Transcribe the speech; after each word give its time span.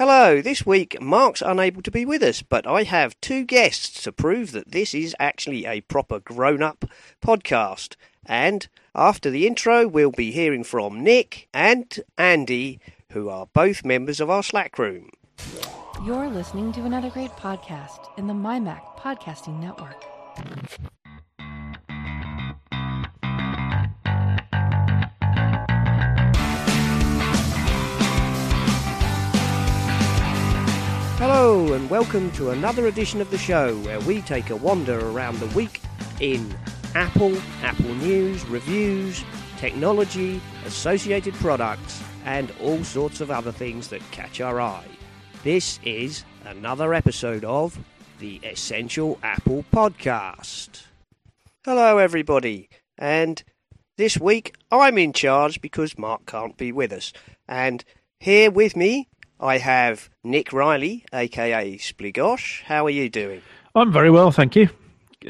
Hello, 0.00 0.40
this 0.40 0.64
week 0.64 0.98
Mark's 0.98 1.42
unable 1.42 1.82
to 1.82 1.90
be 1.90 2.06
with 2.06 2.22
us, 2.22 2.40
but 2.40 2.66
I 2.66 2.84
have 2.84 3.20
two 3.20 3.44
guests 3.44 4.02
to 4.04 4.12
prove 4.12 4.52
that 4.52 4.72
this 4.72 4.94
is 4.94 5.14
actually 5.20 5.66
a 5.66 5.82
proper 5.82 6.18
grown 6.18 6.62
up 6.62 6.86
podcast. 7.20 7.96
And 8.24 8.66
after 8.94 9.28
the 9.28 9.46
intro, 9.46 9.86
we'll 9.86 10.10
be 10.10 10.32
hearing 10.32 10.64
from 10.64 11.04
Nick 11.04 11.48
and 11.52 12.00
Andy, 12.16 12.80
who 13.10 13.28
are 13.28 13.48
both 13.52 13.84
members 13.84 14.20
of 14.20 14.30
our 14.30 14.42
Slack 14.42 14.78
room. 14.78 15.10
You're 16.06 16.30
listening 16.30 16.72
to 16.72 16.86
another 16.86 17.10
great 17.10 17.32
podcast 17.32 18.08
in 18.16 18.26
the 18.26 18.32
MyMac 18.32 18.96
Podcasting 18.96 19.60
Network. 19.60 20.02
And 31.70 31.88
welcome 31.88 32.32
to 32.32 32.50
another 32.50 32.88
edition 32.88 33.20
of 33.20 33.30
the 33.30 33.38
show 33.38 33.76
where 33.82 34.00
we 34.00 34.22
take 34.22 34.50
a 34.50 34.56
wander 34.56 34.98
around 35.08 35.38
the 35.38 35.46
week 35.56 35.80
in 36.18 36.52
Apple, 36.96 37.36
Apple 37.62 37.94
News, 37.94 38.44
reviews, 38.46 39.22
technology, 39.56 40.40
associated 40.66 41.32
products, 41.34 42.02
and 42.24 42.52
all 42.60 42.82
sorts 42.82 43.20
of 43.20 43.30
other 43.30 43.52
things 43.52 43.86
that 43.86 44.02
catch 44.10 44.40
our 44.40 44.60
eye. 44.60 44.84
This 45.44 45.78
is 45.84 46.24
another 46.44 46.92
episode 46.92 47.44
of 47.44 47.78
the 48.18 48.40
Essential 48.42 49.20
Apple 49.22 49.64
Podcast. 49.72 50.86
Hello, 51.64 51.98
everybody, 51.98 52.68
and 52.98 53.44
this 53.96 54.18
week 54.18 54.56
I'm 54.72 54.98
in 54.98 55.12
charge 55.12 55.60
because 55.60 55.96
Mark 55.96 56.26
can't 56.26 56.56
be 56.56 56.72
with 56.72 56.92
us. 56.92 57.12
And 57.46 57.84
here 58.18 58.50
with 58.50 58.74
me 58.74 59.09
I 59.42 59.56
have 59.56 60.10
Nick 60.22 60.52
Riley, 60.52 61.06
aka 61.14 61.78
Spligosh. 61.78 62.62
How 62.64 62.84
are 62.84 62.90
you 62.90 63.08
doing? 63.08 63.40
I'm 63.74 63.90
very 63.90 64.10
well, 64.10 64.30
thank 64.30 64.54
you. 64.54 64.68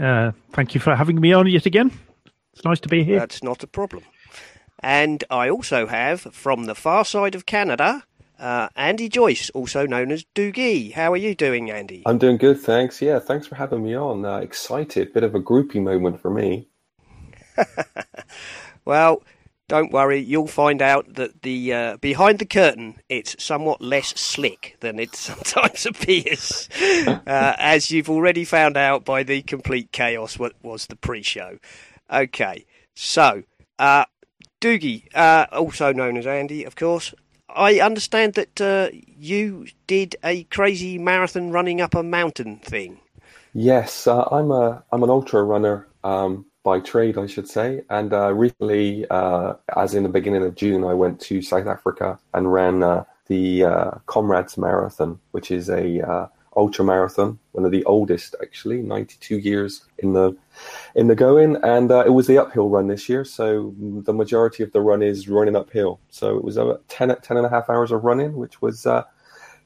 Uh, 0.00 0.32
thank 0.50 0.74
you 0.74 0.80
for 0.80 0.96
having 0.96 1.20
me 1.20 1.32
on 1.32 1.46
yet 1.46 1.64
again. 1.64 1.92
It's 2.52 2.64
nice 2.64 2.80
to 2.80 2.88
be 2.88 3.04
here. 3.04 3.20
That's 3.20 3.44
not 3.44 3.62
a 3.62 3.68
problem. 3.68 4.02
And 4.80 5.22
I 5.30 5.48
also 5.48 5.86
have, 5.86 6.22
from 6.22 6.64
the 6.64 6.74
far 6.74 7.04
side 7.04 7.36
of 7.36 7.46
Canada, 7.46 8.02
uh, 8.36 8.68
Andy 8.74 9.08
Joyce, 9.08 9.48
also 9.50 9.86
known 9.86 10.10
as 10.10 10.24
Dougee. 10.34 10.90
How 10.90 11.12
are 11.12 11.16
you 11.16 11.36
doing, 11.36 11.70
Andy? 11.70 12.02
I'm 12.04 12.18
doing 12.18 12.36
good, 12.36 12.58
thanks. 12.58 13.00
Yeah, 13.00 13.20
thanks 13.20 13.46
for 13.46 13.54
having 13.54 13.84
me 13.84 13.94
on. 13.94 14.24
Uh, 14.24 14.38
excited, 14.38 15.12
bit 15.12 15.22
of 15.22 15.36
a 15.36 15.40
groupie 15.40 15.82
moment 15.82 16.20
for 16.20 16.30
me. 16.30 16.66
well, 18.84 19.22
don't 19.70 19.92
worry, 19.92 20.18
you'll 20.18 20.48
find 20.48 20.82
out 20.82 21.14
that 21.14 21.42
the 21.42 21.72
uh, 21.72 21.96
behind 21.98 22.40
the 22.40 22.44
curtain 22.44 22.96
it's 23.08 23.36
somewhat 23.42 23.80
less 23.80 24.08
slick 24.20 24.76
than 24.80 24.98
it 24.98 25.14
sometimes 25.28 25.86
appears, 25.86 26.68
uh, 27.06 27.54
as 27.56 27.88
you've 27.92 28.10
already 28.10 28.44
found 28.44 28.76
out 28.76 29.04
by 29.04 29.22
the 29.22 29.42
complete 29.42 29.92
chaos 29.92 30.40
what 30.40 30.54
was 30.60 30.86
the 30.86 30.96
pre-show. 30.96 31.58
Okay, 32.12 32.66
so 32.94 33.44
uh, 33.78 34.06
Dougee, 34.58 35.08
uh, 35.14 35.46
also 35.52 35.92
known 35.92 36.16
as 36.16 36.26
Andy, 36.26 36.64
of 36.64 36.74
course. 36.74 37.14
I 37.48 37.78
understand 37.78 38.34
that 38.34 38.60
uh, 38.60 38.88
you 38.92 39.66
did 39.86 40.16
a 40.24 40.42
crazy 40.44 40.98
marathon 40.98 41.52
running 41.52 41.80
up 41.80 41.94
a 41.94 42.02
mountain 42.02 42.58
thing. 42.58 43.00
Yes, 43.54 44.08
uh, 44.08 44.24
I'm 44.32 44.50
a 44.50 44.82
I'm 44.90 45.04
an 45.04 45.10
ultra 45.10 45.44
runner. 45.44 45.86
Um, 46.02 46.46
by 46.62 46.80
trade, 46.80 47.18
I 47.18 47.26
should 47.26 47.48
say. 47.48 47.82
And 47.90 48.12
uh, 48.12 48.32
recently, 48.32 49.06
uh, 49.10 49.54
as 49.76 49.94
in 49.94 50.02
the 50.02 50.08
beginning 50.08 50.44
of 50.44 50.54
June, 50.54 50.84
I 50.84 50.94
went 50.94 51.20
to 51.22 51.42
South 51.42 51.66
Africa 51.66 52.18
and 52.34 52.52
ran 52.52 52.82
uh, 52.82 53.04
the 53.26 53.64
uh, 53.64 53.90
Comrades 54.06 54.58
Marathon, 54.58 55.18
which 55.30 55.50
is 55.50 55.70
a 55.70 56.06
uh, 56.06 56.26
ultra 56.56 56.84
marathon, 56.84 57.38
one 57.52 57.64
of 57.64 57.70
the 57.70 57.84
oldest 57.84 58.34
actually, 58.42 58.82
92 58.82 59.38
years 59.38 59.86
in 59.98 60.12
the 60.12 60.36
in 60.94 61.06
the 61.06 61.14
going. 61.14 61.56
And 61.62 61.90
uh, 61.90 62.04
it 62.04 62.10
was 62.10 62.26
the 62.26 62.38
uphill 62.38 62.68
run 62.68 62.88
this 62.88 63.08
year, 63.08 63.24
so 63.24 63.74
the 63.78 64.12
majority 64.12 64.62
of 64.62 64.72
the 64.72 64.80
run 64.80 65.02
is 65.02 65.28
running 65.28 65.56
uphill. 65.56 66.00
So 66.10 66.36
it 66.36 66.44
was 66.44 66.56
about 66.56 66.86
10, 66.88 67.16
10 67.22 67.36
and 67.36 67.46
a 67.46 67.50
half 67.50 67.70
hours 67.70 67.92
of 67.92 68.04
running, 68.04 68.34
which 68.36 68.60
was 68.60 68.86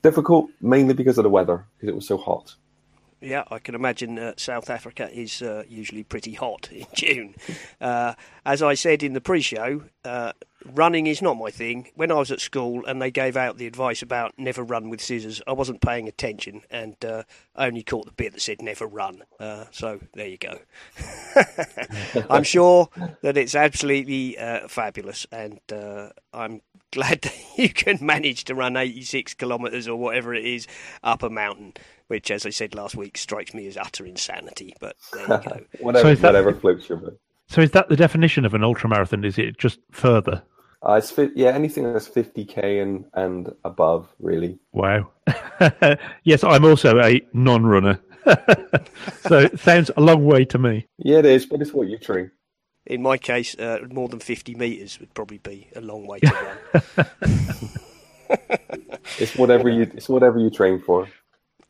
difficult 0.03 0.51
mainly 0.61 0.95
because 0.95 1.19
of 1.19 1.25
the 1.25 1.31
weather, 1.31 1.65
because 1.77 1.89
it 1.89 1.97
was 1.97 2.07
so 2.07 2.19
hot. 2.19 2.55
Yeah, 3.25 3.45
I 3.51 3.59
can 3.59 3.75
imagine 3.75 4.19
uh, 4.19 4.35
South 4.37 4.69
Africa 4.69 5.09
is 5.11 5.41
uh, 5.41 5.65
usually 5.67 6.05
pretty 6.05 6.35
hot 6.35 6.69
in 6.73 6.87
June. 6.95 7.35
Uh, 7.81 8.15
as 8.45 8.63
I 8.63 8.75
said 8.75 9.03
in 9.03 9.15
the 9.15 9.21
pre 9.21 9.41
show, 9.41 9.85
uh, 10.05 10.33
running 10.75 11.07
is 11.07 11.23
not 11.23 11.39
my 11.39 11.51
thing. 11.51 11.89
When 11.95 12.11
I 12.11 12.17
was 12.17 12.31
at 12.31 12.41
school 12.41 12.85
and 12.85 13.01
they 13.01 13.11
gave 13.11 13.35
out 13.35 13.57
the 13.57 13.67
advice 13.67 14.03
about 14.03 14.39
never 14.39 14.63
run 14.63 14.91
with 14.91 15.01
scissors, 15.01 15.41
I 15.47 15.53
wasn't 15.53 15.81
paying 15.81 16.07
attention 16.07 16.63
and 16.71 17.03
uh, 17.03 17.23
I 17.57 17.67
only 17.67 17.83
caught 17.83 18.05
the 18.05 18.13
bit 18.13 18.35
that 18.35 18.43
said 18.43 18.61
never 18.61 18.87
run. 18.87 19.23
Uh, 19.41 19.65
so 19.71 20.01
there 20.13 20.29
you 20.29 20.37
go. 20.37 20.59
I'm 22.29 22.45
sure 22.45 22.91
that 23.23 23.39
it's 23.39 23.55
absolutely 23.55 24.37
fabulous 24.69 25.27
and 25.33 25.61
I'm 26.35 26.61
glad 26.95 27.21
that 27.23 27.35
you 27.57 27.69
can 27.69 27.99
manage 28.01 28.45
to 28.45 28.55
run 28.55 28.77
86 28.77 29.35
kilometres 29.35 29.87
or 29.89 29.97
whatever 29.97 30.33
it 30.33 30.45
is 30.45 30.67
up 31.03 31.23
a 31.23 31.31
mountain 31.31 31.75
which, 32.09 32.31
as 32.31 32.47
I 32.47 32.51
said 32.51 32.75
last 32.75 32.95
week, 32.95 33.19
strikes 33.19 33.55
me 33.55 33.67
as 33.67 33.77
utter 33.77 34.07
insanity. 34.07 34.75
But 34.81 34.97
there 35.13 35.23
you 35.23 35.29
go. 35.29 35.61
whatever, 35.81 36.17
so 36.17 36.33
that, 36.33 36.61
floats 36.61 36.89
your 36.89 36.99
boat. 36.99 37.19
So 37.47 37.61
is 37.61 37.73
that 37.73 37.89
the 37.89 37.97
definition 37.97 38.45
of 38.45 38.55
an 38.55 38.65
ultra 38.65 38.89
marathon? 38.89 39.25
Is 39.25 39.39
it 39.39 39.59
just 39.59 39.79
further? 39.91 40.43
Uh, 40.87 40.95
it's 40.95 41.11
fi- 41.11 41.31
yeah, 41.35 41.49
anything 41.49 41.91
that's 41.91 42.09
50k 42.09 42.83
and 42.83 43.07
and 43.15 43.55
above, 43.65 44.09
really. 44.19 44.59
Wow. 44.73 45.11
yes, 46.25 46.45
I'm 46.45 46.65
also 46.65 47.01
a 47.01 47.23
non-runner, 47.33 48.01
so 49.21 49.39
it 49.39 49.59
sounds 49.59 49.91
a 49.97 50.01
long 50.01 50.27
way 50.27 50.45
to 50.47 50.59
me. 50.59 50.87
Yeah, 50.99 51.19
it 51.19 51.27
is, 51.27 51.47
but 51.47 51.63
it's 51.63 51.73
what 51.73 51.89
you 51.89 51.97
train. 51.97 52.31
In 52.87 53.01
my 53.01 53.17
case, 53.17 53.59
uh, 53.59 53.79
more 53.91 54.09
than 54.09 54.21
50 54.21 54.57
meters 54.57 55.01
would 55.01 55.15
probably 55.15 55.39
be 55.39 55.69
a 55.75 55.81
long 55.81 56.07
way 56.07 56.21
to 56.21 56.55
run. 56.99 58.39
it's 59.19 59.37
whatever 59.37 59.71
you 59.71 59.91
it's 59.95 60.09
whatever 60.11 60.39
you 60.39 60.51
train 60.51 60.83
for. 60.83 61.09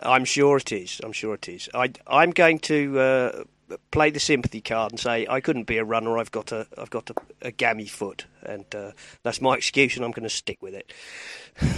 I'm 0.01 0.25
sure 0.25 0.57
it 0.59 0.73
is. 0.73 1.01
I'm 1.03 1.13
sure 1.13 1.35
it 1.35 1.49
is. 1.49 1.69
I, 1.75 1.93
I'm 2.07 2.31
going 2.31 2.59
to 2.61 2.99
uh, 2.99 3.45
play 3.91 4.11
the 4.11 4.21
sympathy 4.21 4.61
card 4.61 4.93
and 4.93 5.01
say 5.01 5.27
I 5.29 5.41
couldn't 5.41 5.65
be 5.65 5.79
a 5.79 5.85
runner. 5.85 6.19
I've 6.19 6.31
got 6.31 6.53
a 6.53 6.67
I've 6.77 6.91
got 6.91 7.11
a, 7.11 7.15
a 7.43 7.51
gammy 7.51 7.87
foot, 7.87 8.27
and 8.43 8.65
uh, 8.75 8.93
that's 9.23 9.41
my 9.41 9.55
excuse, 9.55 9.97
and 9.97 10.05
I'm 10.05 10.13
going 10.13 10.25
to 10.25 10.31
stick 10.31 10.61
with 10.61 10.75
it. 10.75 10.93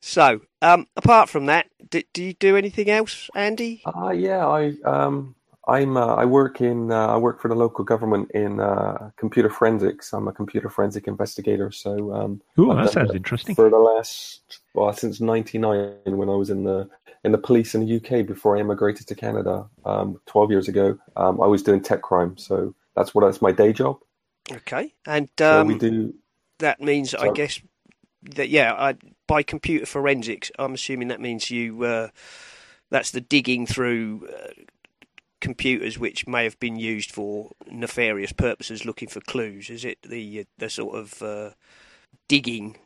so, 0.00 0.40
um, 0.62 0.86
apart 0.96 1.28
from 1.28 1.46
that, 1.46 1.66
do, 1.90 2.02
do, 2.12 2.22
you 2.22 2.32
do 2.34 2.56
anything 2.56 2.90
else, 2.90 3.30
Andy? 3.34 3.82
Uh, 3.84 4.10
yeah, 4.10 4.46
I 4.46 4.74
um, 4.84 5.34
I'm 5.68 5.96
uh, 5.96 6.14
I 6.14 6.24
work 6.24 6.60
in 6.60 6.90
uh, 6.90 7.08
I 7.08 7.16
work 7.18 7.40
for 7.40 7.48
the 7.48 7.54
local 7.54 7.84
government 7.84 8.30
in 8.32 8.58
uh, 8.58 9.10
computer 9.16 9.50
forensics. 9.50 10.12
I'm 10.14 10.26
a 10.26 10.32
computer 10.32 10.70
forensic 10.70 11.06
investigator. 11.06 11.70
So, 11.70 12.12
um, 12.14 12.40
Ooh, 12.58 12.74
that 12.74 12.90
sounds 12.90 13.14
interesting. 13.14 13.54
For 13.54 13.68
the 13.68 13.76
last 13.76 14.60
well, 14.78 14.92
since 14.92 15.20
'99, 15.20 15.96
when 16.04 16.28
I 16.28 16.34
was 16.34 16.50
in 16.50 16.64
the 16.64 16.88
in 17.24 17.32
the 17.32 17.38
police 17.38 17.74
in 17.74 17.84
the 17.84 17.96
UK 17.96 18.26
before 18.26 18.56
I 18.56 18.60
immigrated 18.60 19.06
to 19.08 19.14
Canada, 19.14 19.68
um, 19.84 20.20
12 20.26 20.50
years 20.50 20.68
ago, 20.68 20.98
um, 21.16 21.40
I 21.40 21.46
was 21.46 21.62
doing 21.62 21.82
tech 21.82 22.02
crime. 22.02 22.36
So 22.38 22.74
that's 22.94 23.14
what 23.14 23.24
that's 23.24 23.42
my 23.42 23.52
day 23.52 23.72
job. 23.72 23.98
Okay, 24.50 24.94
and 25.06 25.28
so 25.38 25.64
we 25.64 25.74
um, 25.74 25.78
do. 25.78 26.14
That 26.60 26.80
means, 26.80 27.14
I 27.14 27.30
guess, 27.32 27.60
that 28.34 28.48
yeah, 28.48 28.72
I, 28.74 28.96
by 29.26 29.42
computer 29.42 29.86
forensics, 29.86 30.50
I'm 30.58 30.74
assuming 30.74 31.08
that 31.08 31.20
means 31.20 31.50
you. 31.50 31.82
Uh, 31.82 32.08
that's 32.90 33.10
the 33.10 33.20
digging 33.20 33.66
through 33.66 34.28
uh, 34.32 34.62
computers 35.40 35.98
which 35.98 36.26
may 36.26 36.44
have 36.44 36.58
been 36.58 36.76
used 36.76 37.12
for 37.12 37.50
nefarious 37.70 38.32
purposes, 38.32 38.86
looking 38.86 39.08
for 39.08 39.20
clues. 39.20 39.70
Is 39.70 39.84
it 39.84 39.98
the 40.02 40.46
the 40.56 40.70
sort 40.70 40.96
of 40.96 41.22
uh, 41.22 41.50
digging? 42.28 42.76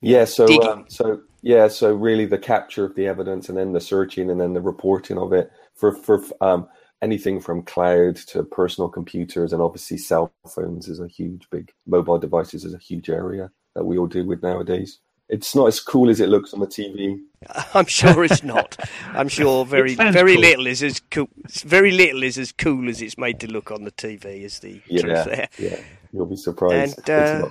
Yeah. 0.00 0.24
So. 0.24 0.46
Um, 0.62 0.84
so 0.88 1.20
yeah. 1.42 1.68
So 1.68 1.94
really, 1.94 2.26
the 2.26 2.38
capture 2.38 2.84
of 2.84 2.94
the 2.94 3.06
evidence, 3.06 3.48
and 3.48 3.58
then 3.58 3.72
the 3.72 3.80
searching, 3.80 4.30
and 4.30 4.40
then 4.40 4.52
the 4.52 4.60
reporting 4.60 5.18
of 5.18 5.32
it 5.32 5.50
for 5.74 5.92
for 5.92 6.22
um, 6.40 6.68
anything 7.02 7.40
from 7.40 7.62
cloud 7.62 8.16
to 8.16 8.42
personal 8.42 8.88
computers, 8.88 9.52
and 9.52 9.62
obviously 9.62 9.98
cell 9.98 10.32
phones 10.48 10.88
is 10.88 11.00
a 11.00 11.08
huge, 11.08 11.48
big 11.50 11.70
mobile 11.86 12.18
devices 12.18 12.64
is 12.64 12.74
a 12.74 12.78
huge 12.78 13.08
area 13.10 13.50
that 13.74 13.84
we 13.84 13.98
all 13.98 14.06
deal 14.06 14.26
with 14.26 14.42
nowadays. 14.42 15.00
It's 15.28 15.56
not 15.56 15.66
as 15.66 15.80
cool 15.80 16.08
as 16.08 16.20
it 16.20 16.28
looks 16.28 16.54
on 16.54 16.60
the 16.60 16.68
TV. 16.68 17.18
I'm 17.74 17.86
sure 17.86 18.24
it's 18.24 18.44
not. 18.44 18.76
I'm 19.12 19.28
sure 19.28 19.64
very 19.64 19.94
very 19.94 20.34
cool. 20.34 20.40
little 20.40 20.66
is 20.68 20.82
as 20.82 21.00
cool. 21.10 21.28
Very 21.50 21.90
little 21.90 22.22
is 22.22 22.38
as 22.38 22.52
cool 22.52 22.88
as 22.88 23.02
it's 23.02 23.18
made 23.18 23.40
to 23.40 23.50
look 23.50 23.70
on 23.70 23.84
the 23.84 23.92
TV. 23.92 24.42
Is 24.42 24.60
the 24.60 24.80
yeah, 24.86 25.00
truth 25.00 25.24
there? 25.24 25.48
Yeah, 25.58 25.80
you'll 26.12 26.26
be 26.26 26.36
surprised. 26.36 27.08
And, 27.08 27.10
uh, 27.10 27.50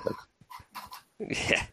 yeah, 1.20 1.66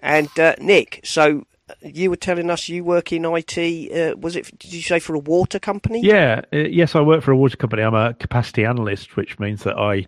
and 0.00 0.28
uh, 0.38 0.56
Nick, 0.58 1.00
so 1.04 1.44
you 1.82 2.10
were 2.10 2.16
telling 2.16 2.50
us 2.50 2.68
you 2.68 2.84
work 2.84 3.12
in 3.12 3.24
IT. 3.24 3.58
Uh, 3.92 4.16
was 4.16 4.36
it? 4.36 4.58
Did 4.58 4.72
you 4.72 4.82
say 4.82 4.98
for 4.98 5.14
a 5.14 5.18
water 5.18 5.58
company? 5.58 6.00
Yeah. 6.02 6.42
Uh, 6.52 6.58
yes, 6.58 6.94
I 6.94 7.00
work 7.00 7.22
for 7.22 7.32
a 7.32 7.36
water 7.36 7.56
company. 7.56 7.82
I'm 7.82 7.94
a 7.94 8.14
capacity 8.14 8.64
analyst, 8.64 9.16
which 9.16 9.38
means 9.38 9.62
that 9.64 9.78
I 9.78 10.06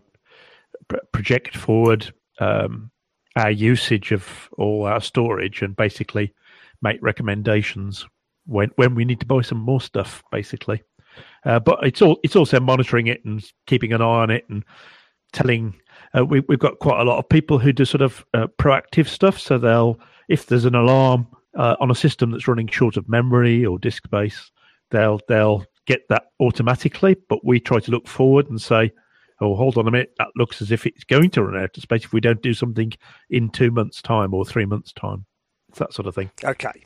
project 1.12 1.56
forward 1.56 2.12
um, 2.38 2.90
our 3.36 3.50
usage 3.50 4.12
of 4.12 4.48
all 4.58 4.86
our 4.86 5.00
storage 5.00 5.62
and 5.62 5.76
basically 5.76 6.34
make 6.82 6.98
recommendations 7.00 8.06
when 8.46 8.70
when 8.76 8.94
we 8.94 9.04
need 9.04 9.20
to 9.20 9.26
buy 9.26 9.40
some 9.40 9.58
more 9.58 9.80
stuff, 9.80 10.22
basically. 10.30 10.82
Uh, 11.44 11.60
but 11.60 11.78
it's 11.82 12.02
all 12.02 12.18
it's 12.22 12.36
also 12.36 12.60
monitoring 12.60 13.06
it 13.06 13.24
and 13.24 13.44
keeping 13.66 13.92
an 13.92 14.02
eye 14.02 14.04
on 14.04 14.30
it 14.30 14.44
and 14.48 14.64
telling. 15.32 15.74
Uh, 16.17 16.25
we, 16.25 16.41
we've 16.49 16.59
got 16.59 16.79
quite 16.79 17.00
a 17.00 17.05
lot 17.05 17.19
of 17.19 17.29
people 17.29 17.59
who 17.59 17.73
do 17.73 17.85
sort 17.85 18.03
of 18.03 18.25
uh, 18.35 18.47
proactive 18.59 19.09
stuff. 19.09 19.38
So 19.38 19.59
they'll, 19.59 19.99
if 20.29 20.47
there's 20.47 20.64
an 20.64 20.75
alarm 20.75 21.26
uh, 21.56 21.76
on 21.81 21.91
a 21.91 21.94
system 21.94 22.31
that's 22.31 22.49
running 22.49 22.69
short 22.69 22.97
of 22.97 23.09
memory 23.09 23.64
or 23.64 23.79
disk 23.79 24.05
space, 24.05 24.50
they'll 24.91 25.20
they'll 25.29 25.64
get 25.87 26.03
that 26.09 26.25
automatically. 26.41 27.17
But 27.29 27.44
we 27.44 27.61
try 27.61 27.81
to 27.81 27.91
look 27.91 28.06
forward 28.06 28.49
and 28.50 28.61
say, 28.61 28.93
"Oh, 29.41 29.55
hold 29.55 29.79
on 29.79 29.88
a 29.88 29.91
minute, 29.91 30.14
that 30.19 30.29
looks 30.37 30.62
as 30.62 30.70
if 30.70 30.87
it's 30.87 31.05
going 31.05 31.31
to 31.31 31.43
run 31.43 31.62
out 31.62 31.76
of 31.76 31.82
space 31.82 32.05
if 32.05 32.12
we 32.12 32.20
don't 32.20 32.43
do 32.43 32.55
something 32.55 32.93
in 33.31 33.50
two 33.50 33.70
months' 33.70 34.03
time 34.03 34.35
or 34.35 34.44
three 34.44 34.67
months' 34.67 34.93
time." 34.93 35.26
It's 35.69 35.79
that 35.79 35.93
sort 35.94 36.06
of 36.06 36.14
thing. 36.14 36.31
Okay. 36.44 36.85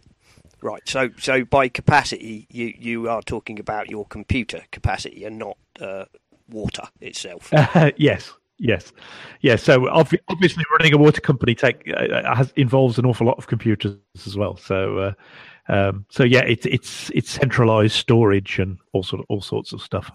Right. 0.63 0.83
So, 0.89 1.11
so 1.19 1.45
by 1.45 1.69
capacity, 1.69 2.47
you 2.51 2.73
you 2.79 3.09
are 3.09 3.23
talking 3.23 3.59
about 3.59 3.91
your 3.91 4.07
computer 4.07 4.63
capacity 4.73 5.25
and 5.25 5.39
not 5.39 5.59
uh, 5.81 6.07
water 6.49 6.89
itself. 7.01 7.53
Yes, 7.97 8.33
yes, 8.59 8.93
yes. 9.41 9.63
So 9.63 9.89
ob- 9.89 10.13
obviously, 10.29 10.65
running 10.79 10.95
a 10.95 10.99
water 10.99 11.21
company 11.21 11.55
take 11.55 11.91
uh, 11.97 12.35
has 12.35 12.53
involves 12.57 12.99
an 12.99 13.07
awful 13.07 13.27
lot 13.27 13.39
of 13.39 13.47
computers 13.47 13.97
as 14.27 14.37
well. 14.37 14.57
So, 14.57 14.99
uh, 14.99 15.13
um, 15.69 16.07
so 16.11 16.25
yeah, 16.25 16.43
it's 16.43 16.67
it's 16.67 17.11
it's 17.15 17.31
centralized 17.31 17.95
storage 17.95 18.59
and 18.59 18.79
all 18.93 19.03
sort 19.03 19.21
of, 19.21 19.27
all 19.29 19.41
sorts 19.41 19.73
of 19.73 19.81
stuff. 19.83 20.11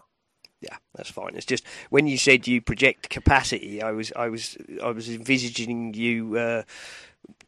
Yeah, 0.62 0.78
that's 0.96 1.10
fine. 1.10 1.36
It's 1.36 1.46
just 1.46 1.66
when 1.90 2.06
you 2.06 2.18
said 2.18 2.48
you 2.48 2.62
project 2.62 3.10
capacity, 3.10 3.82
I 3.82 3.92
was 3.92 4.14
I 4.16 4.30
was 4.30 4.58
I 4.84 4.92
was 4.92 5.10
envisaging 5.10 5.96
you 5.96 6.38
uh, 6.38 6.64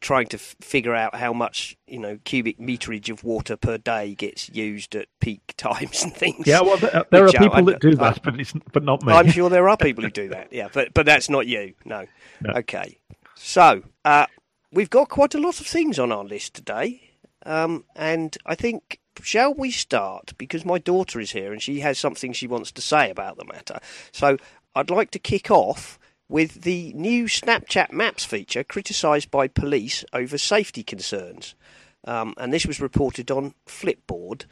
trying 0.00 0.26
to 0.26 0.36
f- 0.36 0.56
figure 0.60 0.94
out 0.94 1.14
how 1.14 1.32
much 1.32 1.76
you 1.86 1.98
know 1.98 2.18
cubic 2.24 2.58
meterage 2.58 3.08
of 3.08 3.24
water 3.24 3.56
per 3.56 3.78
day 3.78 4.14
gets 4.14 4.48
used 4.50 4.94
at 4.94 5.08
peak 5.20 5.54
times 5.56 6.02
and 6.02 6.14
things. 6.14 6.46
Yeah, 6.46 6.60
well, 6.60 6.76
there, 6.76 7.04
there 7.10 7.24
are 7.26 7.32
people 7.32 7.52
I- 7.68 7.72
that 7.72 7.80
do 7.80 7.90
I- 7.90 7.94
that, 8.10 8.22
but 8.22 8.38
it's 8.40 8.52
but 8.72 8.82
not 8.84 9.02
me. 9.04 9.12
I'm 9.12 9.30
sure 9.36 9.48
there 9.50 9.68
are 9.68 9.76
people 9.76 10.04
who 10.04 10.10
do 10.10 10.28
that. 10.28 10.52
Yeah, 10.52 10.68
but 10.72 10.92
but 10.94 11.06
that's 11.06 11.28
not 11.30 11.46
you. 11.46 11.74
No. 11.84 12.06
No. 12.40 12.54
Okay. 12.54 12.98
So 13.36 13.82
uh, 14.04 14.26
we've 14.72 14.90
got 14.90 15.08
quite 15.08 15.34
a 15.34 15.38
lot 15.38 15.60
of 15.60 15.66
things 15.66 15.98
on 15.98 16.10
our 16.12 16.24
list 16.24 16.54
today, 16.54 17.10
um, 17.46 17.84
and 17.96 18.36
I 18.46 18.54
think 18.54 19.00
shall 19.22 19.54
we 19.54 19.70
start 19.70 20.32
because 20.38 20.64
my 20.64 20.78
daughter 20.78 21.20
is 21.20 21.30
here 21.32 21.52
and 21.52 21.62
she 21.62 21.80
has 21.80 21.98
something 21.98 22.32
she 22.32 22.46
wants 22.48 22.72
to 22.72 22.82
say 22.82 23.10
about 23.10 23.36
the 23.36 23.44
matter. 23.44 23.78
So 24.12 24.36
I'd 24.74 24.90
like 24.90 25.10
to 25.12 25.18
kick 25.18 25.50
off 25.50 25.98
with 26.28 26.62
the 26.62 26.92
new 26.94 27.24
Snapchat 27.24 27.92
Maps 27.92 28.24
feature 28.24 28.64
criticised 28.64 29.30
by 29.30 29.48
police 29.48 30.04
over 30.12 30.38
safety 30.38 30.82
concerns, 30.82 31.54
um, 32.06 32.34
and 32.38 32.52
this 32.52 32.66
was 32.66 32.80
reported 32.80 33.30
on 33.30 33.54
Flipboard. 33.66 34.44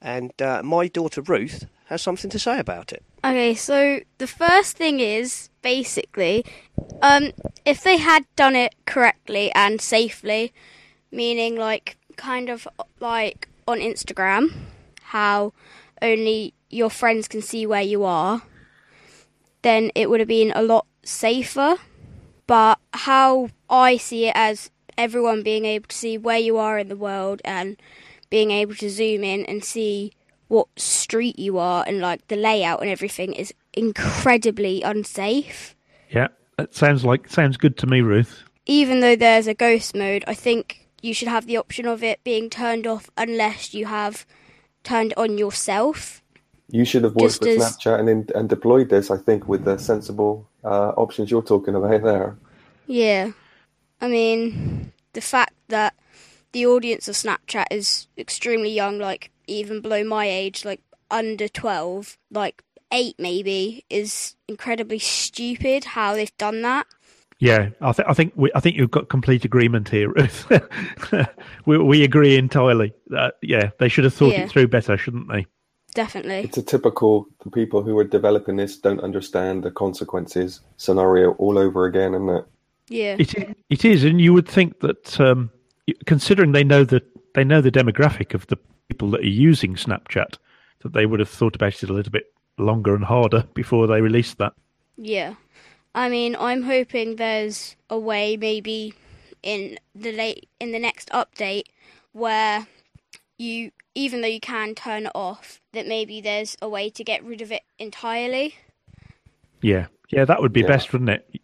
And 0.00 0.32
uh, 0.40 0.62
my 0.62 0.86
daughter 0.86 1.22
Ruth 1.22 1.66
has 1.86 2.02
something 2.02 2.30
to 2.30 2.38
say 2.38 2.58
about 2.58 2.92
it. 2.92 3.02
Okay, 3.24 3.54
so 3.54 4.00
the 4.18 4.26
first 4.26 4.76
thing 4.76 5.00
is 5.00 5.50
basically, 5.62 6.44
um, 7.02 7.32
if 7.64 7.82
they 7.82 7.96
had 7.96 8.24
done 8.36 8.54
it 8.54 8.74
correctly 8.86 9.50
and 9.54 9.80
safely, 9.80 10.52
meaning 11.10 11.56
like 11.56 11.96
kind 12.16 12.48
of 12.48 12.68
like 13.00 13.48
on 13.66 13.78
Instagram, 13.78 14.52
how 15.02 15.52
only 16.00 16.54
your 16.70 16.90
friends 16.90 17.26
can 17.26 17.42
see 17.42 17.66
where 17.66 17.82
you 17.82 18.04
are, 18.04 18.42
then 19.62 19.90
it 19.94 20.08
would 20.08 20.20
have 20.20 20.28
been 20.28 20.52
a 20.54 20.62
lot 20.62 20.86
safer. 21.08 21.76
But 22.46 22.78
how 22.92 23.48
I 23.68 23.96
see 23.96 24.26
it 24.26 24.32
as 24.34 24.70
everyone 24.96 25.42
being 25.42 25.64
able 25.64 25.88
to 25.88 25.96
see 25.96 26.16
where 26.18 26.38
you 26.38 26.56
are 26.58 26.78
in 26.78 26.88
the 26.88 26.96
world 26.96 27.40
and 27.44 27.76
being 28.30 28.50
able 28.50 28.74
to 28.76 28.90
zoom 28.90 29.24
in 29.24 29.44
and 29.46 29.64
see 29.64 30.12
what 30.48 30.66
street 30.76 31.38
you 31.38 31.58
are 31.58 31.84
and 31.86 32.00
like 32.00 32.26
the 32.28 32.36
layout 32.36 32.80
and 32.80 32.90
everything 32.90 33.32
is 33.34 33.52
incredibly 33.74 34.82
unsafe. 34.82 35.76
Yeah, 36.10 36.28
that 36.56 36.74
sounds 36.74 37.04
like 37.04 37.28
sounds 37.28 37.56
good 37.56 37.76
to 37.78 37.86
me, 37.86 38.00
Ruth. 38.00 38.42
Even 38.66 39.00
though 39.00 39.16
there's 39.16 39.46
a 39.46 39.54
ghost 39.54 39.94
mode, 39.94 40.24
I 40.26 40.34
think 40.34 40.88
you 41.02 41.14
should 41.14 41.28
have 41.28 41.46
the 41.46 41.56
option 41.56 41.86
of 41.86 42.02
it 42.02 42.22
being 42.24 42.50
turned 42.50 42.86
off 42.86 43.10
unless 43.16 43.72
you 43.74 43.86
have 43.86 44.26
turned 44.84 45.14
on 45.16 45.38
yourself. 45.38 46.22
You 46.70 46.84
should 46.84 47.04
have 47.04 47.14
worked 47.14 47.40
Just 47.40 47.40
with 47.40 47.60
as- 47.60 47.76
Snapchat 47.76 48.00
and, 48.00 48.08
in- 48.08 48.28
and 48.34 48.48
deployed 48.48 48.88
this, 48.90 49.10
I 49.10 49.16
think, 49.16 49.48
with 49.48 49.66
a 49.68 49.78
sensible 49.78 50.46
uh, 50.68 50.92
options 50.96 51.30
you're 51.30 51.42
talking 51.42 51.74
about 51.74 52.02
there. 52.02 52.36
Yeah. 52.86 53.32
I 54.00 54.08
mean, 54.08 54.92
the 55.12 55.20
fact 55.20 55.54
that 55.68 55.94
the 56.52 56.66
audience 56.66 57.08
of 57.08 57.14
Snapchat 57.14 57.66
is 57.70 58.06
extremely 58.16 58.70
young, 58.70 58.98
like 58.98 59.30
even 59.46 59.80
below 59.80 60.04
my 60.04 60.26
age, 60.26 60.64
like 60.64 60.80
under 61.10 61.48
12, 61.48 62.16
like 62.30 62.62
8 62.92 63.16
maybe, 63.18 63.84
is 63.90 64.36
incredibly 64.46 64.98
stupid 64.98 65.84
how 65.84 66.14
they've 66.14 66.36
done 66.38 66.62
that. 66.62 66.86
Yeah, 67.40 67.68
I, 67.80 67.92
th- 67.92 68.08
I 68.08 68.14
think 68.14 68.32
we, 68.34 68.50
I 68.54 68.60
think 68.60 68.76
you've 68.76 68.90
got 68.90 69.08
complete 69.08 69.44
agreement 69.44 69.88
here, 69.88 70.12
Ruth. 70.12 70.50
we, 71.66 71.78
we 71.78 72.02
agree 72.02 72.36
entirely. 72.36 72.92
That, 73.08 73.34
yeah, 73.42 73.70
they 73.78 73.88
should 73.88 74.04
have 74.04 74.14
thought 74.14 74.32
Yeah. 74.32 74.42
it 74.42 74.50
through 74.50 74.68
better, 74.68 74.96
shouldn't 74.96 75.28
they? 75.30 75.46
Definitely. 75.94 76.40
It's 76.40 76.58
a 76.58 76.62
typical 76.62 77.26
the 77.44 77.50
people 77.50 77.82
who 77.82 77.98
are 77.98 78.04
developing 78.04 78.56
this 78.56 78.76
don't 78.76 79.00
understand 79.00 79.64
the 79.64 79.70
consequences 79.70 80.60
scenario 80.76 81.32
all 81.32 81.58
over 81.58 81.86
again, 81.86 82.14
isn't 82.14 82.28
it? 82.28 82.44
Yeah. 82.88 83.16
It 83.18 83.56
it 83.68 83.84
is, 83.84 84.04
and 84.04 84.20
you 84.20 84.32
would 84.32 84.48
think 84.48 84.80
that 84.80 85.20
um, 85.20 85.50
considering 86.06 86.52
they 86.52 86.64
know 86.64 86.84
the 86.84 87.02
they 87.34 87.44
know 87.44 87.60
the 87.60 87.70
demographic 87.70 88.34
of 88.34 88.46
the 88.48 88.58
people 88.88 89.10
that 89.10 89.20
are 89.20 89.26
using 89.26 89.74
Snapchat, 89.74 90.36
that 90.80 90.92
they 90.92 91.06
would 91.06 91.20
have 91.20 91.28
thought 91.28 91.56
about 91.56 91.82
it 91.82 91.90
a 91.90 91.92
little 91.92 92.12
bit 92.12 92.32
longer 92.58 92.94
and 92.94 93.04
harder 93.04 93.44
before 93.54 93.86
they 93.86 94.00
released 94.00 94.38
that. 94.38 94.52
Yeah. 94.96 95.34
I 95.94 96.08
mean, 96.08 96.36
I'm 96.38 96.62
hoping 96.62 97.16
there's 97.16 97.76
a 97.90 97.98
way 97.98 98.36
maybe 98.36 98.94
in 99.42 99.78
the 99.94 100.12
late 100.12 100.48
in 100.60 100.72
the 100.72 100.78
next 100.78 101.08
update 101.10 101.64
where 102.12 102.66
you 103.38 103.70
even 103.94 104.20
though 104.20 104.28
you 104.28 104.40
can 104.40 104.74
turn 104.74 105.06
it 105.06 105.12
off, 105.14 105.60
that 105.72 105.86
maybe 105.86 106.20
there's 106.20 106.56
a 106.62 106.68
way 106.68 106.90
to 106.90 107.04
get 107.04 107.24
rid 107.24 107.40
of 107.42 107.50
it 107.50 107.62
entirely. 107.78 108.54
Yeah, 109.62 109.86
yeah, 110.10 110.24
that 110.24 110.40
would 110.40 110.52
be 110.52 110.60
Yeah. 110.60 110.66
best, 110.68 110.92
wouldn't 110.92 111.10
it? 111.10 111.40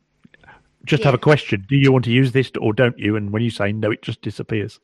Just 0.85 1.03
have 1.05 1.15
a 1.15 1.19
question: 1.19 1.65
Do 1.69 1.77
you 1.77 1.91
want 1.93 2.05
to 2.05 2.11
use 2.13 2.33
this 2.33 2.51
or 2.61 2.73
don't 2.73 2.99
you? 2.99 3.17
And 3.17 3.33
when 3.33 3.43
you 3.43 3.51
say 3.51 3.73
no, 3.73 3.91
it 3.91 4.03
just 4.03 4.21
disappears. 4.21 4.79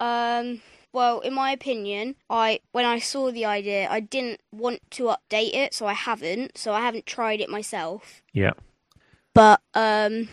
Um 0.00 0.60
well, 0.92 1.20
in 1.20 1.34
my 1.34 1.50
opinion, 1.50 2.16
I 2.30 2.60
when 2.72 2.84
I 2.84 2.98
saw 2.98 3.30
the 3.30 3.44
idea, 3.44 3.88
I 3.90 4.00
didn't 4.00 4.40
want 4.52 4.80
to 4.92 5.04
update 5.04 5.54
it, 5.54 5.74
so 5.74 5.86
I 5.86 5.94
haven't. 5.94 6.58
So 6.58 6.72
I 6.72 6.80
haven't 6.80 7.06
tried 7.06 7.40
it 7.40 7.48
myself. 7.48 8.22
Yeah, 8.32 8.52
But 9.34 9.60
um 9.74 10.28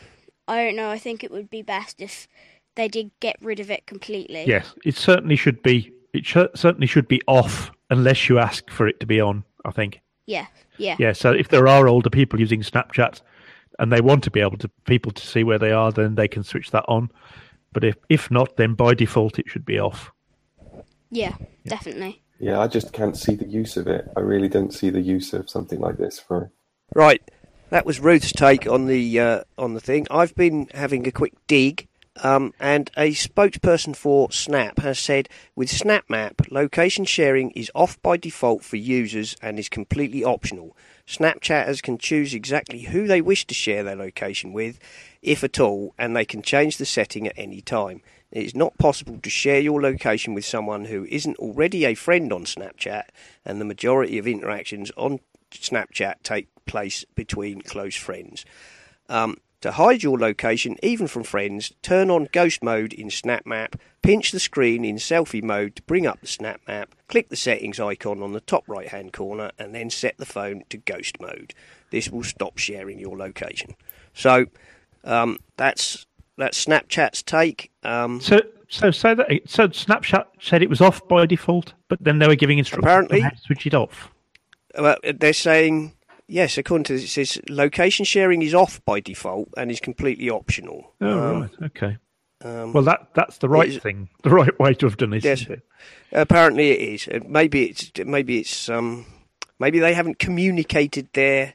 I 0.48 0.64
don't 0.64 0.76
know, 0.76 0.90
I 0.90 0.98
think 0.98 1.24
it 1.24 1.32
would 1.32 1.50
be 1.50 1.62
best 1.62 2.02
if 2.02 2.28
they 2.76 2.88
did 2.90 3.12
get 3.22 3.38
rid 3.42 3.60
of 3.62 3.72
it 3.72 3.86
completely. 3.86 4.46
yes, 4.46 4.74
it 4.84 4.96
certainly 4.96 5.36
should 5.38 5.62
be. 5.64 5.92
It 6.14 6.26
sh- 6.26 6.54
certainly 6.56 6.88
should 6.88 7.08
be 7.08 7.22
off 7.28 7.72
unless 7.90 8.30
you 8.30 8.40
ask 8.40 8.70
for 8.70 8.88
it 8.88 9.00
to 9.00 9.06
be 9.06 9.20
on. 9.20 9.44
I 9.66 9.72
think. 9.72 10.02
Yeah. 10.26 10.48
Yeah. 10.78 10.96
Yeah, 11.00 11.14
so 11.14 11.32
if 11.32 11.50
there 11.50 11.68
are 11.68 11.88
older 11.88 12.10
people 12.10 12.40
using 12.40 12.62
Snapchat 12.62 13.22
and 13.80 13.92
they 13.92 14.02
want 14.02 14.24
to 14.24 14.32
be 14.32 14.40
able 14.40 14.58
to 14.58 14.70
people 14.86 15.12
to 15.12 15.26
see 15.26 15.44
where 15.44 15.60
they 15.60 15.72
are, 15.72 15.92
then 15.92 16.16
they 16.16 16.28
can 16.28 16.44
switch 16.44 16.72
that 16.72 16.86
on. 16.88 17.12
But 17.72 17.84
if 17.84 17.96
if 18.10 18.32
not, 18.32 18.56
then 18.58 18.76
by 18.76 18.94
default 18.94 19.40
it 19.40 19.50
should 19.50 19.66
be 19.66 19.80
off. 19.80 20.12
Yeah, 21.10 21.36
definitely. 21.66 22.22
Yeah, 22.40 22.60
I 22.60 22.68
just 22.68 22.94
can't 22.94 23.16
see 23.16 23.36
the 23.36 23.48
use 23.48 23.78
of 23.78 23.88
it. 23.88 24.10
I 24.18 24.20
really 24.20 24.50
don't 24.50 24.74
see 24.74 24.90
the 24.90 25.02
use 25.02 25.34
of 25.34 25.50
something 25.50 25.80
like 25.80 25.98
this 25.98 26.20
for. 26.20 26.52
Right, 26.94 27.22
that 27.70 27.86
was 27.86 28.00
Ruth's 28.00 28.32
take 28.32 28.68
on 28.68 28.86
the 28.86 29.20
uh, 29.20 29.44
on 29.58 29.74
the 29.74 29.80
thing. 29.80 30.08
I've 30.12 30.36
been 30.36 30.68
having 30.74 31.08
a 31.08 31.12
quick 31.12 31.34
dig, 31.48 31.88
um, 32.22 32.54
and 32.60 32.92
a 32.96 33.12
spokesperson 33.12 33.96
for 33.96 34.32
Snap 34.32 34.80
has 34.80 35.00
said 35.00 35.30
with 35.56 35.70
Snap 35.70 36.10
Map, 36.10 36.42
location 36.52 37.06
sharing 37.06 37.52
is 37.52 37.72
off 37.74 38.00
by 38.02 38.18
default 38.18 38.64
for 38.64 38.78
users 38.78 39.36
and 39.42 39.58
is 39.58 39.70
completely 39.70 40.24
optional. 40.24 40.78
Snapchatters 41.08 41.82
can 41.82 41.98
choose 41.98 42.34
exactly 42.34 42.82
who 42.82 43.08
they 43.08 43.22
wish 43.22 43.46
to 43.48 43.54
share 43.54 43.84
their 43.84 43.96
location 43.96 44.54
with, 44.54 44.80
if 45.22 45.44
at 45.44 45.60
all, 45.60 45.94
and 45.98 46.16
they 46.16 46.26
can 46.26 46.42
change 46.42 46.78
the 46.78 46.86
setting 46.86 47.28
at 47.28 47.38
any 47.38 47.62
time. 47.62 48.02
It 48.32 48.44
is 48.44 48.56
not 48.56 48.78
possible 48.78 49.20
to 49.22 49.30
share 49.30 49.60
your 49.60 49.82
location 49.82 50.34
with 50.34 50.46
someone 50.46 50.86
who 50.86 51.06
isn't 51.06 51.38
already 51.38 51.86
a 51.86 51.94
friend 51.94 52.32
on 52.32 52.46
Snapchat, 52.46 53.06
and 53.44 53.60
the 53.60 53.66
majority 53.66 54.18
of 54.18 54.28
interactions 54.28 54.92
on 54.98 55.20
Snapchat 55.52 56.16
take 56.24 56.48
place 56.66 57.06
between 57.16 57.62
close 57.62 57.96
friends. 57.96 58.46
Um, 59.10 59.38
to 59.64 59.72
hide 59.72 60.04
your 60.04 60.20
location, 60.20 60.76
even 60.84 61.08
from 61.08 61.24
friends, 61.24 61.72
turn 61.82 62.12
on 62.12 62.28
Ghost 62.34 62.62
Mode 62.62 62.92
in 62.92 63.10
Snap 63.10 63.46
Map, 63.46 63.78
pinch 64.02 64.34
the 64.34 64.40
screen 64.40 64.84
in 64.84 64.98
Selfie 64.98 65.42
Mode 65.42 65.78
to 65.78 65.82
bring 65.84 66.06
up 66.06 66.20
the 66.20 66.28
Snap 66.28 66.60
Map, 66.68 66.94
click 67.08 67.30
the 67.30 67.38
settings 67.38 67.80
icon 67.80 68.22
on 68.22 68.34
the 68.34 68.42
top 68.42 68.66
right 68.68 68.90
hand 68.90 69.14
corner, 69.14 69.52
and 69.58 69.74
then 69.74 69.90
set 69.90 70.18
the 70.18 70.26
phone 70.26 70.64
to 70.70 70.76
Ghost 70.76 71.22
Mode. 71.22 71.54
This 71.92 72.10
will 72.10 72.24
stop 72.24 72.58
sharing 72.58 73.00
your 73.00 73.18
location. 73.18 73.76
So, 74.14 74.48
um, 75.06 75.38
that's 75.56 76.08
that's 76.38 76.66
Snapchat's 76.66 77.24
take. 77.24 77.72
Um, 77.84 78.20
So, 78.20 78.42
so, 78.68 78.92
so 78.92 79.16
that 79.16 79.30
so 79.46 79.70
Snapchat 79.70 80.26
said 80.42 80.62
it 80.62 80.70
was 80.70 80.82
off 80.82 81.08
by 81.08 81.26
default, 81.26 81.74
but 81.88 82.04
then 82.04 82.20
they 82.20 82.28
were 82.28 82.36
giving 82.36 82.58
instructions 82.58 82.84
Apparently. 82.86 83.22
to 83.22 83.32
switch 83.38 83.66
it 83.66 83.74
off. 83.74 84.12
well, 84.78 84.98
they're 85.04 85.32
saying 85.32 85.94
yes. 86.28 86.58
According 86.58 86.86
to 86.86 86.94
this, 86.94 87.04
it 87.04 87.08
says 87.10 87.42
location 87.50 88.06
sharing 88.06 88.42
is 88.42 88.54
off 88.54 88.84
by 88.86 89.00
default 89.00 89.50
and 89.58 89.70
is 89.72 89.80
completely 89.80 90.30
optional. 90.30 90.94
Oh, 91.02 91.08
Um, 91.32 91.42
right, 91.42 91.52
okay. 91.64 91.98
um, 92.44 92.74
Well, 92.74 92.84
that 92.84 93.10
that's 93.14 93.38
the 93.40 93.50
right 93.50 93.82
thing, 93.82 94.10
the 94.24 94.30
right 94.30 94.58
way 94.60 94.74
to 94.76 94.86
have 94.86 94.98
done 94.98 95.14
it. 95.14 95.24
Yes. 95.24 95.42
isn't 95.42 95.54
it? 95.54 95.62
Apparently, 96.12 96.72
it 96.72 96.82
is. 96.82 97.24
Maybe 97.28 97.66
it's 97.70 97.92
maybe 98.06 98.40
it's 98.40 98.70
um 98.70 99.06
maybe 99.60 99.80
they 99.80 99.94
haven't 99.94 100.20
communicated 100.20 101.10
their 101.14 101.54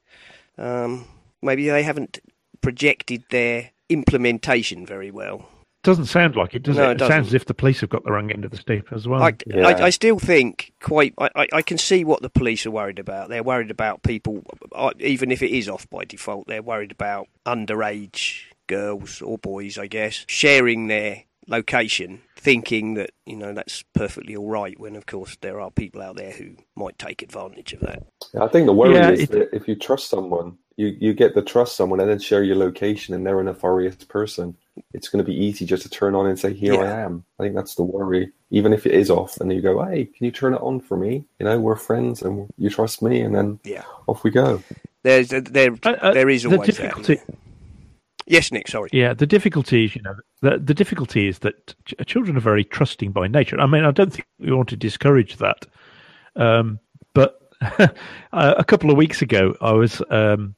um 0.58 1.06
maybe 1.42 1.68
they 1.68 1.82
haven't 1.82 2.18
projected 2.60 3.22
their 3.30 3.70
implementation 3.88 4.84
very 4.84 5.10
well. 5.10 5.48
Doesn't 5.88 6.04
sound 6.04 6.36
like 6.36 6.54
it, 6.54 6.62
does 6.64 6.76
No, 6.76 6.90
it? 6.90 7.00
it 7.00 7.02
It 7.02 7.08
sounds 7.08 7.28
as 7.28 7.34
if 7.34 7.46
the 7.46 7.54
police 7.54 7.80
have 7.80 7.88
got 7.88 8.04
the 8.04 8.12
wrong 8.12 8.30
end 8.30 8.44
of 8.44 8.50
the 8.50 8.58
stick 8.58 8.84
as 8.92 9.08
well. 9.08 9.22
I, 9.22 9.32
Yeah. 9.46 9.68
I, 9.68 9.84
I 9.84 9.90
still 9.90 10.18
think 10.18 10.74
quite. 10.82 11.14
I, 11.16 11.30
I, 11.34 11.48
I 11.54 11.62
can 11.62 11.78
see 11.78 12.04
what 12.04 12.20
the 12.20 12.28
police 12.28 12.66
are 12.66 12.70
worried 12.70 12.98
about. 12.98 13.30
They're 13.30 13.42
worried 13.42 13.70
about 13.70 14.02
people, 14.02 14.42
uh, 14.74 14.90
even 15.00 15.30
if 15.30 15.42
it 15.42 15.50
is 15.50 15.66
off 15.66 15.88
by 15.88 16.04
default. 16.04 16.46
They're 16.46 16.60
worried 16.62 16.92
about 16.92 17.28
underage 17.46 18.42
girls 18.66 19.22
or 19.22 19.38
boys, 19.38 19.78
I 19.78 19.86
guess, 19.86 20.26
sharing 20.28 20.88
their 20.88 21.22
location, 21.46 22.20
thinking 22.36 22.92
that 22.94 23.12
you 23.24 23.36
know 23.36 23.54
that's 23.54 23.82
perfectly 23.94 24.36
all 24.36 24.50
right. 24.50 24.78
When 24.78 24.94
of 24.94 25.06
course 25.06 25.38
there 25.40 25.58
are 25.58 25.70
people 25.70 26.02
out 26.02 26.16
there 26.16 26.32
who 26.32 26.56
might 26.76 26.98
take 26.98 27.22
advantage 27.22 27.72
of 27.72 27.80
that. 27.80 28.02
I 28.38 28.48
think 28.48 28.66
the 28.66 28.74
worry 28.74 28.92
Yeah, 28.94 29.12
is 29.12 29.20
it- 29.22 29.30
that 29.30 29.54
if 29.56 29.66
you 29.66 29.74
trust 29.74 30.10
someone, 30.10 30.58
you, 30.78 30.96
you 31.00 31.12
get 31.12 31.34
to 31.34 31.42
trust 31.42 31.76
someone 31.76 31.98
and 32.00 32.08
then 32.08 32.20
share 32.20 32.44
your 32.44 32.54
location 32.56 33.12
and 33.12 33.26
they're 33.26 33.40
a 33.40 33.44
nefarious 33.44 33.96
person. 33.96 34.56
It's 34.94 35.08
going 35.08 35.22
to 35.24 35.28
be 35.28 35.36
easy 35.36 35.66
just 35.66 35.82
to 35.82 35.90
turn 35.90 36.14
on 36.14 36.26
and 36.28 36.38
say, 36.38 36.54
Here 36.54 36.80
I 36.80 36.86
am. 37.02 37.24
I 37.38 37.42
think 37.42 37.56
that's 37.56 37.74
the 37.74 37.82
worry. 37.82 38.30
Even 38.50 38.72
if 38.72 38.86
it 38.86 38.92
is 38.92 39.10
off 39.10 39.36
and 39.40 39.52
you 39.52 39.60
go, 39.60 39.84
Hey, 39.84 40.04
can 40.04 40.24
you 40.24 40.30
turn 40.30 40.54
it 40.54 40.62
on 40.62 40.80
for 40.80 40.96
me? 40.96 41.24
You 41.40 41.46
know, 41.46 41.58
we're 41.58 41.74
friends 41.74 42.22
and 42.22 42.48
you 42.56 42.70
trust 42.70 43.02
me. 43.02 43.20
And 43.20 43.34
then 43.34 43.58
Yeah, 43.64 43.82
off 44.06 44.22
we 44.22 44.30
go. 44.30 44.62
there's 45.02 45.30
there 45.30 45.72
Uh, 45.84 45.96
uh, 46.00 46.14
there 46.14 46.28
is 46.28 46.44
the 46.44 46.56
difficulty. 46.58 47.16
that. 47.16 47.34
Yes, 48.28 48.52
Nick. 48.52 48.68
Sorry. 48.68 48.88
Yeah, 48.92 49.14
the 49.14 49.26
difficulty 49.26 49.86
is, 49.86 49.96
you 49.96 50.02
know, 50.02 50.14
the 50.42 50.58
the 50.58 50.74
difficulty 50.74 51.26
is 51.26 51.40
that 51.40 51.74
ch- 51.86 51.94
children 52.06 52.36
are 52.36 52.40
very 52.40 52.62
trusting 52.62 53.10
by 53.10 53.26
nature. 53.26 53.58
I 53.58 53.66
mean, 53.66 53.84
I 53.84 53.90
don't 53.90 54.12
think 54.12 54.26
we 54.38 54.52
want 54.52 54.68
to 54.68 54.76
discourage 54.76 55.38
that, 55.38 55.66
um, 56.36 56.78
but 57.14 57.40
a 58.32 58.64
couple 58.64 58.90
of 58.92 58.96
weeks 58.96 59.22
ago, 59.22 59.56
I 59.60 59.72
was 59.72 60.00
um, 60.10 60.54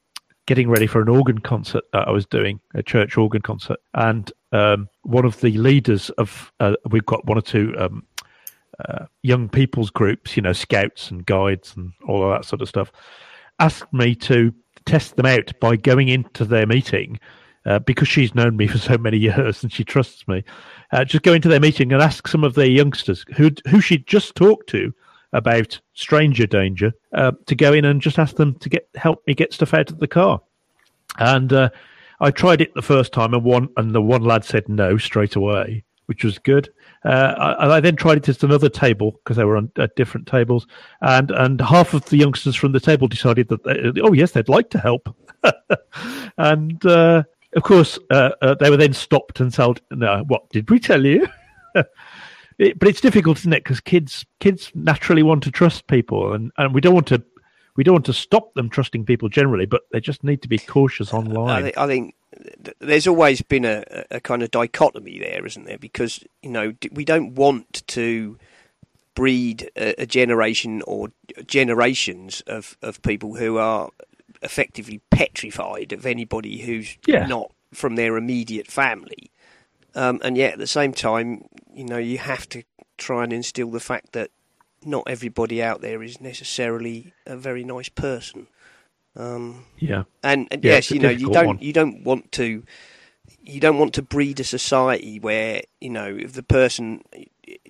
getting 0.51 0.69
ready 0.69 0.85
for 0.85 1.01
an 1.01 1.07
organ 1.07 1.37
concert 1.37 1.85
that 1.93 2.09
I 2.09 2.11
was 2.11 2.25
doing, 2.25 2.59
a 2.73 2.83
church 2.83 3.15
organ 3.15 3.41
concert, 3.41 3.79
and 3.93 4.29
um, 4.51 4.89
one 5.03 5.23
of 5.23 5.39
the 5.39 5.57
leaders 5.57 6.09
of 6.17 6.51
uh, 6.59 6.75
we've 6.89 7.05
got 7.05 7.25
one 7.25 7.37
or 7.37 7.41
two 7.41 7.73
um, 7.79 8.05
uh, 8.83 9.05
young 9.23 9.47
people's 9.47 9.89
groups, 9.89 10.35
you 10.35 10.41
know, 10.41 10.51
scouts 10.51 11.09
and 11.09 11.25
guides 11.25 11.73
and 11.77 11.93
all 12.05 12.21
of 12.21 12.37
that 12.37 12.43
sort 12.43 12.61
of 12.61 12.67
stuff, 12.67 12.91
asked 13.59 13.93
me 13.93 14.13
to 14.13 14.53
test 14.85 15.15
them 15.15 15.25
out 15.25 15.57
by 15.61 15.77
going 15.77 16.09
into 16.09 16.43
their 16.43 16.67
meeting 16.67 17.17
uh, 17.65 17.79
because 17.79 18.09
she's 18.09 18.35
known 18.35 18.57
me 18.57 18.67
for 18.73 18.77
so 18.77 18.97
many 18.97 19.19
years 19.19 19.63
and 19.63 19.71
she 19.71 19.85
trusts 19.85 20.27
me. 20.27 20.43
Uh, 20.91 21.05
just 21.05 21.23
go 21.23 21.31
into 21.31 21.47
their 21.47 21.61
meeting 21.61 21.93
and 21.93 22.01
ask 22.01 22.27
some 22.27 22.43
of 22.43 22.55
their 22.55 22.67
youngsters 22.67 23.23
who 23.37 23.51
who 23.69 23.79
she'd 23.79 24.05
just 24.05 24.35
talked 24.35 24.67
to 24.67 24.93
about 25.33 25.79
stranger 25.93 26.45
danger 26.45 26.91
uh, 27.13 27.31
to 27.45 27.55
go 27.55 27.73
in 27.73 27.85
and 27.85 28.01
just 28.01 28.19
ask 28.19 28.35
them 28.35 28.55
to 28.55 28.69
get 28.69 28.87
help 28.95 29.25
me 29.27 29.33
get 29.33 29.53
stuff 29.53 29.73
out 29.73 29.89
of 29.89 29.99
the 29.99 30.07
car. 30.07 30.41
And 31.17 31.51
uh, 31.51 31.69
I 32.19 32.31
tried 32.31 32.61
it 32.61 32.73
the 32.75 32.81
first 32.81 33.13
time, 33.13 33.33
and 33.33 33.43
one 33.43 33.69
and 33.77 33.93
the 33.93 34.01
one 34.01 34.23
lad 34.23 34.45
said 34.45 34.69
no 34.69 34.97
straight 34.97 35.35
away, 35.35 35.83
which 36.05 36.23
was 36.23 36.37
good. 36.37 36.69
Uh, 37.03 37.55
I, 37.59 37.77
I 37.77 37.79
then 37.79 37.95
tried 37.95 38.17
it 38.19 38.29
at 38.29 38.43
another 38.43 38.69
table 38.69 39.11
because 39.11 39.37
they 39.37 39.43
were 39.43 39.57
on 39.57 39.71
at 39.77 39.95
different 39.95 40.27
tables, 40.27 40.67
and 41.01 41.31
and 41.31 41.59
half 41.59 41.93
of 41.93 42.05
the 42.05 42.17
youngsters 42.17 42.55
from 42.55 42.73
the 42.73 42.79
table 42.79 43.07
decided 43.07 43.47
that 43.49 43.63
they, 43.63 44.01
oh 44.01 44.13
yes 44.13 44.31
they'd 44.31 44.49
like 44.49 44.69
to 44.69 44.79
help, 44.79 45.15
and 46.37 46.85
uh, 46.85 47.23
of 47.55 47.63
course 47.63 47.97
uh, 48.11 48.31
uh, 48.41 48.53
they 48.55 48.69
were 48.69 48.77
then 48.77 48.93
stopped 48.93 49.39
and 49.39 49.53
told 49.53 49.81
no 49.89 50.23
what 50.27 50.49
did 50.49 50.69
we 50.69 50.79
tell 50.79 51.05
you? 51.05 51.27
It, 52.61 52.77
but 52.77 52.87
it's 52.87 53.01
difficult, 53.01 53.39
isn't 53.39 53.53
it? 53.53 53.63
Because 53.63 53.79
kids 53.79 54.23
kids 54.39 54.71
naturally 54.75 55.23
want 55.23 55.41
to 55.43 55.51
trust 55.51 55.87
people, 55.87 56.33
and, 56.33 56.51
and 56.57 56.75
we 56.75 56.81
don't 56.81 56.93
want 56.93 57.07
to 57.07 57.23
we 57.75 57.83
don't 57.83 57.95
want 57.95 58.05
to 58.05 58.13
stop 58.13 58.53
them 58.53 58.69
trusting 58.69 59.05
people 59.05 59.29
generally, 59.29 59.65
but 59.65 59.81
they 59.91 59.99
just 59.99 60.23
need 60.23 60.43
to 60.43 60.47
be 60.47 60.59
cautious 60.59 61.11
I, 61.11 61.17
online. 61.17 61.71
I 61.75 61.87
think 61.87 62.13
there's 62.79 63.07
always 63.07 63.41
been 63.41 63.65
a, 63.65 63.83
a 64.11 64.19
kind 64.19 64.43
of 64.43 64.51
dichotomy 64.51 65.17
there, 65.17 65.43
isn't 65.43 65.65
there? 65.65 65.79
Because 65.79 66.23
you 66.43 66.51
know 66.51 66.73
we 66.91 67.03
don't 67.03 67.33
want 67.33 67.87
to 67.87 68.37
breed 69.15 69.71
a, 69.75 70.03
a 70.03 70.05
generation 70.05 70.83
or 70.85 71.09
generations 71.47 72.41
of, 72.45 72.77
of 72.83 73.01
people 73.01 73.35
who 73.35 73.57
are 73.57 73.89
effectively 74.43 75.01
petrified 75.09 75.91
of 75.93 76.05
anybody 76.05 76.59
who's 76.61 76.95
Yeah. 77.07 77.25
not 77.25 77.51
from 77.73 77.95
their 77.95 78.17
immediate 78.17 78.67
family. 78.67 79.31
Um, 79.95 80.19
and 80.23 80.37
yet, 80.37 80.53
at 80.53 80.59
the 80.59 80.67
same 80.67 80.93
time, 80.93 81.45
you 81.73 81.83
know, 81.83 81.97
you 81.97 82.17
have 82.17 82.47
to 82.49 82.63
try 82.97 83.23
and 83.23 83.33
instill 83.33 83.71
the 83.71 83.79
fact 83.79 84.13
that 84.13 84.31
not 84.85 85.03
everybody 85.07 85.61
out 85.61 85.81
there 85.81 86.01
is 86.01 86.21
necessarily 86.21 87.13
a 87.25 87.35
very 87.35 87.63
nice 87.63 87.89
person. 87.89 88.47
Um, 89.15 89.65
yeah, 89.77 90.03
and, 90.23 90.47
and 90.51 90.63
Yeah, 90.63 90.75
yes, 90.75 90.91
you 90.91 90.99
know, 90.99 91.09
you 91.09 91.29
don't 91.29 91.47
one. 91.47 91.57
you 91.59 91.73
don't 91.73 92.03
want 92.03 92.31
to 92.33 92.63
you 93.43 93.59
don't 93.59 93.77
want 93.77 93.93
to 93.95 94.01
breed 94.01 94.39
a 94.39 94.43
society 94.43 95.19
where 95.19 95.61
you 95.79 95.89
know 95.89 96.15
if 96.15 96.33
the 96.33 96.43
person 96.43 97.03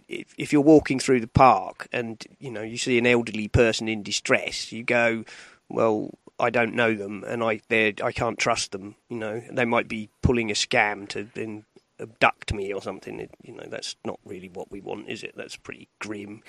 if, 0.08 0.34
if 0.38 0.54
you're 0.54 0.62
walking 0.62 1.00
through 1.00 1.22
the 1.22 1.28
park 1.28 1.88
and 1.92 2.24
you 2.40 2.52
know 2.52 2.62
you 2.62 2.78
see 2.78 2.98
an 2.98 3.08
elderly 3.08 3.48
person 3.48 3.88
in 3.88 4.04
distress, 4.04 4.72
you 4.72 4.84
go, 4.84 5.24
well, 5.70 6.12
I 6.40 6.50
don't 6.50 6.76
know 6.76 6.94
them 6.94 7.24
and 7.26 7.44
I 7.44 7.62
they 7.70 7.96
I 8.04 8.12
can't 8.12 8.38
trust 8.38 8.72
them. 8.72 8.96
You 9.10 9.18
know, 9.18 9.42
they 9.52 9.66
might 9.66 9.88
be 9.88 10.10
pulling 10.22 10.52
a 10.52 10.56
scam 10.56 11.08
to 11.10 11.28
then 11.34 11.66
abduct 12.02 12.54
me 12.54 12.74
or 12.74 12.82
something. 12.82 13.20
It, 13.20 13.32
you 13.44 13.54
know, 13.54 13.66
that's 13.68 13.96
not 14.06 14.20
really 14.26 14.50
what 14.50 14.72
we 14.72 14.82
want, 14.82 15.10
is 15.10 15.24
it? 15.24 15.34
That's 15.36 15.56
a 15.56 15.60
pretty 15.60 15.88
grim, 16.00 16.42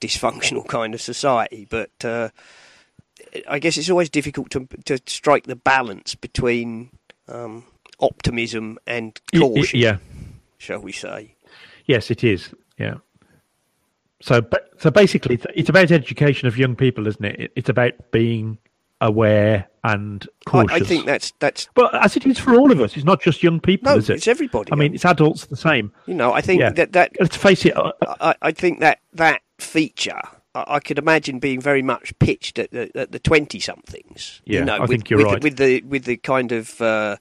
dysfunctional 0.00 0.66
kind 0.66 0.94
of 0.94 1.00
society. 1.00 1.66
But 1.68 2.04
uh, 2.04 2.28
I 3.48 3.58
guess 3.58 3.76
it's 3.76 3.90
always 3.90 4.10
difficult 4.10 4.50
to 4.50 4.66
to 4.84 4.98
strike 5.06 5.44
the 5.44 5.56
balance 5.56 6.14
between 6.14 6.90
um, 7.28 7.64
optimism 8.00 8.78
and 8.86 9.18
caution, 9.34 9.80
yeah, 9.80 9.96
shall 10.58 10.80
we 10.80 10.92
say? 10.92 11.34
yes, 11.86 12.10
it 12.10 12.24
is. 12.24 12.50
Yeah. 12.78 12.94
So, 14.20 14.40
but 14.40 14.70
so 14.78 14.90
basically, 14.90 15.34
it's- 15.34 15.68
about 15.68 15.90
education 15.90 16.48
of 16.48 16.56
young 16.56 16.76
people, 16.76 17.06
isn't? 17.06 17.24
It- 17.24 17.52
It's 17.56 17.68
about 17.68 17.92
being 18.10 18.58
aware 19.00 19.68
and 19.82 20.26
I, 20.46 20.50
cautious. 20.50 20.82
I 20.82 20.84
think 20.84 21.06
that's 21.06 21.32
that's 21.38 21.68
but 21.74 21.94
as 22.02 22.16
it 22.16 22.26
is 22.26 22.38
for 22.38 22.54
all 22.54 22.72
of 22.72 22.80
us, 22.80 22.96
it's 22.96 23.04
not 23.04 23.20
just 23.20 23.42
young 23.42 23.60
people, 23.60 23.92
no, 23.92 23.98
is 23.98 24.08
it? 24.08 24.14
it's 24.14 24.28
everybody. 24.28 24.72
I 24.72 24.76
mean, 24.76 24.94
it's 24.94 25.04
adults 25.04 25.46
the 25.46 25.56
same. 25.56 25.92
you 26.06 26.14
know, 26.14 26.32
I 26.32 26.40
think 26.40 26.60
yeah. 26.60 26.70
that 26.70 26.92
that 26.92 27.12
Let's 27.20 27.36
face 27.36 27.64
it. 27.64 27.76
uh, 27.76 27.92
I, 28.20 28.34
I 28.40 28.52
think 28.52 28.80
that 28.80 29.00
that 29.12 29.42
feature 29.58 30.20
I, 30.54 30.64
I 30.66 30.80
could 30.80 30.98
imagine 30.98 31.38
being 31.38 31.60
very 31.60 31.82
much 31.82 32.18
pitched 32.18 32.58
at 32.58 32.70
the 32.70 32.90
at 32.96 33.12
the 33.12 33.18
twenty 33.18 33.60
somethings. 33.60 34.40
Yeah, 34.44 34.60
you 34.60 34.64
know, 34.64 34.76
I 34.76 34.80
with, 34.80 34.90
think 34.90 35.10
you're 35.10 35.18
with, 35.18 35.26
right. 35.26 35.42
with 35.42 35.56
the 35.56 35.82
with 35.82 36.04
the 36.04 36.16
kind 36.16 36.52
of. 36.52 36.80
Uh, 36.80 37.16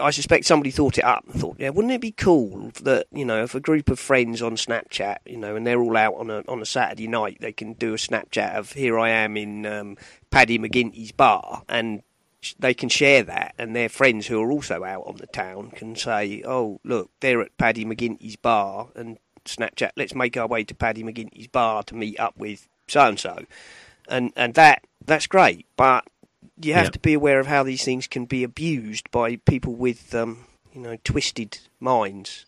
I 0.00 0.10
suspect 0.10 0.44
somebody 0.44 0.70
thought 0.70 0.98
it 0.98 1.04
up 1.04 1.24
and 1.26 1.40
thought, 1.40 1.56
yeah, 1.58 1.70
wouldn't 1.70 1.92
it 1.92 2.00
be 2.00 2.12
cool 2.12 2.70
that 2.82 3.06
you 3.12 3.24
know, 3.24 3.42
if 3.42 3.54
a 3.54 3.60
group 3.60 3.88
of 3.88 3.98
friends 3.98 4.42
on 4.42 4.56
Snapchat, 4.56 5.18
you 5.26 5.36
know, 5.36 5.56
and 5.56 5.66
they're 5.66 5.80
all 5.80 5.96
out 5.96 6.14
on 6.14 6.30
a 6.30 6.42
on 6.48 6.60
a 6.60 6.66
Saturday 6.66 7.08
night, 7.08 7.38
they 7.40 7.52
can 7.52 7.74
do 7.74 7.94
a 7.94 7.96
Snapchat 7.96 8.54
of 8.54 8.72
here 8.72 8.98
I 8.98 9.10
am 9.10 9.36
in 9.36 9.66
um, 9.66 9.96
Paddy 10.30 10.58
McGinty's 10.58 11.12
bar, 11.12 11.62
and 11.68 12.02
they 12.58 12.74
can 12.74 12.88
share 12.88 13.22
that, 13.24 13.54
and 13.58 13.74
their 13.74 13.88
friends 13.88 14.26
who 14.26 14.40
are 14.40 14.50
also 14.50 14.84
out 14.84 15.06
on 15.06 15.16
the 15.16 15.26
town 15.26 15.70
can 15.70 15.96
say, 15.96 16.42
oh, 16.46 16.80
look, 16.84 17.10
they're 17.20 17.40
at 17.42 17.56
Paddy 17.58 17.84
McGinty's 17.84 18.36
bar, 18.36 18.88
and 18.94 19.18
Snapchat, 19.44 19.92
let's 19.96 20.14
make 20.14 20.36
our 20.36 20.46
way 20.46 20.64
to 20.64 20.74
Paddy 20.74 21.02
McGinty's 21.02 21.48
bar 21.48 21.82
to 21.84 21.94
meet 21.94 22.18
up 22.20 22.36
with 22.36 22.68
so 22.86 23.00
and 23.00 23.18
so, 23.18 23.44
and 24.08 24.32
and 24.36 24.54
that 24.54 24.82
that's 25.04 25.26
great, 25.26 25.66
but 25.76 26.06
you 26.60 26.74
have 26.74 26.86
Yeah. 26.86 26.90
to 26.90 26.98
be 26.98 27.14
aware 27.14 27.40
of 27.40 27.46
how 27.46 27.62
these 27.62 27.84
things 27.84 28.06
can 28.06 28.24
be 28.26 28.42
abused 28.44 29.10
by 29.10 29.36
people 29.36 29.74
with, 29.74 30.14
um, 30.14 30.46
you 30.74 30.80
know, 30.80 30.96
twisted 31.04 31.58
minds. 31.80 32.46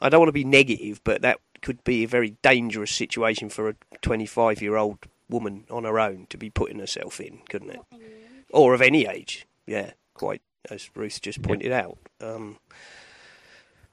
I 0.00 0.08
don't 0.08 0.20
want 0.20 0.28
to 0.28 0.32
be 0.32 0.44
negative, 0.44 1.00
but 1.04 1.22
that 1.22 1.38
could 1.62 1.84
be 1.84 2.02
a 2.02 2.08
very 2.08 2.30
dangerous 2.42 2.90
situation 2.90 3.48
for 3.48 3.68
a 3.68 3.74
25 4.00 4.60
year 4.62 4.76
old 4.76 4.98
woman 5.28 5.64
on 5.70 5.84
her 5.84 5.98
own 6.00 6.26
to 6.30 6.36
be 6.36 6.50
putting 6.50 6.78
herself 6.78 7.20
in, 7.20 7.40
couldn't 7.48 7.70
it? 7.70 7.80
Or 8.50 8.74
of 8.74 8.82
any 8.82 9.06
age. 9.06 9.46
Yeah, 9.66 9.92
quite, 10.14 10.42
as 10.70 10.90
Ruth 10.94 11.20
just 11.22 11.42
pointed 11.42 11.72
out. 11.72 11.98
Um, 12.20 12.58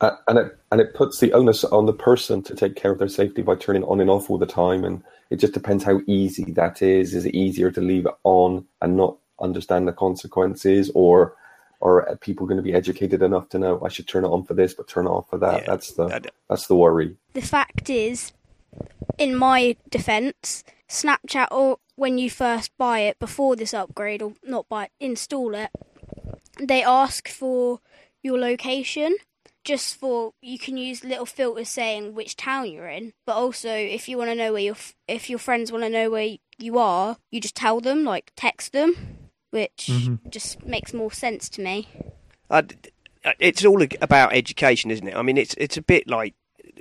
Uh, 0.01 0.15
and 0.29 0.39
it 0.39 0.57
and 0.71 0.79
it 0.79 0.93
puts 0.93 1.19
the 1.19 1.33
onus 1.33 1.65
on 1.65 1.85
the 1.85 1.93
person 1.93 2.41
to 2.43 2.55
take 2.55 2.75
care 2.75 2.91
of 2.91 2.99
their 2.99 3.09
safety 3.09 3.41
by 3.41 3.53
turning 3.55 3.83
it 3.83 3.87
on 3.87 3.99
and 3.99 4.09
off 4.09 4.29
all 4.29 4.37
the 4.37 4.45
time. 4.45 4.85
And 4.85 5.03
it 5.29 5.37
just 5.37 5.53
depends 5.53 5.83
how 5.83 5.99
easy 6.07 6.45
that 6.53 6.81
is. 6.81 7.13
Is 7.13 7.25
it 7.25 7.35
easier 7.35 7.69
to 7.71 7.81
leave 7.81 8.05
it 8.05 8.13
on 8.23 8.65
and 8.81 8.95
not 8.95 9.17
understand 9.41 9.87
the 9.87 9.93
consequences, 9.93 10.91
or 10.93 11.35
or 11.81 12.07
are 12.09 12.15
people 12.17 12.45
going 12.45 12.57
to 12.57 12.63
be 12.63 12.73
educated 12.73 13.21
enough 13.21 13.47
to 13.49 13.59
know 13.59 13.81
I 13.83 13.87
should 13.89 14.07
turn 14.07 14.25
it 14.25 14.27
on 14.29 14.43
for 14.43 14.53
this, 14.53 14.73
but 14.73 14.87
turn 14.87 15.05
it 15.05 15.09
off 15.09 15.29
for 15.29 15.37
that? 15.37 15.61
Yeah, 15.61 15.67
that's 15.67 15.93
the 15.93 16.07
that- 16.07 16.33
that's 16.49 16.67
the 16.67 16.75
worry. 16.75 17.15
The 17.33 17.41
fact 17.41 17.89
is, 17.89 18.33
in 19.17 19.35
my 19.35 19.77
defence, 19.89 20.63
Snapchat 20.89 21.47
or 21.51 21.77
when 21.95 22.17
you 22.17 22.29
first 22.29 22.71
buy 22.77 22.99
it 23.01 23.19
before 23.19 23.55
this 23.55 23.73
upgrade 23.73 24.21
or 24.21 24.33
not 24.43 24.67
buy 24.69 24.85
it, 24.85 24.91
install 24.99 25.53
it, 25.55 25.69
they 26.59 26.83
ask 26.83 27.27
for 27.27 27.79
your 28.23 28.39
location 28.39 29.15
just 29.63 29.95
for 29.97 30.33
you 30.41 30.57
can 30.57 30.77
use 30.77 31.03
little 31.03 31.25
filters 31.25 31.69
saying 31.69 32.15
which 32.15 32.35
town 32.35 32.69
you're 32.71 32.87
in 32.87 33.13
but 33.25 33.35
also 33.35 33.69
if 33.69 34.07
you 34.07 34.17
want 34.17 34.29
to 34.29 34.35
know 34.35 34.53
where 34.53 34.61
your 34.61 34.75
if 35.07 35.29
your 35.29 35.37
friends 35.37 35.71
want 35.71 35.83
to 35.83 35.89
know 35.89 36.09
where 36.09 36.37
you 36.57 36.77
are 36.77 37.17
you 37.29 37.39
just 37.41 37.55
tell 37.55 37.79
them 37.81 38.03
like 38.05 38.31
text 38.35 38.71
them 38.71 38.95
which 39.51 39.87
Mhm. 39.89 40.29
just 40.29 40.63
makes 40.65 40.93
more 40.93 41.11
sense 41.11 41.49
to 41.49 41.61
me 41.61 41.87
Uh, 42.49 42.61
d- 42.61 42.75
d- 42.81 42.89
it's 43.39 43.63
all 43.65 43.81
about 44.01 44.33
education, 44.33 44.89
isn't 44.91 45.07
it? 45.07 45.15
I 45.15 45.21
mean, 45.21 45.37
it's 45.37 45.53
it's 45.55 45.77
a 45.77 45.81
bit 45.81 46.07
like 46.07 46.33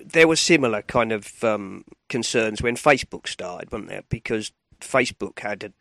there 0.05 0.29
were 0.29 0.37
similar 0.37 0.83
kind 0.83 1.13
of 1.13 1.43
um, 1.45 1.85
concerns 2.09 2.63
when 2.63 2.77
Facebook 2.77 3.27
started, 3.29 3.71
weren't 3.73 3.89
there? 3.89 4.05
Because 4.09 4.53
Facebook 4.81 5.41
had 5.41 5.65
a, 5.65 5.73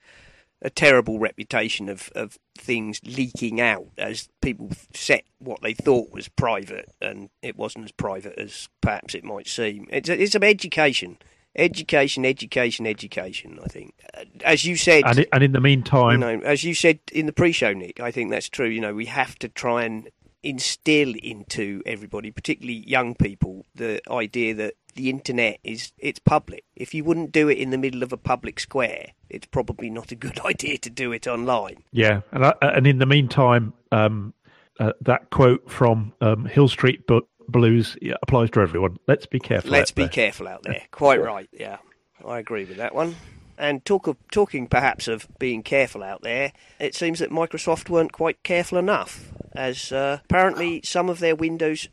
a 0.61 0.69
terrible 0.71 1.19
reputation 1.19 1.87
of, 1.87 2.09
of 2.15 2.37
things 2.57 2.99
leaking 3.05 3.61
out 3.61 3.87
as 3.97 4.27
people 4.41 4.71
set 4.93 5.23
what 5.39 5.61
they 5.61 5.73
thought 5.73 6.11
was 6.11 6.27
private, 6.27 6.89
and 6.99 7.29
it 7.43 7.55
wasn't 7.55 7.85
as 7.85 7.91
private 7.91 8.37
as 8.39 8.67
perhaps 8.81 9.13
it 9.15 9.23
might 9.23 9.47
seem. 9.47 9.87
It's 9.91 10.09
it's 10.09 10.35
about 10.35 10.49
education, 10.49 11.17
education, 11.57 12.25
education, 12.25 12.85
education. 12.85 13.59
I 13.63 13.67
think, 13.67 13.93
Uh, 14.13 14.23
as 14.43 14.65
you 14.65 14.75
said, 14.75 15.03
And, 15.05 15.25
and 15.31 15.43
in 15.43 15.51
the 15.51 15.61
meantime, 15.61 16.13
you 16.13 16.17
know, 16.17 16.39
as 16.45 16.63
you 16.63 16.73
said 16.73 16.99
in 17.11 17.25
the 17.25 17.33
pre-show, 17.33 17.73
Nick, 17.73 17.99
I 17.99 18.11
think 18.11 18.31
that's 18.31 18.49
true. 18.49 18.67
You 18.67 18.81
know, 18.81 18.93
we 18.93 19.05
have 19.05 19.37
to 19.39 19.49
try 19.49 19.83
and 19.83 20.09
instill 20.43 21.13
into 21.21 21.81
everybody, 21.85 22.31
particularly 22.31 22.87
young 22.87 23.15
people, 23.15 23.65
the 23.75 23.99
idea 24.09 24.53
that 24.53 24.75
the 24.95 25.09
internet 25.09 25.59
is 25.63 25.91
it's 25.97 26.19
public. 26.19 26.63
If 26.75 26.93
you 26.93 27.03
wouldn't 27.03 27.31
do 27.31 27.49
it 27.49 27.57
in 27.57 27.69
the 27.69 27.77
middle 27.77 28.03
of 28.03 28.13
a 28.13 28.17
public 28.17 28.59
square, 28.59 29.11
it's 29.29 29.45
probably 29.47 29.89
not 29.89 30.11
a 30.11 30.15
good 30.15 30.39
idea 30.45 30.77
to 30.79 30.89
do 30.89 31.11
it 31.11 31.27
online. 31.27 31.83
yeah, 31.91 32.21
and 32.31 32.45
I, 32.45 32.53
and 32.61 32.87
in 32.87 32.99
the 32.99 33.05
meantime, 33.05 33.73
um, 33.91 34.33
uh, 34.79 34.93
that 35.01 35.29
quote 35.31 35.69
from 35.69 36.13
um, 36.21 36.45
Hill 36.45 36.67
Street 36.67 37.05
Bu- 37.07 37.27
Blues 37.47 37.97
applies 38.21 38.49
to 38.51 38.61
everyone. 38.61 38.97
Let's 39.07 39.25
be 39.25 39.39
careful. 39.39 39.71
Let's 39.71 39.91
out 39.91 39.95
be 39.95 40.01
there. 40.03 40.09
careful 40.09 40.47
out 40.47 40.63
there. 40.63 40.81
Quite 40.91 41.21
right. 41.21 41.49
Yeah, 41.51 41.77
I 42.25 42.39
agree 42.39 42.65
with 42.65 42.77
that 42.77 42.93
one. 42.95 43.15
And 43.59 43.83
talk 43.83 44.05
of 44.05 44.17
talking 44.31 44.67
perhaps 44.67 45.07
of 45.07 45.27
being 45.39 45.63
careful 45.63 46.03
out 46.03 46.21
there, 46.21 46.53
it 46.79 46.93
seems 46.93 47.19
that 47.19 47.31
Microsoft 47.31 47.89
weren't 47.89 48.11
quite 48.11 48.43
careful 48.43 48.77
enough, 48.77 49.31
as 49.55 49.91
uh, 49.91 50.19
apparently 50.25 50.81
some 50.83 51.09
of 51.09 51.17
their 51.17 51.35
Windows 51.35 51.87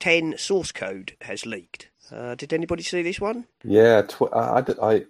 10 0.00 0.34
source 0.38 0.72
code 0.72 1.16
has 1.20 1.46
leaked. 1.46 1.88
Uh, 2.12 2.34
did 2.34 2.52
anybody 2.52 2.82
see 2.82 3.00
this 3.02 3.20
one? 3.20 3.46
Yeah, 3.62 4.02
tw- 4.02 4.22
I, 4.34 4.58
I, 4.58 4.64
I- 4.82 5.04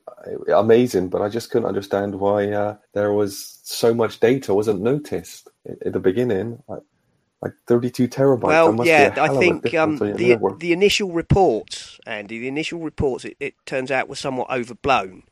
I- 0.49 0.61
amazing, 0.61 1.09
but 1.09 1.23
I 1.23 1.29
just 1.31 1.51
couldn't 1.51 1.67
understand 1.69 2.15
why 2.21 2.51
uh, 2.53 2.77
there 2.93 3.13
was 3.13 3.59
so 3.65 3.93
much 3.95 4.21
data 4.21 4.53
wasn't 4.55 4.83
noticed 4.83 5.49
in, 5.65 5.77
in 5.87 5.93
the 5.93 6.01
beginning. 6.01 6.63
Like, 7.45 7.53
like 7.53 7.55
32 7.67 8.09
terabytes. 8.09 8.43
Well, 8.43 8.73
must 8.73 8.89
yeah, 8.89 9.15
I 9.19 9.29
think 9.29 9.75
um, 9.75 9.97
difference 9.97 10.01
on 10.01 10.09
your 10.09 10.17
the 10.17 10.57
the 10.59 10.73
initial 10.73 11.13
reports, 11.13 12.01
Andy, 12.07 12.39
the 12.39 12.49
initial 12.49 12.81
reports, 12.81 13.25
it, 13.25 13.37
it 13.41 13.55
turns 13.67 13.91
out 13.91 14.09
were 14.09 14.17
somewhat 14.17 14.51
overblown. 14.51 15.25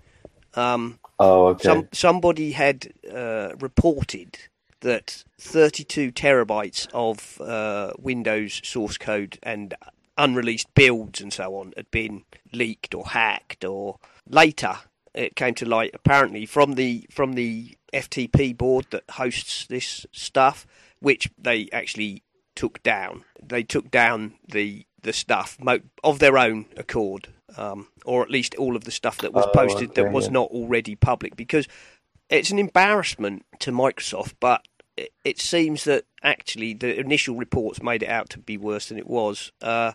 Um, 0.55 0.99
oh, 1.19 1.49
okay. 1.49 1.65
Some 1.65 1.89
somebody 1.93 2.53
had 2.53 2.93
uh, 3.13 3.51
reported 3.61 4.39
that 4.81 5.25
32 5.39 6.13
terabytes 6.13 6.89
of 6.93 7.41
uh, 7.41 7.93
Windows 7.99 8.61
source 8.65 8.99
code 8.99 9.39
and 9.43 9.75
unreleased 10.19 10.75
builds 10.75 11.21
and 11.21 11.33
so 11.33 11.57
on 11.57 11.73
had 11.77 11.91
been 11.91 12.25
leaked 12.53 12.95
or 12.95 13.07
hacked, 13.09 13.65
or 13.65 13.99
later 14.29 14.79
it 15.15 15.37
came 15.37 15.55
to 15.55 15.67
light 15.67 15.91
apparently 15.95 16.47
from 16.47 16.75
the 16.75 17.07
from 17.11 17.35
the 17.35 17.77
FTP 17.93 18.57
board 18.57 18.87
that 18.91 19.05
hosts 19.11 19.67
this 19.67 20.07
stuff, 20.13 20.67
which 21.03 21.31
they 21.39 21.69
actually 21.73 22.23
took 22.55 22.83
down. 22.83 23.25
They 23.43 23.63
took 23.63 23.91
down 23.91 24.35
the 24.49 24.87
the 25.03 25.13
stuff 25.13 25.59
mo- 25.61 25.81
of 26.05 26.21
their 26.21 26.39
own 26.39 26.67
accord, 26.77 27.29
um, 27.57 27.89
or 28.05 28.23
at 28.23 28.31
least 28.31 28.55
all 28.55 28.77
of 28.77 28.85
the 28.85 28.93
stuff 28.93 29.19
that 29.19 29.33
was 29.33 29.47
Oh, 29.49 29.51
posted 29.53 29.95
that 29.97 30.13
was 30.13 30.27
yeah. 30.27 30.33
not 30.33 30.51
already 30.51 30.95
public, 30.95 31.35
because 31.35 31.67
it's 32.31 32.53
an 32.53 32.59
embarrassment 32.61 33.45
to 33.59 33.73
Microsoft, 33.73 34.35
but 34.39 34.65
it, 34.97 35.13
it 35.25 35.41
seems 35.41 35.83
that 35.85 36.05
actually 36.23 36.73
the 36.73 36.99
initial 37.01 37.35
reports 37.35 37.83
made 37.83 38.05
it 38.05 38.09
out 38.09 38.31
to 38.31 38.39
be 38.39 38.57
worse 38.57 38.89
than 38.89 38.99
it 38.99 39.09
was. 39.09 39.51
Uh, 39.61 39.93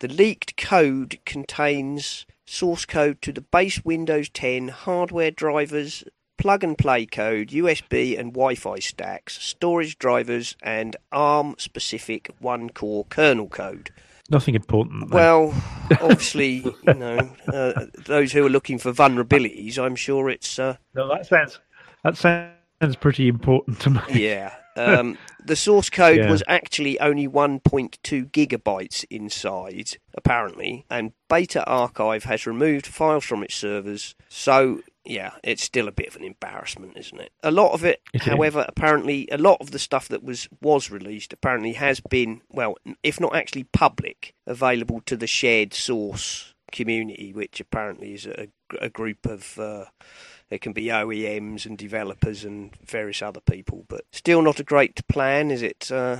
the 0.00 0.08
leaked 0.08 0.56
code 0.58 1.18
contains 1.24 2.26
source 2.46 2.84
code 2.84 3.22
to 3.22 3.32
the 3.32 3.40
base 3.40 3.84
Windows 3.86 4.28
10 4.28 4.68
hardware 4.68 5.30
drivers, 5.30 6.04
plug 6.40 6.64
and 6.64 6.76
play 6.76 7.06
code, 7.06 7.48
USB 7.50 8.18
and 8.18 8.32
Wi 8.32 8.54
Fi 8.56 8.78
stacks, 8.80 9.40
storage 9.40 9.98
drivers, 9.98 10.56
and 10.62 10.96
ARM 11.12 11.54
specific 11.58 12.30
OneCore 12.42 13.08
kernel 13.08 13.48
code. 13.48 13.90
Nothing 14.30 14.54
important. 14.54 15.10
there. 15.10 15.16
Well, 15.16 15.54
obviously, 16.00 16.64
you 16.86 16.94
know, 16.94 17.30
uh, 17.52 17.86
those 18.06 18.32
who 18.32 18.46
are 18.46 18.50
looking 18.50 18.78
for 18.78 18.92
vulnerabilities, 18.92 19.78
I'm 19.78 19.96
sure 19.96 20.30
it's. 20.30 20.58
Uh, 20.58 20.76
no, 20.94 21.08
that 21.08 21.26
sounds 21.26 21.60
that 22.04 22.16
sounds 22.16 22.96
pretty 22.96 23.28
important 23.28 23.80
to 23.80 23.90
me. 23.90 24.00
Yeah. 24.08 24.54
Um, 24.76 25.18
the 25.44 25.56
source 25.56 25.90
code 25.90 26.18
Yeah. 26.18 26.30
was 26.30 26.42
actually 26.46 26.98
only 27.00 27.26
1.2 27.28 28.30
gigabytes 28.30 29.04
inside, 29.10 29.98
apparently, 30.14 30.86
and 30.88 31.12
Beta 31.28 31.64
Archive 31.66 32.24
has 32.24 32.46
removed 32.46 32.86
files 32.86 33.24
from 33.24 33.42
its 33.42 33.56
servers. 33.56 34.14
So, 34.28 34.80
yeah, 35.04 35.32
it's 35.42 35.62
still 35.62 35.88
a 35.88 35.92
bit 35.92 36.08
of 36.08 36.16
an 36.16 36.24
embarrassment, 36.24 36.96
isn't 36.96 37.20
it? 37.20 37.32
A 37.42 37.50
lot 37.50 37.72
of 37.72 37.84
it, 37.84 38.00
It 38.12 38.22
is. 38.22 38.28
however, 38.28 38.64
apparently, 38.68 39.28
a 39.32 39.38
lot 39.38 39.58
of 39.60 39.70
the 39.70 39.78
stuff 39.78 40.08
that 40.08 40.22
was 40.22 40.48
was 40.60 40.90
released 40.90 41.32
apparently 41.32 41.72
has 41.74 42.00
been, 42.00 42.42
well, 42.50 42.76
if 43.02 43.18
not 43.20 43.34
actually 43.34 43.64
public, 43.64 44.34
available 44.46 45.00
to 45.06 45.16
the 45.16 45.26
shared 45.26 45.72
source 45.74 46.54
community, 46.72 47.32
which 47.32 47.60
apparently 47.60 48.14
is 48.14 48.26
a, 48.26 48.48
a 48.80 48.88
group 48.88 49.26
of. 49.26 49.58
Uh, 49.58 49.86
there 50.50 50.58
can 50.58 50.72
be 50.72 50.86
OEMs 50.86 51.64
and 51.64 51.78
developers 51.78 52.44
and 52.44 52.74
various 52.84 53.22
other 53.22 53.40
people, 53.40 53.84
but 53.88 54.04
still 54.10 54.42
not 54.42 54.58
a 54.58 54.64
great 54.64 55.06
plan, 55.06 55.52
is 55.52 55.62
it? 55.62 55.92
Uh, 55.92 56.18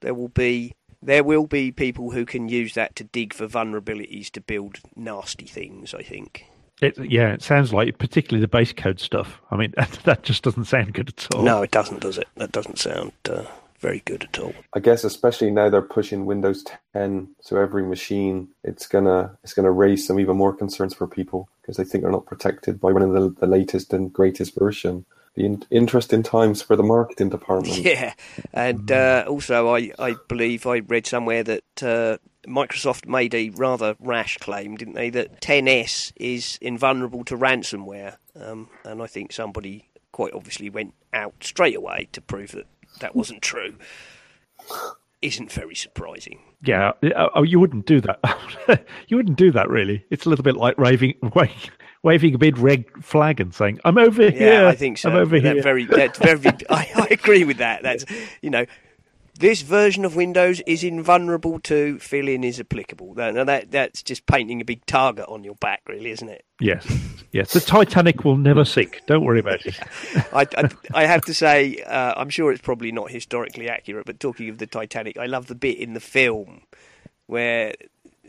there 0.00 0.12
will 0.12 0.28
be 0.28 0.74
there 1.00 1.22
will 1.24 1.46
be 1.46 1.70
people 1.72 2.10
who 2.10 2.26
can 2.26 2.48
use 2.48 2.74
that 2.74 2.94
to 2.96 3.04
dig 3.04 3.32
for 3.32 3.46
vulnerabilities 3.46 4.28
to 4.32 4.40
build 4.40 4.80
nasty 4.96 5.46
things. 5.46 5.94
I 5.94 6.02
think. 6.02 6.46
It, 6.80 6.98
yeah, 6.98 7.32
it 7.32 7.42
sounds 7.42 7.72
like 7.72 7.98
particularly 7.98 8.40
the 8.40 8.48
base 8.48 8.72
code 8.72 9.00
stuff. 9.00 9.40
I 9.50 9.56
mean, 9.56 9.72
that, 9.76 9.90
that 10.04 10.22
just 10.22 10.42
doesn't 10.42 10.64
sound 10.64 10.94
good 10.94 11.08
at 11.08 11.34
all. 11.34 11.42
No, 11.42 11.62
it 11.62 11.70
doesn't, 11.70 12.00
does 12.00 12.18
it? 12.18 12.28
That 12.36 12.52
doesn't 12.52 12.78
sound 12.78 13.12
uh, 13.28 13.44
very 13.80 14.02
good 14.04 14.24
at 14.24 14.38
all. 14.38 14.54
I 14.74 14.80
guess 14.80 15.04
especially 15.04 15.50
now 15.50 15.68
they're 15.70 15.82
pushing 15.82 16.26
Windows 16.26 16.64
10, 16.92 17.28
so 17.40 17.56
every 17.56 17.82
machine 17.82 18.48
it's 18.62 18.86
gonna 18.86 19.36
it's 19.42 19.54
gonna 19.54 19.70
raise 19.70 20.06
some 20.06 20.20
even 20.20 20.36
more 20.36 20.54
concerns 20.54 20.94
for 20.94 21.06
people 21.06 21.48
because 21.60 21.76
they 21.76 21.84
think 21.84 22.02
they're 22.02 22.12
not 22.12 22.26
protected 22.26 22.80
by 22.80 22.90
running 22.90 23.12
the, 23.12 23.34
the 23.40 23.46
latest 23.46 23.92
and 23.92 24.12
greatest 24.12 24.58
version. 24.58 25.04
The 25.34 25.46
in- 25.46 25.64
interesting 25.70 26.22
times 26.22 26.60
for 26.60 26.76
the 26.76 26.82
marketing 26.82 27.28
department. 27.28 27.78
Yeah, 27.84 28.14
and 28.52 28.90
uh, 28.90 29.24
also 29.28 29.74
I, 29.74 29.92
I 29.98 30.16
believe 30.28 30.66
I 30.66 30.78
read 30.80 31.06
somewhere 31.06 31.42
that 31.44 31.82
uh, 31.82 32.18
Microsoft 32.46 33.06
made 33.06 33.34
a 33.34 33.50
rather 33.50 33.96
rash 34.00 34.38
claim, 34.38 34.76
didn't 34.76 34.94
they? 34.94 35.10
That 35.10 35.40
10 35.40 35.68
S 35.68 36.12
is 36.16 36.58
invulnerable 36.60 37.24
to 37.24 37.36
ransomware, 37.36 38.16
um, 38.40 38.68
and 38.84 39.02
I 39.02 39.06
think 39.06 39.32
somebody 39.32 39.90
quite 40.12 40.32
obviously 40.32 40.68
went 40.68 40.94
out 41.12 41.34
straight 41.40 41.76
away 41.76 42.08
to 42.12 42.20
prove 42.20 42.52
that 42.52 42.66
that 43.00 43.14
wasn't 43.14 43.42
true. 43.42 43.76
Isn't 45.22 45.52
very 45.52 45.74
surprising. 45.74 46.40
Yeah, 46.62 46.92
oh, 47.34 47.42
you 47.42 47.60
wouldn't 47.60 47.86
do 47.86 48.00
that. 48.00 48.86
you 49.08 49.16
wouldn't 49.16 49.36
do 49.36 49.50
that, 49.52 49.68
really. 49.68 50.04
It's 50.10 50.26
a 50.26 50.30
little 50.30 50.42
bit 50.42 50.56
like 50.56 50.78
waving, 50.78 51.14
waving, 52.02 52.34
a 52.34 52.38
big 52.38 52.58
red 52.58 52.84
flag 53.02 53.40
and 53.40 53.54
saying, 53.54 53.80
"I'm 53.84 53.98
over 53.98 54.22
Yeah, 54.24 54.30
here." 54.30 54.66
I 54.66 54.74
think 54.74 54.98
so. 54.98 55.10
I'm 55.10 55.16
over 55.16 55.36
here. 55.36 55.62
very, 55.62 55.84
very. 55.84 56.08
I, 56.70 56.90
I 56.94 57.08
agree 57.10 57.44
with 57.44 57.58
that. 57.58 57.82
That's 57.82 58.04
you 58.40 58.50
know, 58.50 58.66
this 59.38 59.62
version 59.62 60.04
of 60.04 60.16
Windows 60.16 60.60
is 60.66 60.84
invulnerable 60.84 61.60
to 61.60 61.98
fill 61.98 62.28
in 62.28 62.44
is 62.44 62.60
applicable. 62.60 63.14
Now 63.14 63.44
that 63.44 63.70
that's 63.70 64.02
just 64.02 64.26
painting 64.26 64.60
a 64.60 64.64
big 64.64 64.84
target 64.86 65.26
on 65.28 65.44
your 65.44 65.54
back, 65.56 65.82
really, 65.88 66.10
isn't 66.10 66.28
it? 66.28 66.44
Yes, 66.60 66.86
yes. 67.32 67.52
The 67.54 67.60
Titanic 67.60 68.24
will 68.24 68.36
never 68.36 68.64
sink. 68.66 69.00
Don't 69.06 69.24
worry 69.24 69.40
about 69.40 69.64
it. 69.64 69.78
I, 70.32 70.46
I, 70.56 70.68
I 70.92 71.06
have 71.06 71.22
to 71.22 71.32
say, 71.34 71.82
uh, 71.82 72.12
I'm 72.16 72.28
sure 72.28 72.52
it's 72.52 72.60
probably 72.60 72.92
not 72.92 73.10
historically 73.10 73.68
accurate, 73.68 74.04
but 74.04 74.20
talking 74.20 74.50
of 74.50 74.58
the 74.58 74.66
Titanic, 74.66 75.16
I 75.16 75.24
love 75.24 75.46
the 75.46 75.54
bit 75.54 75.78
in 75.78 75.94
the 75.94 76.00
film 76.00 76.60
where 77.26 77.74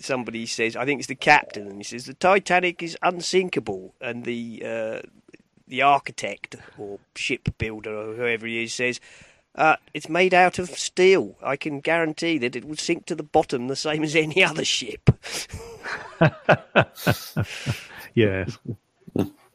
somebody 0.04 0.46
says, 0.46 0.76
I 0.76 0.86
think 0.86 1.00
it's 1.00 1.08
the 1.08 1.16
captain, 1.16 1.68
and 1.68 1.78
he 1.78 1.84
says 1.84 2.06
the 2.06 2.14
Titanic 2.14 2.82
is 2.84 2.98
unsinkable, 3.02 3.94
and 4.02 4.26
the 4.26 4.64
uh, 4.66 5.02
the 5.68 5.82
architect 5.82 6.56
or 6.78 7.00
shipbuilder 7.16 7.96
or 7.96 8.16
whoever 8.16 8.46
he 8.46 8.64
is 8.64 8.74
says, 8.74 9.00
Uh, 9.56 9.76
it's 9.94 10.10
made 10.10 10.34
out 10.34 10.60
of 10.60 10.70
steel. 10.70 11.36
I 11.44 11.56
can 11.56 11.80
guarantee 11.80 12.38
that 12.40 12.56
it 12.56 12.66
will 12.66 12.78
sink 12.78 13.06
to 13.08 13.16
the 13.16 13.24
bottom 13.24 13.68
the 13.68 13.76
same 13.76 14.04
as 14.04 14.16
any 14.16 14.44
other 14.44 14.66
ship. 14.66 15.10
Yes. 18.14 18.58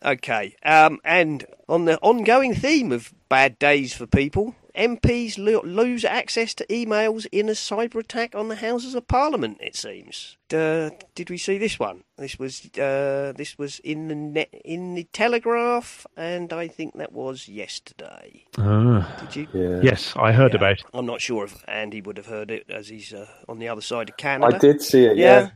Okay, 0.04 0.56
um, 0.62 0.98
and 1.04 1.44
on 1.68 1.84
the 1.84 1.98
ongoing 1.98 2.54
theme 2.54 2.92
of 2.92 3.12
bad 3.28 3.58
days 3.58 3.92
for 3.92 4.06
people, 4.06 4.54
MPs 4.76 5.38
lo- 5.38 5.62
lose 5.64 6.04
access 6.04 6.54
to 6.54 6.66
emails 6.66 7.26
in 7.32 7.48
a 7.48 7.52
cyber 7.52 7.96
attack 8.00 8.34
on 8.34 8.48
the 8.48 8.56
Houses 8.56 8.94
of 8.94 9.08
Parliament. 9.08 9.58
It 9.60 9.74
seems. 9.76 10.36
Uh, 10.52 10.90
did 11.14 11.30
we 11.30 11.38
see 11.38 11.58
this 11.58 11.78
one? 11.78 12.04
This 12.18 12.38
was 12.38 12.66
uh, 12.78 13.32
this 13.36 13.56
was 13.58 13.78
in 13.80 14.08
the 14.08 14.14
net, 14.14 14.48
in 14.64 14.94
the 14.94 15.04
Telegraph, 15.12 16.06
and 16.16 16.52
I 16.52 16.68
think 16.68 16.96
that 16.98 17.12
was 17.12 17.48
yesterday. 17.48 18.44
Ah, 18.58 19.16
Did 19.20 19.36
you? 19.36 19.48
Yeah. 19.52 19.80
yes, 19.82 20.12
I 20.16 20.32
heard 20.32 20.52
Yeah. 20.52 20.58
about 20.58 20.72
it. 20.72 20.82
I'm 20.94 21.06
not 21.06 21.20
sure 21.20 21.44
if 21.44 21.64
Andy 21.68 22.00
would 22.00 22.16
have 22.16 22.26
heard 22.26 22.50
it 22.50 22.70
as 22.70 22.88
he's 22.88 23.12
uh, 23.12 23.26
on 23.48 23.58
the 23.58 23.68
other 23.68 23.80
side 23.82 24.08
of 24.10 24.16
Canada. 24.16 24.54
I 24.54 24.58
did 24.58 24.82
see 24.82 25.04
it. 25.04 25.16
Yeah. 25.16 25.40
Yeah. 25.40 25.48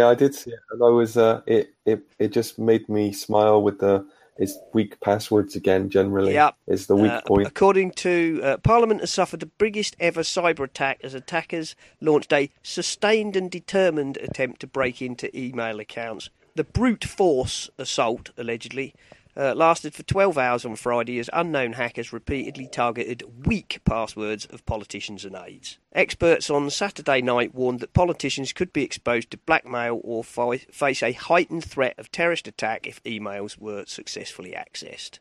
yeah, 0.00 0.08
I 0.08 0.14
did 0.14 0.34
see 0.34 0.50
it, 0.50 0.60
and 0.70 0.82
I 0.82 0.88
was. 0.88 1.16
Uh, 1.16 1.40
it 1.46 1.74
it 1.86 2.02
it 2.18 2.32
just 2.32 2.58
made 2.58 2.88
me 2.88 3.12
smile 3.12 3.62
with 3.62 3.78
the 3.78 4.04
it's 4.36 4.58
weak 4.72 5.00
passwords 5.00 5.54
again. 5.54 5.90
Generally, 5.90 6.34
Yep. 6.34 6.54
is 6.66 6.86
the 6.86 6.96
weak 6.96 7.12
Uh, 7.12 7.20
point. 7.22 7.46
According 7.46 7.92
to 7.92 8.40
uh, 8.42 8.56
Parliament, 8.58 9.00
has 9.00 9.10
suffered 9.12 9.40
the 9.40 9.46
biggest 9.46 9.96
ever 10.00 10.22
cyber 10.22 10.64
attack 10.64 11.00
as 11.02 11.14
attackers 11.14 11.76
launched 12.00 12.32
a 12.32 12.50
sustained 12.62 13.36
and 13.36 13.50
determined 13.50 14.16
attempt 14.16 14.60
to 14.60 14.66
break 14.66 15.00
into 15.00 15.36
email 15.38 15.78
accounts. 15.80 16.30
The 16.56 16.64
brute 16.64 17.04
force 17.04 17.70
assault, 17.78 18.30
allegedly, 18.36 18.94
uh, 19.36 19.54
lasted 19.54 19.94
for 19.94 20.02
12 20.04 20.38
hours 20.38 20.64
on 20.64 20.76
Friday 20.76 21.18
as 21.18 21.28
unknown 21.32 21.74
hackers 21.74 22.12
repeatedly 22.12 22.68
targeted 22.70 23.46
weak 23.46 23.80
passwords 23.84 24.46
of 24.46 24.64
politicians 24.66 25.24
and 25.24 25.36
aides. 25.36 25.78
Experts 25.92 26.50
on 26.50 26.70
Saturday 26.70 27.20
night 27.20 27.54
warned 27.54 27.80
that 27.80 27.92
politicians 27.92 28.52
could 28.52 28.72
be 28.72 28.82
exposed 28.82 29.30
to 29.30 29.38
blackmail 29.38 30.00
or 30.04 30.22
fi- 30.24 30.58
face 30.58 31.02
a 31.02 31.12
heightened 31.12 31.64
threat 31.64 31.94
of 31.98 32.10
terrorist 32.12 32.46
attack 32.48 32.86
if 32.86 33.02
emails 33.04 33.58
were 33.58 33.84
successfully 33.86 34.52
accessed. 34.52 35.18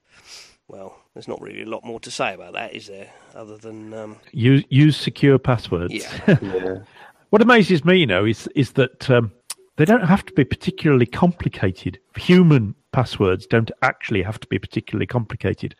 Well, 0.67 0.97
there's 1.13 1.27
not 1.27 1.41
really 1.41 1.63
a 1.63 1.69
lot 1.69 1.83
more 1.83 1.99
to 1.99 2.09
say 2.11 2.33
about 2.33 2.53
that, 2.53 2.73
is 2.73 2.87
there? 2.87 3.09
Other 3.35 3.57
than, 3.57 3.93
um, 3.93 4.17
Use 4.31 4.63
use 4.69 4.97
secure 4.97 5.37
passwords. 5.37 5.93
yeah. 5.93 6.37
yeah, 6.41 6.75
What 7.31 7.41
amazes 7.41 7.83
me, 7.83 7.97
you 7.97 8.05
know, 8.05 8.25
is 8.25 8.47
is 8.55 8.73
that 8.73 9.09
um, 9.09 9.31
they 9.77 9.85
don't 9.85 10.05
have 10.05 10.23
to 10.25 10.33
be 10.33 10.45
particularly 10.45 11.07
complicated. 11.07 11.99
Human 12.15 12.75
passwords 12.93 13.45
don't 13.45 13.71
actually 13.81 14.21
have 14.21 14.39
to 14.39 14.47
be 14.47 14.57
particularly 14.57 15.05
complicated. 15.07 15.75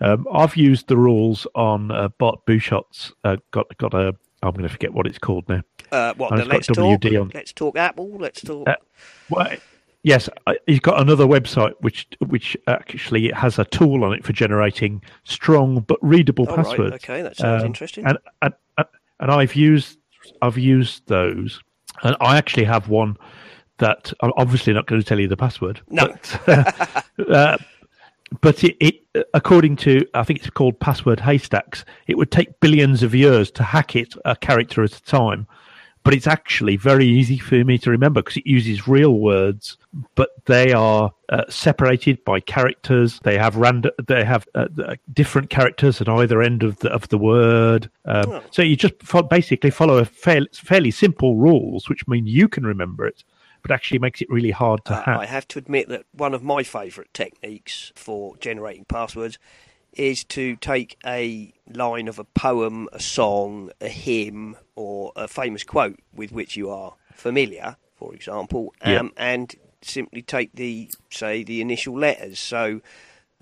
Um, 0.00 0.26
I've 0.32 0.56
used 0.56 0.88
the 0.88 0.96
rules 0.96 1.46
on 1.54 1.90
uh, 1.90 2.08
Bart 2.18 2.40
Busschots'. 2.46 3.12
Uh, 3.24 3.36
got 3.50 3.66
got 3.76 3.92
a. 3.92 4.14
I'm 4.42 4.52
going 4.52 4.62
to 4.64 4.68
forget 4.68 4.92
what 4.92 5.06
it's 5.06 5.18
called 5.18 5.48
now. 5.48 5.62
Uh, 5.92 6.14
what, 6.14 6.34
the 6.34 6.44
Let's 6.44 6.66
Talk? 6.66 7.04
On. 7.04 7.30
Let's 7.32 7.52
Talk 7.52 7.76
Apple? 7.76 8.10
Let's 8.18 8.40
Talk... 8.40 8.66
Uh, 8.68 8.74
Well, 9.30 9.56
yes, 10.02 10.28
I- 10.48 10.58
he's 10.66 10.80
got 10.80 11.00
another 11.00 11.26
website 11.26 11.74
which 11.80 12.08
which 12.26 12.56
actually 12.66 13.30
has 13.30 13.60
a 13.60 13.64
tool 13.66 14.02
on 14.02 14.12
it 14.14 14.24
for 14.24 14.32
generating 14.32 15.00
strong 15.22 15.80
but 15.80 15.98
readable 16.02 16.48
All 16.48 16.56
right, 16.56 16.66
passwords. 16.66 16.94
okay, 16.94 17.22
that 17.22 17.36
sounds 17.36 17.62
Um, 17.62 17.66
interesting. 17.66 18.04
And, 18.06 18.18
and 18.40 18.54
and 18.78 18.86
and 19.20 19.30
I've 19.30 19.54
used 19.54 19.98
I've 20.40 20.58
used 20.58 21.06
those, 21.06 21.60
and 22.02 22.16
I 22.20 22.36
actually 22.36 22.64
have 22.64 22.88
one 22.88 23.16
that 23.82 24.12
I'm 24.20 24.32
obviously 24.36 24.72
not 24.72 24.86
going 24.86 25.02
to 25.02 25.06
tell 25.06 25.18
you 25.20 25.28
the 25.28 25.36
password. 25.36 25.80
No. 25.90 26.14
but, 26.46 27.04
uh, 27.28 27.58
but 28.40 28.64
it, 28.64 28.76
it 28.80 29.26
according 29.34 29.76
to 29.76 30.06
I 30.14 30.22
think 30.22 30.38
it's 30.38 30.50
called 30.50 30.78
password 30.78 31.20
haystacks. 31.20 31.84
It 32.06 32.16
would 32.16 32.30
take 32.30 32.60
billions 32.60 33.02
of 33.02 33.14
years 33.14 33.50
to 33.52 33.62
hack 33.62 33.96
it 33.96 34.14
a 34.24 34.36
character 34.36 34.82
at 34.84 34.94
a 34.96 35.02
time. 35.02 35.46
But 36.04 36.14
it's 36.14 36.26
actually 36.26 36.76
very 36.76 37.06
easy 37.06 37.38
for 37.38 37.62
me 37.62 37.78
to 37.78 37.90
remember 37.90 38.22
because 38.22 38.36
it 38.36 38.46
uses 38.46 38.88
real 38.88 39.18
words, 39.20 39.76
but 40.16 40.30
they 40.46 40.72
are 40.72 41.12
uh, 41.28 41.44
separated 41.48 42.24
by 42.24 42.40
characters. 42.40 43.20
They 43.22 43.38
have 43.38 43.54
random, 43.54 43.92
they 44.08 44.24
have 44.24 44.44
uh, 44.56 44.66
uh, 44.84 44.96
different 45.12 45.48
characters 45.50 46.00
at 46.00 46.08
either 46.08 46.42
end 46.42 46.64
of 46.64 46.76
the 46.80 46.90
of 46.90 47.08
the 47.08 47.18
word. 47.18 47.88
Um, 48.04 48.24
Oh. 48.32 48.42
So 48.50 48.62
you 48.62 48.74
just 48.74 48.94
fo- 49.02 49.22
basically 49.22 49.70
follow 49.70 49.98
a 49.98 50.04
fairly, 50.04 50.48
fairly 50.52 50.90
simple 50.90 51.36
rules, 51.36 51.88
which 51.88 52.08
mean 52.08 52.26
you 52.26 52.48
can 52.48 52.66
remember 52.66 53.06
it, 53.06 53.22
but 53.62 53.70
actually 53.70 53.98
makes 53.98 54.20
it 54.20 54.28
really 54.30 54.50
hard 54.50 54.84
to 54.84 54.92
Uh, 54.92 55.02
hack. 55.02 55.18
I 55.20 55.26
have 55.26 55.48
to 55.48 55.58
admit 55.58 55.88
that 55.88 56.04
one 56.12 56.34
of 56.34 56.42
my 56.42 56.62
favourite 56.62 57.12
techniques 57.14 57.92
for 57.94 58.36
generating 58.36 58.84
passwords 58.84 59.38
is 59.92 60.24
to 60.24 60.56
take 60.56 60.96
a 61.04 61.52
line 61.68 62.08
of 62.08 62.18
a 62.18 62.24
poem, 62.24 62.88
a 62.92 63.00
song, 63.00 63.70
a 63.80 63.88
hymn, 63.88 64.56
or 64.74 65.12
a 65.16 65.28
famous 65.28 65.64
quote 65.64 66.00
with 66.14 66.32
which 66.32 66.56
you 66.56 66.70
are 66.70 66.94
familiar, 67.14 67.76
for 67.94 68.14
example, 68.14 68.74
um, 68.80 69.12
and 69.16 69.54
simply 69.82 70.22
take 70.22 70.50
the 70.54 70.90
say 71.10 71.42
the 71.44 71.60
initial 71.60 71.98
letters. 71.98 72.38
So. 72.38 72.80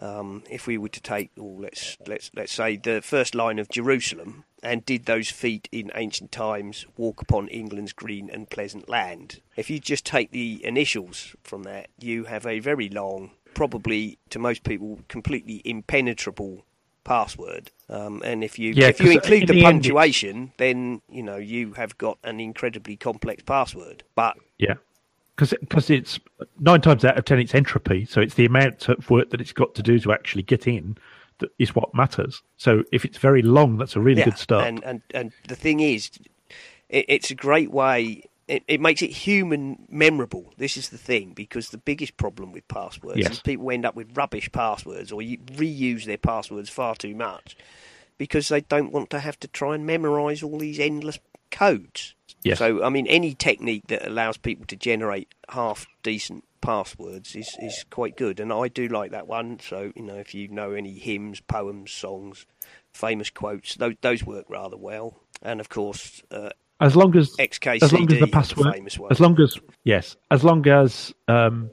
Um, 0.02 0.44
if 0.48 0.66
we 0.66 0.78
were 0.78 0.88
to 0.88 1.00
take, 1.02 1.30
oh, 1.38 1.58
let's 1.60 1.98
let's 2.06 2.30
let's 2.34 2.52
say 2.52 2.78
the 2.78 3.02
first 3.02 3.34
line 3.34 3.58
of 3.58 3.68
Jerusalem, 3.68 4.44
and 4.62 4.84
did 4.84 5.06
those 5.06 5.30
feet 5.30 5.68
in 5.72 5.90
ancient 5.94 6.32
times 6.32 6.86
walk 6.96 7.22
upon 7.22 7.48
England's 7.48 7.92
green 7.92 8.30
and 8.30 8.50
pleasant 8.50 8.88
land? 8.88 9.40
If 9.56 9.70
you 9.70 9.78
just 9.78 10.04
take 10.04 10.30
the 10.30 10.64
initials 10.64 11.34
from 11.42 11.62
that, 11.64 11.88
you 11.98 12.24
have 12.24 12.46
a 12.46 12.60
very 12.60 12.88
long, 12.88 13.32
probably 13.54 14.18
to 14.30 14.38
most 14.38 14.64
people 14.64 15.00
completely 15.08 15.62
impenetrable 15.64 16.64
password. 17.04 17.70
Um, 17.88 18.22
and 18.24 18.44
if 18.44 18.58
you 18.58 18.72
Yeah, 18.74 18.88
if 18.88 19.00
you 19.00 19.10
include 19.10 19.42
in 19.42 19.46
the, 19.48 19.54
the 19.54 19.62
punctuation, 19.62 20.52
then 20.58 21.02
you 21.08 21.22
know 21.22 21.36
you 21.36 21.72
have 21.72 21.98
got 21.98 22.18
an 22.22 22.40
incredibly 22.40 22.96
complex 22.96 23.42
password. 23.42 24.04
But 24.14 24.36
Yeah, 24.58 24.74
because 25.34 25.54
because 25.60 25.90
it's 25.90 26.20
nine 26.58 26.80
times 26.80 27.04
out 27.04 27.18
of 27.18 27.24
ten 27.24 27.40
it's 27.40 27.54
entropy, 27.54 28.04
so 28.04 28.20
it's 28.20 28.34
the 28.34 28.46
amount 28.46 28.88
of 28.88 29.10
work 29.10 29.30
that 29.30 29.40
it's 29.40 29.52
got 29.52 29.74
to 29.74 29.82
do 29.82 29.98
to 30.00 30.12
actually 30.12 30.42
get 30.42 30.66
in 30.66 30.96
that 31.40 31.50
is 31.58 31.74
what 31.74 31.94
matters. 31.94 32.42
So 32.56 32.84
if 32.92 33.04
it's 33.04 33.18
very 33.18 33.42
long, 33.42 33.76
that's 33.76 33.96
a 33.96 34.00
really 34.00 34.20
yeah, 34.20 34.26
good 34.26 34.38
start. 34.38 34.66
And 34.66 34.84
and 34.84 35.02
and 35.12 35.32
the 35.48 35.56
thing 35.56 35.80
is, 35.80 36.10
it, 36.88 37.06
it's 37.08 37.30
a 37.30 37.34
great 37.34 37.70
way. 37.70 38.24
It, 38.48 38.64
it 38.66 38.80
makes 38.80 39.00
it 39.00 39.10
human 39.10 39.86
memorable. 39.88 40.52
This 40.56 40.76
is 40.76 40.88
the 40.88 40.98
thing 40.98 41.34
because 41.34 41.68
the 41.68 41.78
biggest 41.78 42.16
problem 42.16 42.50
with 42.50 42.66
passwords 42.66 43.18
Yes. 43.18 43.32
is 43.32 43.40
people 43.40 43.70
end 43.70 43.84
up 43.86 43.94
with 43.94 44.16
rubbish 44.16 44.50
passwords 44.50 45.12
or 45.12 45.22
you 45.22 45.38
reuse 45.38 46.04
their 46.04 46.18
passwords 46.18 46.68
far 46.68 46.96
too 46.96 47.14
much 47.14 47.56
because 48.18 48.48
they 48.48 48.60
don't 48.62 48.90
want 48.90 49.08
to 49.10 49.20
have 49.20 49.38
to 49.40 49.48
try 49.48 49.76
and 49.76 49.86
memorize 49.86 50.42
all 50.42 50.58
these 50.58 50.80
endless 50.80 51.20
codes. 51.52 52.14
Yes. 52.42 52.58
So 52.58 52.82
I 52.82 52.88
mean, 52.88 53.06
any 53.06 53.34
technique 53.34 53.86
that 53.86 54.06
allows 54.06 54.36
people 54.36 54.66
to 54.66 54.76
generate 54.76 55.28
half 55.50 55.86
decent 56.02 56.44
passwords 56.60 57.34
is 57.34 57.56
is 57.60 57.84
quite 57.90 58.16
good, 58.16 58.40
and 58.40 58.52
I 58.52 58.68
do 58.68 58.88
like 58.88 59.10
that 59.12 59.26
one. 59.26 59.58
So 59.60 59.92
you 59.94 60.02
know, 60.02 60.16
if 60.16 60.34
you 60.34 60.48
know 60.48 60.72
any 60.72 60.98
hymns, 60.98 61.40
poems, 61.40 61.92
songs, 61.92 62.46
famous 62.92 63.30
quotes, 63.30 63.74
those 63.76 63.94
those 64.00 64.24
work 64.24 64.46
rather 64.48 64.76
well. 64.76 65.20
And 65.42 65.60
of 65.60 65.68
course, 65.68 66.22
uh, 66.30 66.50
as 66.80 66.96
long 66.96 67.16
as 67.16 67.36
XKCD, 67.36 67.82
as 67.82 67.92
long 67.92 68.12
as 68.12 68.20
the 68.20 68.26
password, 68.26 68.74
famous 68.74 68.98
one. 68.98 69.10
as 69.10 69.20
long 69.20 69.40
as 69.40 69.58
yes, 69.84 70.16
as 70.30 70.44
long 70.44 70.66
as 70.66 71.14
um, 71.28 71.70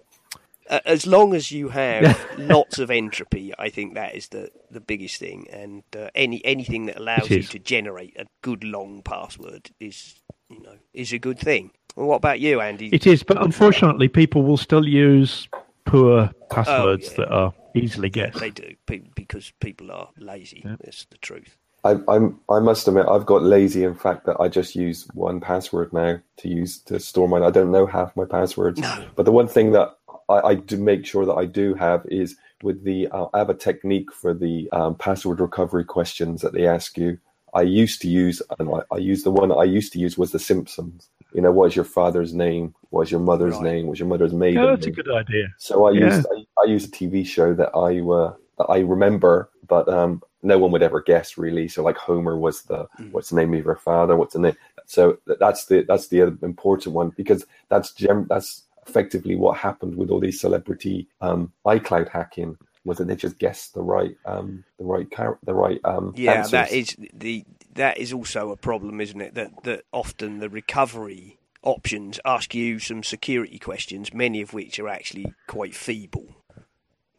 as 0.69 1.07
long 1.07 1.33
as 1.33 1.51
you 1.51 1.69
have 1.69 2.19
lots 2.37 2.79
of 2.79 2.91
entropy, 2.91 3.53
I 3.57 3.69
think 3.69 3.95
that 3.95 4.15
is 4.15 4.29
the, 4.29 4.51
the 4.69 4.81
biggest 4.81 5.17
thing. 5.17 5.47
And 5.51 5.83
uh, 5.95 6.09
any 6.13 6.43
anything 6.45 6.87
that 6.87 6.97
allows 6.97 7.29
you 7.29 7.43
to 7.43 7.59
generate 7.59 8.17
a 8.19 8.25
good 8.41 8.63
long 8.63 9.01
password 9.01 9.71
is 9.79 10.15
you 10.49 10.61
know 10.61 10.75
is 10.93 11.13
a 11.13 11.19
good 11.19 11.39
thing. 11.39 11.71
Well, 11.97 12.05
what 12.05 12.17
about 12.17 12.39
you, 12.39 12.61
Andy? 12.61 12.89
it 12.89 13.07
is. 13.07 13.23
But 13.23 13.41
unfortunately, 13.41 14.07
people 14.07 14.43
will 14.43 14.57
still 14.57 14.87
use 14.87 15.49
poor 15.85 16.29
passwords 16.51 17.09
yeah. 17.09 17.15
that 17.17 17.29
are 17.29 17.53
easily 17.73 18.09
guessed. 18.09 18.39
They 18.39 18.51
do 18.51 18.75
because 19.15 19.51
people 19.59 19.91
are 19.91 20.09
lazy. 20.15 20.63
That's 20.63 21.05
the 21.05 21.17
truth. 21.17 21.57
I, 21.83 21.95
I'm 22.07 22.39
I 22.49 22.59
must 22.59 22.87
admit 22.87 23.07
I've 23.09 23.25
got 23.25 23.41
lazy. 23.41 23.83
In 23.83 23.95
fact, 23.95 24.27
that 24.27 24.37
I 24.39 24.47
just 24.47 24.75
use 24.75 25.07
1Password 25.15 25.91
now 25.91 26.19
to 26.37 26.47
use 26.47 26.79
to 26.81 26.99
store 26.99 27.27
mine. 27.27 27.41
I 27.41 27.49
don't 27.49 27.71
know 27.71 27.87
half 27.87 28.15
my 28.15 28.25
passwords. 28.25 28.79
No. 28.79 29.07
But 29.15 29.23
the 29.23 29.31
one 29.31 29.47
thing 29.47 29.71
that 29.71 29.97
I, 30.29 30.39
I 30.39 30.55
do 30.55 30.77
make 30.77 31.03
sure 31.03 31.25
that 31.25 31.33
I 31.33 31.45
do 31.45 31.73
have 31.73 32.05
is 32.05 32.35
with 32.61 32.83
the 32.83 33.07
uh, 33.07 33.25
I 33.33 33.39
have 33.39 33.49
a 33.49 33.55
technique 33.55 34.13
for 34.13 34.35
the 34.35 34.69
um, 34.71 34.93
password 34.95 35.39
recovery 35.39 35.83
questions 35.83 36.41
that 36.41 36.53
they 36.53 36.67
ask 36.67 36.95
you. 36.95 37.17
I 37.55 37.61
used 37.61 38.01
to 38.01 38.07
use, 38.07 38.41
and 38.59 38.69
I, 38.69 38.95
I 38.95 38.97
use 38.97 39.23
the 39.23 39.31
one 39.31 39.51
I 39.51 39.63
used 39.63 39.93
to 39.93 39.99
use 39.99 40.15
was 40.15 40.31
The 40.31 40.39
Simpsons. 40.39 41.09
You 41.37 41.43
know, 41.43 41.51
what 41.53 41.67
is 41.67 41.75
your 41.77 41.85
father's 41.85 42.33
name? 42.33 42.75
What 42.89 43.03
is 43.03 43.11
your 43.11 43.21
mother's 43.21 43.59
Right. 43.59 43.63
name? 43.65 43.87
What 43.87 43.93
is 43.93 43.99
your 44.01 44.09
mother's 44.09 44.33
maiden 44.33 44.63
Oh, 44.63 44.71
that's 44.71 44.87
a 44.87 44.91
good 44.91 45.11
idea. 45.11 45.47
So 45.59 45.85
I 45.87 45.91
Yeah. 45.91 46.07
used 46.07 46.27
I, 46.35 46.63
I 46.63 46.65
used 46.65 46.89
a 46.89 46.97
TV 46.97 47.25
show 47.27 47.53
that 47.53 47.71
I 47.77 48.01
uh, 48.01 48.33
that 48.57 48.65
I 48.65 48.79
remember, 48.79 49.51
but 49.67 49.87
um, 49.87 50.23
no 50.43 50.57
one 50.57 50.71
would 50.71 50.83
ever 50.83 51.01
guess 51.01 51.37
really. 51.37 51.67
So 51.69 51.83
like 51.83 51.97
Homer 51.97 52.37
was 52.39 52.63
the 52.63 52.87
Mm. 52.99 53.11
what's 53.13 53.29
the 53.29 53.37
name 53.37 53.53
of 53.53 53.65
your 53.65 53.75
father? 53.77 54.17
What's 54.17 54.33
the 54.33 54.39
name? 54.39 54.57
So 54.87 55.19
that's 55.39 55.65
the 55.67 55.83
that's 55.87 56.09
the 56.09 56.21
important 56.43 56.95
one 56.95 57.11
because 57.15 57.45
that's 57.69 57.93
gem 57.93 58.25
that's 58.29 58.63
effectively 58.87 59.35
what 59.35 59.57
happened 59.57 59.95
with 59.95 60.09
all 60.11 60.21
these 60.21 60.41
celebrity 60.41 61.07
um, 61.21 61.53
iCloud 61.67 62.09
hacking. 62.09 62.57
was 62.85 62.97
that 62.99 63.07
they 63.07 63.15
just 63.15 63.39
guessed 63.39 63.75
the 63.75 63.83
right 63.83 64.17
um, 64.25 64.63
the 64.79 64.85
right 64.85 65.11
car- 65.11 65.39
the 65.43 65.53
right 65.53 65.81
um, 65.85 66.17
Yeah, 66.17 66.37
answers. 66.37 66.51
that 66.51 66.71
is 66.71 66.95
the 67.13 67.45
that 67.77 67.97
is 67.97 68.13
also 68.13 68.51
a 68.51 68.57
problem, 68.57 68.99
isn't 69.01 69.21
it? 69.21 69.33
That 69.33 69.63
that 69.63 69.85
often 69.91 70.39
the 70.39 70.49
recovery 70.49 71.37
options 71.63 72.19
ask 72.23 72.53
you 72.53 72.79
some 72.79 73.03
security 73.03 73.59
questions, 73.59 74.13
many 74.13 74.41
of 74.41 74.53
which 74.53 74.79
are 74.79 74.87
actually 74.87 75.33
quite 75.47 75.75
feeble. 75.75 76.35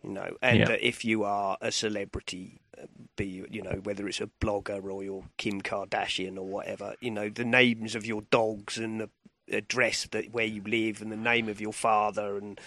You 0.03 0.11
know, 0.11 0.37
and 0.41 0.61
Yeah. 0.61 0.71
uh, 0.71 0.77
if 0.81 1.05
you 1.05 1.25
are 1.25 1.59
a 1.61 1.73
celebrity, 1.73 2.61
be 3.17 3.45
you 3.51 3.63
know 3.63 3.81
whether 3.83 4.07
it's 4.07 4.21
a 4.21 4.31
blogger 4.41 4.83
or 4.85 5.03
you're 5.03 5.25
Kim 5.37 5.61
Kardashian 5.61 6.37
or 6.37 6.47
whatever, 6.47 6.95
you 7.01 7.11
know 7.11 7.29
the 7.29 7.45
names 7.45 7.95
of 7.95 8.07
your 8.07 8.23
dogs 8.31 8.79
and 8.79 9.01
the 9.01 9.11
address 9.51 10.07
that 10.13 10.31
where 10.31 10.45
you 10.45 10.63
live 10.63 11.03
and 11.03 11.11
the 11.11 11.17
name 11.17 11.49
of 11.49 11.61
your 11.61 11.73
father 11.73 12.37
and 12.37 12.61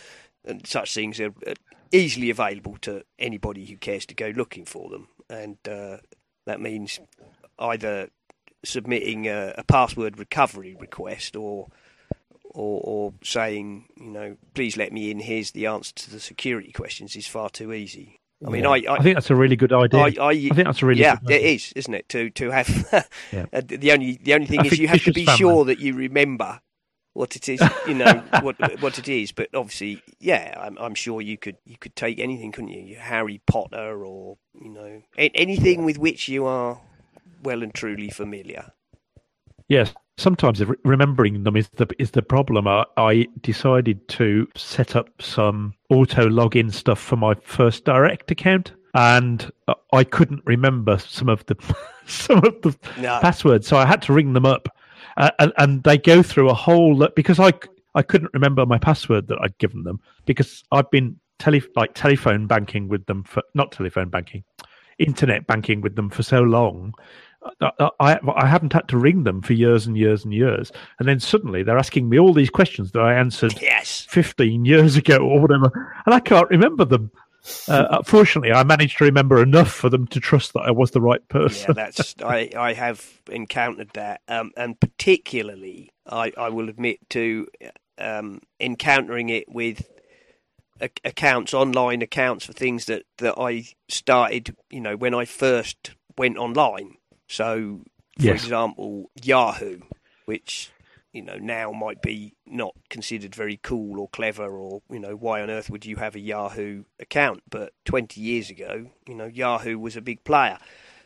and 0.44 0.66
such 0.68 0.94
things 0.94 1.20
are 1.20 1.34
uh, 1.48 1.54
easily 1.92 2.30
available 2.30 2.76
to 2.82 3.04
anybody 3.20 3.66
who 3.66 3.78
cares 3.78 4.06
to 4.08 4.16
go 4.16 4.34
looking 4.36 4.66
for 4.66 4.90
them, 4.90 5.08
and 5.30 5.58
uh, 5.70 5.98
that 6.46 6.60
means 6.60 7.00
either 7.60 8.10
submitting 8.64 9.28
a, 9.28 9.54
a 9.58 9.64
password 9.64 10.20
recovery 10.20 10.76
request 10.80 11.36
or, 11.36 11.68
or 12.44 12.82
or 12.84 13.14
saying, 13.24 13.86
you 13.96 14.12
know, 14.12 14.38
please 14.54 14.78
let 14.78 14.92
me 14.94 15.12
in. 15.12 15.20
Here's 15.20 15.52
the 15.52 15.66
answer 15.66 15.94
to 15.96 16.12
the 16.12 16.20
security 16.20 16.72
questions. 16.72 17.16
Is 17.16 17.28
far 17.28 17.50
too 17.50 17.74
easy. 17.74 18.20
I 18.46 18.50
mean, 18.50 18.64
Yeah. 18.64 18.72
I, 18.72 18.84
I 18.90 18.94
I, 18.96 19.00
think 19.04 19.16
that's 19.16 19.30
a 19.30 19.36
really 19.36 19.56
good 19.56 19.72
idea. 19.72 20.00
I, 20.00 20.14
I, 20.20 20.30
I, 20.30 20.36
think 20.36 20.66
that's 20.66 20.82
a 20.82 20.86
really 20.86 21.02
yeah, 21.02 21.18
it 21.30 21.42
is, 21.42 21.74
isn't 21.76 21.94
it? 21.94 22.10
To 22.10 22.30
to 22.32 22.50
have 22.52 23.08
Yeah. 23.32 23.46
uh, 23.54 23.62
the 23.64 23.92
only 23.92 24.20
the 24.22 24.34
only 24.34 24.48
thing 24.48 24.66
is 24.66 24.80
you 24.80 24.88
have 24.88 25.04
to 25.04 25.14
be 25.14 25.26
sure 25.26 25.66
that 25.66 25.80
you 25.80 25.94
remember 25.94 26.60
what 27.14 27.36
it 27.36 27.50
is, 27.50 27.62
you 27.88 27.94
know 27.94 28.24
what 28.42 28.56
what 28.82 28.98
it 28.98 29.08
is. 29.08 29.32
But 29.32 29.50
obviously, 29.54 30.02
yeah, 30.20 30.56
I'm, 30.60 30.78
I'm 30.80 30.96
sure 30.96 31.22
you 31.22 31.38
could 31.38 31.58
you 31.66 31.78
could 31.78 31.96
take 31.96 32.20
anything, 32.20 32.52
couldn't 32.52 32.72
you? 32.72 32.96
Harry 32.96 33.42
Potter 33.46 34.04
or 34.06 34.38
you 34.60 34.70
know 34.70 35.04
anything 35.18 35.86
with 35.86 35.98
which 35.98 36.28
you 36.28 36.46
are 36.46 36.80
well 37.44 37.64
and 37.64 37.74
truly 37.74 38.10
familiar. 38.10 38.72
Yes, 39.68 39.94
sometimes 40.18 40.62
remembering 40.84 41.44
them 41.44 41.56
is 41.56 41.70
the 41.76 41.88
is 42.00 42.12
the 42.12 42.22
problem. 42.22 42.68
I, 42.68 42.86
I 42.98 43.28
decided 43.42 44.08
to 44.10 44.48
set 44.56 44.96
up 44.96 45.10
some 45.22 45.74
auto 45.90 46.28
login 46.28 46.74
stuff 46.74 47.00
for 47.00 47.16
my 47.16 47.36
first 47.36 47.86
direct 47.86 48.32
account, 48.32 48.74
and 48.94 49.50
I 49.94 50.04
couldn't 50.04 50.42
remember 50.46 50.98
some 51.00 51.30
of 51.30 51.46
the 51.46 51.56
some 52.06 52.40
of 52.40 52.62
the 52.62 52.76
No. 53.00 53.20
passwords, 53.22 53.68
so 53.68 53.78
I 53.78 53.86
had 53.86 54.02
to 54.04 54.14
ring 54.14 54.34
them 54.34 54.46
up, 54.46 54.68
uh, 55.18 55.32
and 55.40 55.54
and 55.58 55.84
they 55.84 55.98
go 55.98 56.22
through 56.22 56.50
a 56.50 56.54
whole 56.54 56.96
lot 56.96 57.16
because 57.16 57.40
I 57.40 58.02
couldn't 58.02 58.34
remember 58.34 58.66
my 58.66 58.78
password 58.78 59.28
that 59.28 59.40
I'd 59.42 59.58
given 59.58 59.84
them 59.84 60.00
because 60.26 60.64
I've 60.72 60.90
been 60.92 61.20
tele 61.40 61.62
like 61.76 61.94
telephone 61.94 62.48
banking 62.48 62.88
with 62.88 63.06
them 63.06 63.24
for 63.24 63.42
not 63.54 63.72
telephone 63.72 64.10
banking, 64.10 64.44
internet 65.00 65.48
banking 65.48 65.82
with 65.82 65.96
them 65.96 66.10
for 66.10 66.24
so 66.24 66.42
long. 66.42 66.94
I, 67.60 67.90
I 68.00 68.20
I 68.36 68.46
haven't 68.48 68.74
had 68.74 68.88
to 68.90 68.98
ring 68.98 69.24
them 69.24 69.42
for 69.42 69.54
years 69.54 69.88
and 69.88 69.98
years 69.98 70.24
and 70.24 70.34
years, 70.34 70.72
and 71.00 71.08
then 71.08 71.20
suddenly 71.20 71.64
they're 71.64 71.78
asking 71.78 72.10
me 72.10 72.20
all 72.20 72.34
these 72.34 72.50
questions 72.50 72.92
that 72.92 73.02
I 73.02 73.16
answered 73.16 73.60
Yes. 73.62 74.06
15 74.10 74.66
years 74.66 74.96
ago 74.96 75.18
or 75.18 75.40
whatever, 75.42 75.94
and 76.06 76.14
I 76.14 76.20
can't 76.20 76.50
remember 76.50 76.86
them. 76.86 77.12
Uh, 77.68 78.04
fortunately, 78.04 78.52
I 78.52 78.64
managed 78.64 79.00
to 79.00 79.06
remember 79.06 79.42
enough 79.42 79.72
for 79.72 79.90
them 79.90 80.06
to 80.08 80.20
trust 80.20 80.54
that 80.54 80.62
I 80.62 80.72
was 80.72 80.92
the 80.92 81.02
right 81.02 81.28
person. 81.28 81.74
Yeah, 81.76 81.86
that's 81.86 82.16
I, 82.24 82.52
I 82.56 82.74
have 82.74 83.04
encountered 83.30 83.90
that, 83.94 84.22
um, 84.28 84.52
and 84.56 84.80
particularly 84.80 85.92
I, 86.06 86.34
I 86.38 86.50
will 86.50 86.70
admit 86.70 87.00
to 87.10 87.48
um, 87.98 88.42
encountering 88.60 89.30
it 89.30 89.50
with 89.50 89.90
accounts, 91.04 91.54
online 91.54 92.02
accounts 92.02 92.46
for 92.46 92.54
things 92.54 92.86
that, 92.86 93.04
that 93.18 93.36
I 93.38 93.66
started, 93.88 94.56
you 94.70 94.82
know, 94.82 94.96
when 94.96 95.14
I 95.14 95.26
first 95.26 95.92
went 96.18 96.38
online. 96.38 96.98
So, 97.32 97.82
for 98.20 98.26
Yes. 98.26 98.44
example, 98.44 99.10
Yahoo, 99.24 99.80
which 100.26 100.72
you 101.14 101.22
know 101.22 101.38
now 101.38 101.72
might 101.72 102.02
be 102.02 102.36
not 102.46 102.76
considered 102.90 103.34
very 103.34 103.58
cool 103.62 104.00
or 104.00 104.08
clever, 104.10 104.58
or 104.58 104.82
you 104.90 105.00
know 105.00 105.16
why 105.16 105.42
on 105.42 105.50
earth 105.50 105.70
would 105.70 105.86
you 105.86 105.96
have 105.98 106.16
a 106.16 106.20
Yahoo 106.20 106.84
account? 107.00 107.42
But 107.50 107.74
20 107.86 108.20
years 108.20 108.50
ago, 108.50 108.88
you 109.08 109.16
know 109.16 109.26
Yahoo 109.26 109.80
was 109.80 109.96
a 109.96 110.02
big 110.02 110.24
player 110.24 110.58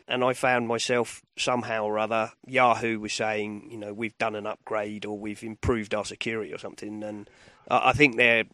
and 0.08 0.22
I 0.22 0.32
found 0.32 0.68
myself 0.68 1.22
somehow 1.36 1.84
or 1.84 1.98
other 1.98 2.32
Yahoo 2.46 3.00
was 3.00 3.12
saying, 3.12 3.68
you 3.70 3.76
know, 3.76 3.92
we've 3.92 4.16
done 4.18 4.36
an 4.36 4.46
upgrade 4.46 5.04
or 5.04 5.18
we've 5.18 5.42
improved 5.42 5.94
our 5.94 6.04
security 6.04 6.52
or 6.52 6.58
something, 6.58 7.02
and 7.02 7.28
I 7.70 7.90
I 7.90 7.92
think 7.92 8.16
their 8.16 8.44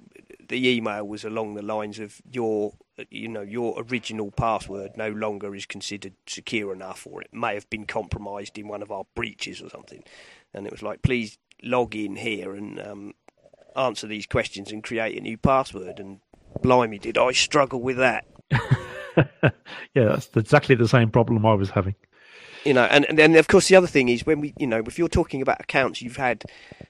the 0.49 0.69
email 0.69 1.07
was 1.07 1.25
along 1.25 1.55
the 1.55 1.63
lines 1.63 1.99
of 1.99 2.21
your, 2.31 2.73
you 3.11 3.29
know, 3.29 3.43
your 3.43 3.83
original 3.89 4.31
password 4.31 4.97
no 4.97 5.09
longer 5.11 5.55
is 5.55 5.67
considered 5.67 6.15
secure 6.27 6.73
enough, 6.73 7.07
or 7.07 7.23
it 7.23 7.33
may 7.33 7.55
have 7.55 7.69
been 7.71 7.87
compromised 7.87 8.59
in 8.59 8.69
one 8.69 8.83
of 8.83 8.91
our 8.91 9.05
breaches 9.15 9.61
or 9.61 9.69
something, 9.69 10.03
and 10.55 10.67
it 10.67 10.73
was 10.73 10.83
like, 10.83 11.03
please 11.03 11.39
log 11.63 11.95
in 11.95 12.17
here 12.17 12.55
and 12.55 12.81
um, 12.81 13.15
answer 13.77 14.07
these 14.07 14.27
questions 14.27 14.73
and 14.73 14.83
create 14.83 15.17
a 15.17 15.21
new 15.21 15.39
password, 15.39 15.99
and 15.99 16.21
blimey, 16.63 16.99
did 16.99 17.19
I 17.19 17.33
struggle 17.33 17.81
with 17.81 17.97
that. 17.99 18.27
yeah, 19.17 19.53
that's 19.95 20.29
exactly 20.37 20.75
the 20.75 20.89
same 20.89 21.11
problem 21.11 21.45
I 21.47 21.55
was 21.55 21.71
having. 21.71 21.95
You 22.65 22.75
know, 22.75 22.85
and, 22.85 23.05
and 23.07 23.19
then 23.19 23.35
of 23.37 23.49
course 23.49 23.69
the 23.69 23.77
other 23.77 23.87
thing 23.87 24.09
is 24.09 24.27
when 24.27 24.41
we, 24.41 24.55
you 24.59 24.67
know, 24.67 24.83
if 24.87 24.99
you're 24.99 25.09
talking 25.09 25.43
about 25.43 25.61
accounts 25.61 26.03
you've 26.03 26.17
had 26.17 26.45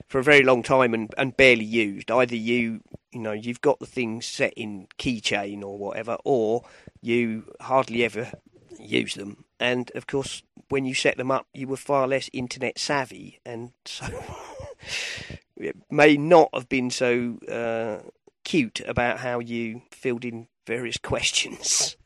for 0.08 0.18
a 0.18 0.22
very 0.22 0.42
long 0.42 0.62
time 0.62 0.94
and, 0.94 1.12
and 1.16 1.37
barely 1.37 1.64
used, 1.64 2.11
either 2.11 2.37
you, 2.37 2.80
you 3.12 3.20
know, 3.20 3.32
you've 3.32 3.61
got 3.61 3.78
the 3.78 3.87
things 3.87 4.26
set 4.26 4.52
in 4.54 4.87
keychain 4.98 5.62
or 5.62 5.78
whatever, 5.78 6.16
or 6.24 6.62
you 7.00 7.52
hardly 7.61 8.04
ever 8.04 8.32
use 8.78 9.14
them. 9.14 9.44
And 9.58 9.90
of 9.94 10.06
course, 10.06 10.42
when 10.68 10.85
you 10.85 10.94
set 10.94 11.16
them 11.16 11.30
up, 11.30 11.46
you 11.52 11.68
were 11.68 11.76
far 11.76 12.08
less 12.08 12.28
internet 12.32 12.78
savvy, 12.78 13.40
and 13.44 13.72
so 13.85 14.06
it 15.56 15.76
may 15.90 16.16
not 16.16 16.50
have 16.52 16.68
been 16.68 16.90
so 16.90 17.38
uh, 17.48 18.08
cute 18.44 18.80
about 18.87 19.20
how 19.20 19.38
you 19.38 19.82
filled 19.90 20.24
in 20.24 20.48
various 20.66 20.96
questions. 21.02 21.96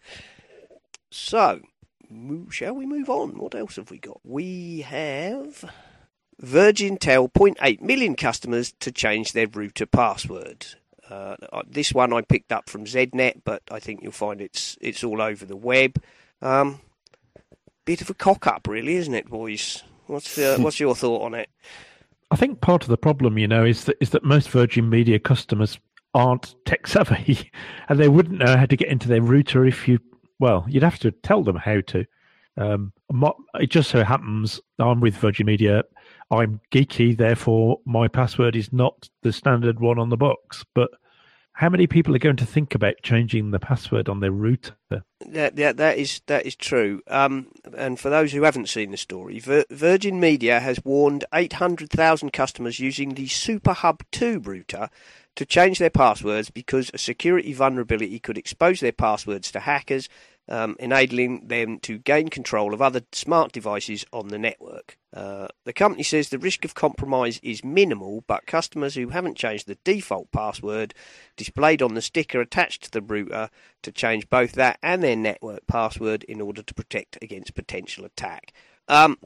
So, 1.10 1.60
mo- 2.10 2.50
shall 2.50 2.74
we 2.74 2.86
move 2.86 3.08
on? 3.08 3.38
What 3.38 3.54
else 3.54 3.76
have 3.76 3.90
we 3.90 3.98
got? 3.98 4.20
We 4.24 4.80
have 4.82 5.64
Virgin 6.40 6.96
tell 6.96 7.28
0.8 7.28 7.80
million 7.80 8.14
customers 8.14 8.74
to 8.80 8.92
change 8.92 9.32
their 9.32 9.46
router 9.46 9.86
password. 9.86 10.66
Uh, 11.10 11.36
uh, 11.52 11.62
this 11.66 11.92
one 11.92 12.12
I 12.12 12.22
picked 12.22 12.52
up 12.52 12.68
from 12.68 12.84
ZDNet, 12.84 13.42
but 13.44 13.62
I 13.70 13.78
think 13.78 14.02
you'll 14.02 14.12
find 14.12 14.40
it's 14.40 14.76
it's 14.80 15.04
all 15.04 15.22
over 15.22 15.44
the 15.44 15.56
web. 15.56 16.02
Um, 16.42 16.80
bit 17.84 18.00
of 18.00 18.10
a 18.10 18.14
cock 18.14 18.46
up, 18.46 18.66
really, 18.68 18.96
isn't 18.96 19.14
it, 19.14 19.28
boys? 19.28 19.82
What's 20.06 20.36
uh, 20.36 20.56
what's 20.60 20.80
your 20.80 20.94
thought 20.94 21.22
on 21.22 21.34
it? 21.34 21.48
I 22.30 22.36
think 22.36 22.60
part 22.60 22.82
of 22.82 22.88
the 22.88 22.96
problem, 22.98 23.38
you 23.38 23.46
know, 23.46 23.64
is 23.64 23.84
that 23.84 23.96
is 24.00 24.10
that 24.10 24.24
most 24.24 24.50
Virgin 24.50 24.90
Media 24.90 25.18
customers 25.18 25.78
aren't 26.12 26.54
tech 26.64 26.86
savvy, 26.86 27.50
and 27.88 27.98
they 27.98 28.08
wouldn't 28.08 28.38
know 28.38 28.56
how 28.56 28.66
to 28.66 28.76
get 28.76 28.88
into 28.88 29.08
their 29.08 29.22
router 29.22 29.64
if 29.64 29.88
you. 29.88 29.98
Well, 30.38 30.64
you'd 30.68 30.82
have 30.82 30.98
to 31.00 31.10
tell 31.10 31.42
them 31.42 31.56
how 31.56 31.80
to. 31.80 32.04
Um, 32.58 32.92
it 33.54 33.70
just 33.70 33.90
so 33.90 34.02
happens 34.02 34.60
I'm 34.78 35.00
with 35.00 35.16
Virgin 35.16 35.46
Media. 35.46 35.84
I'm 36.30 36.60
geeky, 36.72 37.16
therefore 37.16 37.80
my 37.84 38.08
password 38.08 38.56
is 38.56 38.72
not 38.72 39.08
the 39.22 39.32
standard 39.32 39.80
one 39.80 39.98
on 39.98 40.08
the 40.08 40.16
box. 40.16 40.64
But 40.74 40.90
how 41.56 41.70
many 41.70 41.86
people 41.86 42.14
are 42.14 42.18
going 42.18 42.36
to 42.36 42.44
think 42.44 42.74
about 42.74 43.02
changing 43.02 43.50
the 43.50 43.58
password 43.58 44.10
on 44.10 44.20
their 44.20 44.30
router? 44.30 44.74
That, 44.90 45.56
that 45.56 45.78
that 45.78 45.96
is 45.96 46.20
that 46.26 46.44
is 46.44 46.54
true. 46.54 47.00
Um, 47.08 47.46
and 47.74 47.98
for 47.98 48.10
those 48.10 48.32
who 48.32 48.42
haven't 48.42 48.68
seen 48.68 48.90
the 48.90 48.98
story, 48.98 49.38
Vir- 49.38 49.64
Virgin 49.70 50.20
Media 50.20 50.60
has 50.60 50.84
warned 50.84 51.24
800,000 51.32 52.30
customers 52.32 52.78
using 52.78 53.14
the 53.14 53.26
SuperHub 53.26 54.02
2 54.12 54.40
router 54.40 54.90
to 55.36 55.46
change 55.46 55.78
their 55.78 55.90
passwords 55.90 56.50
because 56.50 56.90
a 56.92 56.98
security 56.98 57.52
vulnerability 57.52 58.18
could 58.18 58.38
expose 58.38 58.80
their 58.80 58.92
passwords 58.92 59.50
to 59.52 59.60
hackers, 59.60 60.08
um, 60.48 60.76
enabling 60.78 61.48
them 61.48 61.78
to 61.80 61.98
gain 61.98 62.28
control 62.28 62.72
of 62.72 62.80
other 62.80 63.02
smart 63.12 63.52
devices 63.52 64.04
on 64.12 64.28
the 64.28 64.38
network. 64.38 64.96
Uh, 65.12 65.48
the 65.64 65.72
company 65.72 66.02
says 66.02 66.28
the 66.28 66.38
risk 66.38 66.64
of 66.64 66.74
compromise 66.74 67.38
is 67.42 67.64
minimal, 67.64 68.24
but 68.26 68.46
customers 68.46 68.94
who 68.94 69.08
haven't 69.08 69.36
changed 69.36 69.66
the 69.66 69.78
default 69.84 70.30
password 70.32 70.94
displayed 71.36 71.82
on 71.82 71.94
the 71.94 72.02
sticker 72.02 72.40
attached 72.40 72.84
to 72.84 72.90
the 72.90 73.02
router 73.02 73.50
to 73.82 73.92
change 73.92 74.28
both 74.30 74.52
that 74.52 74.78
and 74.82 75.02
their 75.02 75.16
network 75.16 75.66
password 75.66 76.24
in 76.24 76.40
order 76.40 76.62
to 76.62 76.74
protect 76.74 77.18
against 77.22 77.54
potential 77.54 78.04
attack. 78.04 78.52
Um, 78.88 79.18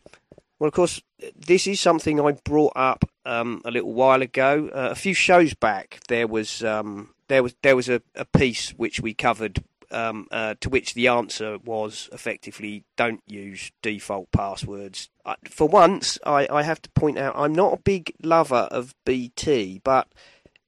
well, 0.60 0.68
of 0.68 0.74
course, 0.74 1.00
this 1.34 1.66
is 1.66 1.80
something 1.80 2.20
I 2.20 2.32
brought 2.32 2.74
up 2.76 3.06
um, 3.24 3.62
a 3.64 3.70
little 3.70 3.94
while 3.94 4.20
ago. 4.20 4.68
Uh, 4.72 4.90
a 4.90 4.94
few 4.94 5.14
shows 5.14 5.54
back, 5.54 6.00
there 6.08 6.26
was 6.26 6.62
um, 6.62 7.14
there 7.28 7.42
was 7.42 7.54
there 7.62 7.74
was 7.74 7.88
a, 7.88 8.02
a 8.14 8.26
piece 8.26 8.70
which 8.72 9.00
we 9.00 9.14
covered, 9.14 9.64
um, 9.90 10.28
uh, 10.30 10.56
to 10.60 10.68
which 10.68 10.92
the 10.92 11.08
answer 11.08 11.56
was 11.64 12.10
effectively 12.12 12.84
don't 12.96 13.22
use 13.26 13.72
default 13.80 14.30
passwords. 14.32 15.08
Uh, 15.24 15.36
for 15.48 15.66
once, 15.66 16.18
I, 16.26 16.46
I 16.50 16.62
have 16.62 16.82
to 16.82 16.90
point 16.90 17.16
out 17.16 17.34
I'm 17.36 17.54
not 17.54 17.72
a 17.72 17.82
big 17.82 18.12
lover 18.22 18.68
of 18.70 18.94
BT, 19.06 19.80
but 19.82 20.08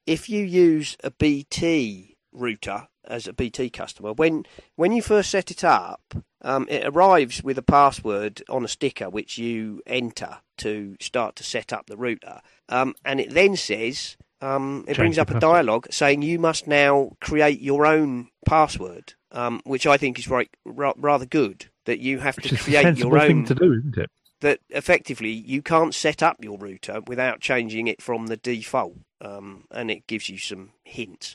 if 0.06 0.30
you 0.30 0.42
use 0.42 0.96
a 1.04 1.10
BT 1.10 2.11
router 2.32 2.88
as 3.04 3.26
a 3.26 3.32
BT 3.32 3.70
customer, 3.70 4.12
when 4.12 4.44
when 4.76 4.92
you 4.92 5.02
first 5.02 5.30
set 5.30 5.50
it 5.50 5.64
up, 5.64 6.14
um, 6.42 6.66
it 6.68 6.86
arrives 6.86 7.42
with 7.42 7.58
a 7.58 7.62
password 7.62 8.42
on 8.48 8.64
a 8.64 8.68
sticker 8.68 9.10
which 9.10 9.38
you 9.38 9.82
enter 9.86 10.38
to 10.58 10.96
start 11.00 11.36
to 11.36 11.44
set 11.44 11.72
up 11.72 11.86
the 11.86 11.96
router, 11.96 12.40
um, 12.68 12.94
and 13.04 13.20
it 13.20 13.30
then 13.30 13.56
says 13.56 14.16
um, 14.40 14.80
it 14.82 14.94
Change 14.94 14.96
brings 14.96 15.18
up 15.18 15.30
a 15.30 15.40
dialogue 15.40 15.86
saying 15.90 16.22
you 16.22 16.38
must 16.38 16.66
now 16.66 17.12
create 17.20 17.60
your 17.60 17.86
own 17.86 18.28
password, 18.44 19.14
um, 19.30 19.60
which 19.64 19.86
I 19.86 19.96
think 19.96 20.18
is 20.18 20.28
right, 20.28 20.50
ra- 20.64 20.94
rather 20.96 21.26
good. 21.26 21.66
That 21.84 21.98
you 21.98 22.20
have 22.20 22.36
Which 22.36 22.50
to 22.50 22.56
create 22.56 22.96
your 22.96 23.18
thing 23.18 23.38
own 23.38 23.44
to 23.46 23.54
do, 23.56 23.72
isn't 23.72 23.98
it? 23.98 24.10
that 24.42 24.60
effectively 24.70 25.30
you 25.30 25.62
can't 25.62 25.94
set 25.94 26.22
up 26.22 26.36
your 26.40 26.58
router 26.58 27.00
without 27.06 27.40
changing 27.40 27.86
it 27.86 28.02
from 28.02 28.26
the 28.26 28.36
default, 28.36 28.98
um, 29.20 29.64
and 29.70 29.90
it 29.90 30.06
gives 30.06 30.28
you 30.28 30.36
some 30.36 30.70
hints. 30.84 31.34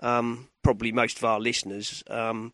Um, 0.00 0.48
probably 0.62 0.92
most 0.92 1.18
of 1.18 1.24
our 1.24 1.40
listeners, 1.40 2.02
um, 2.08 2.52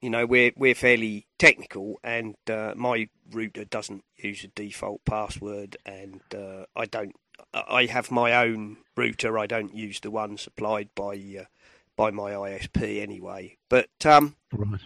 you 0.00 0.10
know, 0.10 0.26
we're 0.26 0.52
we're 0.56 0.74
fairly 0.74 1.26
technical, 1.38 1.98
and 2.04 2.36
uh, 2.50 2.74
my 2.76 3.08
router 3.30 3.64
doesn't 3.64 4.04
use 4.16 4.44
a 4.44 4.48
default 4.48 5.04
password, 5.04 5.76
and 5.86 6.20
uh, 6.34 6.64
I 6.74 6.86
don't. 6.86 7.14
I 7.52 7.86
have 7.86 8.10
my 8.10 8.32
own 8.32 8.78
router. 8.96 9.38
I 9.38 9.46
don't 9.46 9.74
use 9.74 10.00
the 10.00 10.10
one 10.10 10.36
supplied 10.36 10.90
by 10.94 11.14
uh, 11.40 11.44
by 11.96 12.10
my 12.10 12.32
ISP 12.32 13.00
anyway. 13.00 13.56
But 13.68 13.88
um, 14.04 14.36
Right. 14.52 14.80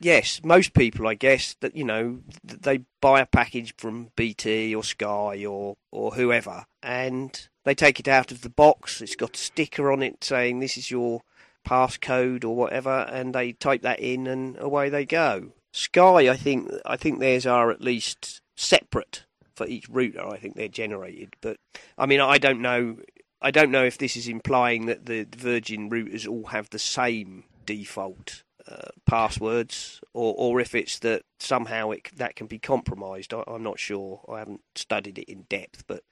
Yes, 0.00 0.40
most 0.44 0.74
people, 0.74 1.06
I 1.06 1.14
guess, 1.14 1.54
that 1.60 1.76
you 1.76 1.84
know, 1.84 2.20
they 2.42 2.80
buy 3.00 3.20
a 3.20 3.26
package 3.26 3.74
from 3.76 4.10
BT 4.16 4.74
or 4.74 4.84
Sky 4.84 5.44
or 5.44 5.76
or 5.90 6.12
whoever, 6.12 6.66
and 6.82 7.48
they 7.64 7.74
take 7.74 8.00
it 8.00 8.08
out 8.08 8.32
of 8.32 8.42
the 8.42 8.50
box. 8.50 9.00
It's 9.00 9.16
got 9.16 9.36
a 9.36 9.38
sticker 9.38 9.90
on 9.90 10.02
it 10.02 10.22
saying 10.22 10.60
this 10.60 10.76
is 10.76 10.90
your 10.90 11.22
passcode 11.66 12.44
or 12.44 12.54
whatever, 12.54 13.06
and 13.10 13.34
they 13.34 13.52
type 13.52 13.82
that 13.82 14.00
in, 14.00 14.26
and 14.26 14.56
away 14.58 14.88
they 14.88 15.04
go. 15.04 15.52
Sky, 15.72 16.30
I 16.30 16.36
think, 16.36 16.70
I 16.86 16.96
think 16.96 17.18
theirs 17.18 17.44
are 17.44 17.70
at 17.70 17.82
least 17.82 18.40
separate 18.56 19.24
for 19.54 19.66
each 19.66 19.88
router. 19.88 20.26
I 20.26 20.38
think 20.38 20.54
they're 20.54 20.68
generated, 20.68 21.36
but 21.40 21.58
I 21.98 22.06
mean, 22.06 22.20
I 22.20 22.38
don't 22.38 22.62
know. 22.62 22.98
I 23.42 23.50
don't 23.50 23.70
know 23.70 23.84
if 23.84 23.98
this 23.98 24.16
is 24.16 24.28
implying 24.28 24.86
that 24.86 25.06
the 25.06 25.26
Virgin 25.36 25.90
routers 25.90 26.26
all 26.26 26.46
have 26.46 26.70
the 26.70 26.78
same 26.78 27.44
default 27.66 28.44
uh, 28.68 28.88
passwords, 29.06 30.00
or 30.14 30.34
or 30.36 30.60
if 30.60 30.74
it's 30.74 30.98
that 31.00 31.22
somehow 31.38 31.90
it 31.90 32.08
that 32.16 32.36
can 32.36 32.46
be 32.46 32.58
compromised. 32.58 33.32
I, 33.32 33.42
I'm 33.46 33.62
not 33.62 33.78
sure. 33.78 34.22
I 34.28 34.38
haven't 34.38 34.62
studied 34.74 35.18
it 35.18 35.30
in 35.30 35.42
depth, 35.48 35.84
but 35.86 36.02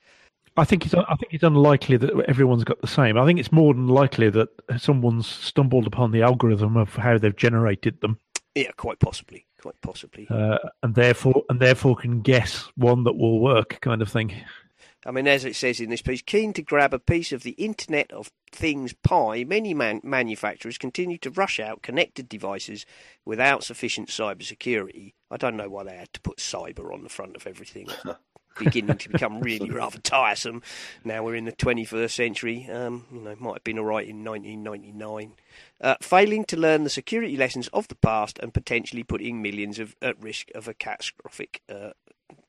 I 0.56 0.64
think 0.64 0.86
it's 0.86 0.94
I 0.94 1.14
think 1.16 1.32
it's 1.34 1.42
unlikely 1.42 1.96
that 1.96 2.10
everyone's 2.28 2.64
got 2.64 2.80
the 2.80 2.86
same. 2.86 3.18
I 3.18 3.26
think 3.26 3.40
it's 3.40 3.52
more 3.52 3.74
than 3.74 3.88
likely 3.88 4.30
that 4.30 4.48
someone's 4.78 5.26
stumbled 5.26 5.86
upon 5.86 6.12
the 6.12 6.22
algorithm 6.22 6.76
of 6.76 6.94
how 6.94 7.18
they've 7.18 7.34
generated 7.36 8.00
them, 8.00 8.18
yeah, 8.54 8.70
quite 8.76 9.00
possibly, 9.00 9.46
quite 9.60 9.80
possibly. 9.80 10.28
uh, 10.30 10.58
and 10.82 10.94
therefore 10.94 11.42
and 11.48 11.58
therefore 11.58 11.96
can 11.96 12.20
guess 12.20 12.70
one 12.76 13.02
that 13.04 13.16
will 13.16 13.40
work, 13.40 13.80
kind 13.80 14.00
of 14.00 14.08
thing. 14.08 14.32
I 15.06 15.10
mean, 15.10 15.26
as 15.26 15.44
it 15.44 15.56
says 15.56 15.80
in 15.80 15.90
this 15.90 16.02
piece, 16.02 16.22
keen 16.22 16.52
to 16.54 16.62
grab 16.62 16.94
a 16.94 16.98
piece 16.98 17.32
of 17.32 17.42
the 17.42 17.52
Internet 17.52 18.12
of 18.12 18.30
Things 18.50 18.92
pie, 18.92 19.44
many 19.44 19.74
man- 19.74 20.00
manufacturers 20.04 20.78
continue 20.78 21.18
to 21.18 21.30
rush 21.30 21.58
out 21.58 21.82
connected 21.82 22.28
devices 22.28 22.86
without 23.24 23.64
sufficient 23.64 24.08
cyber 24.08 24.42
security. 24.42 25.14
I 25.30 25.36
don't 25.36 25.56
know 25.56 25.68
why 25.68 25.84
they 25.84 25.96
had 25.96 26.12
to 26.14 26.20
put 26.20 26.38
cyber 26.38 26.92
on 26.92 27.02
the 27.02 27.08
front 27.08 27.36
of 27.36 27.46
everything. 27.46 27.88
It's 27.90 28.18
beginning 28.58 28.98
to 28.98 29.08
become 29.08 29.40
really 29.40 29.70
rather 29.70 29.98
tiresome. 29.98 30.62
Now 31.04 31.24
we're 31.24 31.34
in 31.34 31.44
the 31.44 31.52
21st 31.52 32.10
century. 32.12 32.68
Um, 32.70 33.06
you 33.12 33.20
know, 33.20 33.34
might 33.40 33.54
have 33.54 33.64
been 33.64 33.78
all 33.78 33.84
right 33.84 34.08
in 34.08 34.24
1999. 34.24 35.32
Uh, 35.80 35.96
failing 36.00 36.44
to 36.44 36.56
learn 36.56 36.84
the 36.84 36.90
security 36.90 37.36
lessons 37.36 37.68
of 37.68 37.88
the 37.88 37.96
past 37.96 38.38
and 38.38 38.54
potentially 38.54 39.02
putting 39.02 39.42
millions 39.42 39.78
of, 39.80 39.96
at 40.00 40.22
risk 40.22 40.50
of 40.54 40.68
a 40.68 40.74
catastrophic 40.74 41.60
uh, 41.68 41.90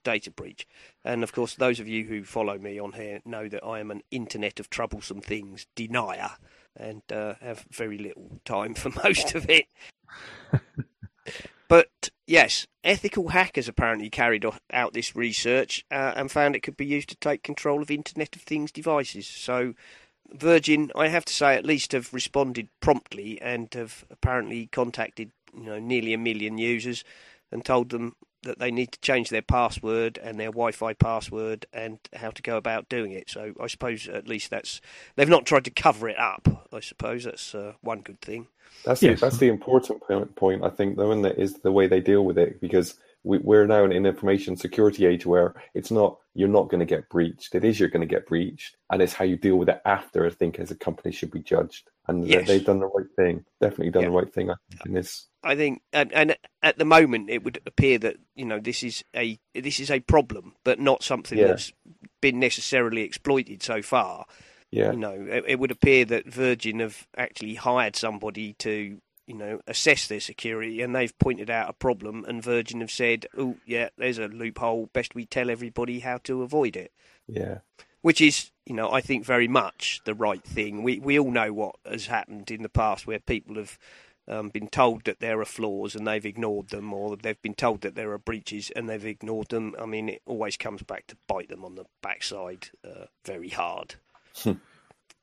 data 0.04 0.32
breach. 0.32 0.68
And 1.04 1.24
of 1.24 1.34
course, 1.34 1.56
those 1.56 1.80
of 1.80 1.88
you 1.88 2.06
who 2.06 2.24
follow 2.24 2.58
me 2.58 2.80
on 2.80 2.94
here 2.94 3.22
know 3.26 3.50
that 3.50 3.66
I 3.66 3.80
am 3.80 3.92
an 3.92 4.02
Internet 4.12 4.60
of 4.60 4.70
Troublesome 4.70 5.22
Things 5.22 5.68
denier 5.76 6.32
and 6.78 7.02
uh, 7.12 7.36
have 7.42 7.66
very 7.72 7.98
little 7.98 8.40
time 8.46 8.74
for 8.74 8.90
most 9.04 9.36
of 9.36 9.50
it. 9.50 9.66
but 11.68 12.10
yes, 12.28 12.68
ethical 12.84 13.30
hackers 13.30 13.68
apparently 13.68 14.10
carried 14.10 14.46
out 14.72 14.94
this 14.94 15.16
research 15.16 15.86
uh, 15.92 16.14
and 16.16 16.32
found 16.32 16.56
it 16.56 16.64
could 16.64 16.78
be 16.78 16.86
used 16.86 17.10
to 17.10 17.16
take 17.18 17.44
control 17.44 17.82
of 17.82 17.92
Internet 17.92 18.36
of 18.36 18.42
Things 18.42 18.72
devices. 18.72 19.28
So, 19.28 19.74
Virgin, 20.34 20.92
I 20.96 21.08
have 21.10 21.26
to 21.26 21.34
say, 21.34 21.56
at 21.56 21.66
least 21.66 21.92
have 21.92 22.14
responded 22.14 22.70
promptly 22.80 23.40
and 23.42 23.72
have 23.74 24.06
apparently 24.10 24.68
contacted 24.68 25.32
you 25.56 25.64
know 25.64 25.80
nearly 25.80 26.14
a 26.14 26.18
million 26.18 26.58
users 26.58 27.04
and 27.52 27.64
told 27.64 27.90
them 27.90 28.16
that 28.46 28.60
they 28.60 28.72
need 28.72 28.94
to 28.94 29.02
change 29.02 29.30
their 29.30 29.44
password 29.44 30.20
and 30.24 30.40
their 30.40 30.50
Wi-Fi 30.52 30.94
password 30.96 31.68
and 31.74 32.00
how 32.16 32.32
to 32.32 32.44
go 32.44 32.58
about 32.58 32.90
doing 32.90 33.14
it. 33.14 33.30
So 33.30 33.54
I 33.62 33.68
suppose 33.68 34.08
at 34.10 34.28
least 34.30 34.52
that's 34.52 34.82
they've 35.18 35.30
not 35.30 35.46
tried 35.48 35.66
to 35.66 35.72
cover 35.72 36.10
it 36.10 36.20
up. 36.20 36.68
I 36.74 36.82
suppose 36.82 37.26
that's 37.26 37.56
uh, 37.56 37.74
one 37.82 38.02
good 38.02 38.22
thing. 38.22 38.48
That's 38.86 39.02
Yes. 39.02 39.04
the, 39.04 39.16
that's 39.16 39.38
the 39.38 39.50
important 39.50 40.02
point, 40.02 40.36
point 40.36 40.64
I 40.64 40.70
think, 40.70 40.98
though, 40.98 41.12
isn't 41.12 41.64
the 41.64 41.72
way 41.72 41.88
they 41.88 42.02
deal 42.02 42.26
with 42.26 42.38
it 42.40 42.62
because 42.62 42.96
we, 43.26 43.40
we're 43.40 43.66
now 43.66 43.84
in 43.84 43.92
an 43.92 44.06
information 44.06 44.56
security 44.56 45.06
age 45.06 45.26
where 45.26 45.56
it's 45.74 45.92
not 45.92 46.18
you're 46.36 46.48
not 46.48 46.70
going 46.70 46.80
to 46.80 46.86
get 46.86 47.10
breached. 47.10 47.56
It 47.56 47.66
is 47.66 47.80
you're 47.80 47.90
going 47.90 48.08
to 48.08 48.14
get 48.14 48.28
breached, 48.28 48.78
and 48.92 49.02
it's 49.02 49.14
how 49.14 49.26
you 49.26 49.36
deal 49.38 49.56
with 49.56 49.70
it 49.70 49.82
after. 49.86 50.26
I 50.26 50.30
think 50.30 50.60
as 50.60 50.70
a 50.72 50.76
company 50.76 51.12
should 51.12 51.32
be 51.32 51.42
judged, 51.42 51.90
and 52.08 52.28
Yes. 52.28 52.48
they've 52.48 52.64
done 52.64 52.80
the 52.80 52.88
right 52.88 53.08
thing. 53.18 53.44
Definitely 53.60 53.92
done 53.92 54.04
Yeah. 54.04 54.10
the 54.10 54.16
right 54.16 54.34
thing 54.34 54.50
in 54.86 54.94
this. 54.94 55.26
I 55.44 55.56
think, 55.56 55.82
and, 55.94 56.12
and 56.14 56.36
at 56.64 56.78
the 56.78 56.86
moment, 56.86 57.30
it 57.30 57.44
would 57.44 57.60
appear 57.66 57.98
that 58.00 58.18
you 58.36 58.46
know 58.46 58.60
this 58.60 58.84
is 58.84 59.04
a 59.16 59.40
this 59.54 59.80
is 59.80 59.90
a 59.90 60.00
problem, 60.02 60.54
but 60.64 60.80
not 60.80 61.04
something 61.04 61.38
Yeah. 61.38 61.48
that's 61.48 61.72
been 62.22 62.40
necessarily 62.40 63.02
exploited 63.02 63.64
so 63.64 63.82
far. 63.82 64.26
Yeah, 64.72 64.92
You 64.92 64.98
know, 64.98 65.14
it, 65.30 65.46
it 65.48 65.60
would 65.60 65.72
appear 65.72 66.04
that 66.06 66.26
Virgin 66.28 66.80
have 66.80 67.08
actually 67.18 67.54
hired 67.56 67.96
somebody 67.96 68.54
to 68.60 69.00
you 69.28 69.36
know 69.36 69.60
assess 69.68 70.08
their 70.08 70.20
security, 70.20 70.82
and 70.82 70.96
they've 70.96 71.18
pointed 71.20 71.50
out 71.50 71.70
a 71.70 71.74
problem, 71.74 72.26
and 72.28 72.44
Virgin 72.44 72.82
have 72.82 72.92
said, 72.92 73.28
"Oh, 73.38 73.56
yeah, 73.66 73.90
there's 73.98 74.20
a 74.20 74.28
loophole. 74.28 74.90
Best 74.94 75.16
we 75.16 75.26
tell 75.26 75.50
everybody 75.50 76.00
how 76.00 76.18
to 76.20 76.44
avoid 76.44 76.76
it." 76.76 76.92
yeah, 77.28 77.60
which 78.02 78.22
is, 78.22 78.52
you 78.66 78.76
know, 78.76 78.92
I 78.92 79.02
think 79.02 79.26
very 79.26 79.48
much 79.48 80.02
the 80.06 80.14
right 80.14 80.44
thing. 80.44 80.84
We 80.84 81.00
we 81.00 81.20
all 81.20 81.32
know 81.32 81.54
what 81.54 81.76
has 81.86 82.08
happened 82.08 82.52
in 82.52 82.62
the 82.62 82.70
past 82.70 83.08
where 83.08 83.20
people 83.20 83.56
have 83.56 83.78
um, 84.28 84.50
been 84.50 84.68
told 84.68 85.04
that 85.06 85.20
there 85.20 85.40
are 85.40 85.46
flaws 85.46 85.96
and 85.96 86.06
they've 86.08 86.26
ignored 86.26 86.70
them, 86.70 86.94
or 86.94 87.16
they've 87.18 87.42
been 87.42 87.56
told 87.56 87.82
that 87.82 87.96
there 87.96 88.12
are 88.12 88.18
breaches 88.18 88.72
and 88.76 88.90
they've 88.90 89.06
ignored 89.06 89.50
them. 89.50 89.76
I 89.80 89.86
mean, 89.86 90.10
it 90.10 90.22
always 90.26 90.58
comes 90.58 90.84
back 90.84 91.08
to 91.08 91.18
bite 91.28 91.50
them 91.50 91.66
on 91.66 91.76
the 91.76 91.86
backside 92.02 92.70
uh, 92.84 93.06
very 93.24 93.50
hard. 93.50 93.96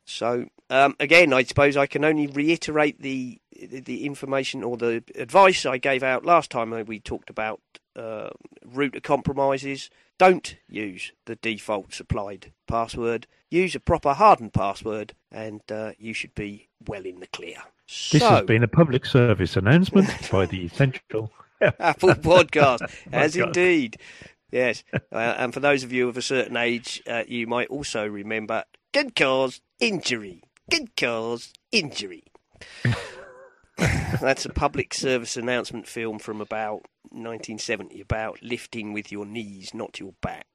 So 0.04 0.46
um, 0.72 0.96
again, 0.98 1.32
I 1.32 1.42
suppose 1.42 1.76
I 1.76 1.86
can 1.86 2.04
only 2.04 2.26
reiterate 2.26 3.02
the 3.02 3.38
the 3.60 4.06
information 4.06 4.64
or 4.64 4.76
the 4.76 5.04
advice 5.14 5.66
I 5.66 5.78
gave 5.78 6.02
out 6.02 6.24
last 6.24 6.50
time 6.50 6.70
when 6.70 6.86
we 6.86 6.98
talked 6.98 7.30
about 7.30 7.60
uh, 7.94 8.30
router 8.64 9.00
compromises. 9.00 9.90
Don't 10.18 10.56
use 10.68 11.12
the 11.26 11.36
default 11.36 11.92
supplied 11.92 12.52
password. 12.66 13.26
Use 13.50 13.74
a 13.74 13.80
proper 13.80 14.14
hardened 14.14 14.54
password, 14.54 15.14
and 15.30 15.60
uh, 15.70 15.92
you 15.98 16.14
should 16.14 16.34
be 16.34 16.68
well 16.86 17.04
in 17.04 17.20
the 17.20 17.26
clear. 17.26 17.58
This 17.86 18.22
so, 18.22 18.30
has 18.30 18.46
been 18.46 18.62
a 18.62 18.68
public 18.68 19.04
service 19.04 19.56
announcement 19.56 20.08
by 20.30 20.46
the 20.46 20.64
Essential. 20.72 21.30
Apple 21.60 22.08
Podcast, 22.14 22.90
as 23.12 23.36
Podcast. 23.36 23.44
indeed. 23.44 23.96
Yes, 24.50 24.84
uh, 25.12 25.34
and 25.38 25.52
for 25.52 25.60
those 25.60 25.84
of 25.84 25.92
you 25.92 26.08
of 26.08 26.16
a 26.16 26.22
certain 26.22 26.56
age, 26.56 27.02
uh, 27.06 27.24
you 27.28 27.46
might 27.46 27.68
also 27.68 28.06
remember 28.06 28.64
"Good 28.92 29.14
cause 29.14 29.60
injury." 29.82 30.42
Good 30.70 30.96
cause 30.96 31.52
injury. 31.72 32.24
That's 34.20 34.44
a 34.44 34.50
public 34.50 34.94
service 34.94 35.36
announcement 35.36 35.88
film 35.88 36.18
from 36.18 36.40
about 36.40 36.82
1970 37.10 38.00
about 38.00 38.38
lifting 38.42 38.92
with 38.92 39.10
your 39.10 39.26
knees, 39.26 39.74
not 39.74 39.98
your 39.98 40.12
back. 40.22 40.46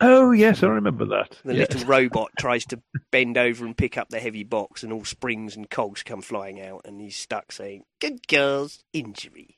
Oh 0.00 0.30
yes, 0.30 0.62
I 0.62 0.68
remember 0.68 1.04
that. 1.06 1.36
The 1.44 1.54
Yes. 1.56 1.72
little 1.72 1.88
robot 1.88 2.30
tries 2.38 2.64
to 2.66 2.80
bend 3.10 3.36
over 3.36 3.64
and 3.66 3.76
pick 3.76 3.98
up 3.98 4.10
the 4.10 4.20
heavy 4.20 4.44
box, 4.44 4.84
and 4.84 4.92
all 4.92 5.04
springs 5.04 5.56
and 5.56 5.68
cogs 5.68 6.02
come 6.04 6.22
flying 6.22 6.60
out, 6.60 6.82
and 6.84 7.00
he's 7.00 7.16
stuck 7.16 7.50
saying, 7.50 7.82
Good 8.00 8.28
girls, 8.28 8.84
injury. 8.92 9.56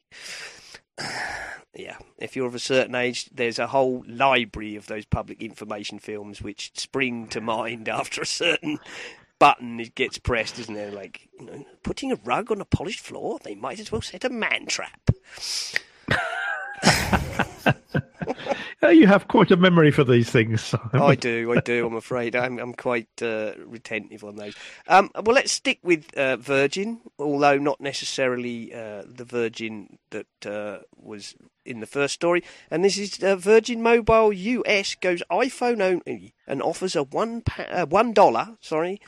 Yeah, 1.75 1.99
if 2.19 2.37
you're 2.37 2.47
of 2.47 2.55
a 2.55 2.61
certain 2.61 2.95
age, 2.95 3.31
there's 3.33 3.59
a 3.59 3.69
whole 3.69 4.05
library 4.07 4.77
of 4.77 4.87
those 4.87 5.05
public 5.05 5.43
information 5.43 5.99
films 5.99 6.43
which 6.43 6.73
spring 6.79 7.27
to 7.29 7.41
mind 7.41 7.89
after 8.01 8.23
a 8.23 8.27
certain 8.27 8.79
button 9.39 9.79
gets 9.95 10.19
pressed, 10.19 10.59
isn't 10.59 10.75
there? 10.75 10.91
Like, 10.91 11.29
you 11.39 11.47
know, 11.47 11.65
putting 11.83 12.13
a 12.13 12.19
rug 12.25 12.51
on 12.51 12.61
a 12.61 12.65
polished 12.65 13.01
floor, 13.01 13.39
they 13.43 13.55
might 13.55 13.81
as 13.81 13.91
well 13.91 14.03
set 14.03 14.25
a 14.25 14.31
man 14.31 14.67
trap. 14.67 15.11
Say 18.91 18.97
you 18.97 19.07
have 19.07 19.29
quite 19.29 19.53
a 19.53 19.57
memory 19.57 19.93
for 19.93 20.03
these 20.03 20.31
things. 20.31 20.63
Simon. 20.63 20.89
I 20.95 21.15
do, 21.15 21.53
I 21.53 21.61
do. 21.61 21.87
I'm 21.87 21.95
afraid 21.95 22.35
I'm, 22.35 22.59
I'm 22.59 22.75
quite 22.75 23.23
uh, 23.23 23.53
retentive 23.65 24.25
on 24.25 24.35
those. 24.35 24.57
Um, 24.89 25.11
well, 25.15 25.37
let's 25.37 25.53
stick 25.53 25.79
with 25.85 26.13
uh, 26.19 26.39
Virgin, 26.39 27.01
although 27.17 27.57
not 27.57 27.81
necessarily 27.81 28.75
uh, 28.75 29.05
the 29.07 29.25
Virgin 29.25 29.99
that 30.11 30.27
uh, 30.45 30.79
was 30.97 31.37
in 31.65 31.79
the 31.79 31.87
first 31.87 32.15
story. 32.15 32.43
And 32.69 32.85
this 32.85 32.99
is 32.99 33.23
uh, 33.23 33.37
Virgin 33.37 33.81
Mobile 33.81 34.33
US 34.33 34.97
goes 34.97 35.23
iPhone 35.31 35.81
only 35.81 36.35
and 36.49 36.61
offers 36.61 36.97
a 36.97 37.05
one 37.05 37.43
pa- 37.43 37.63
uh, 37.71 37.87
one 37.87 38.13
dollar, 38.13 38.57
sorry, 38.61 39.01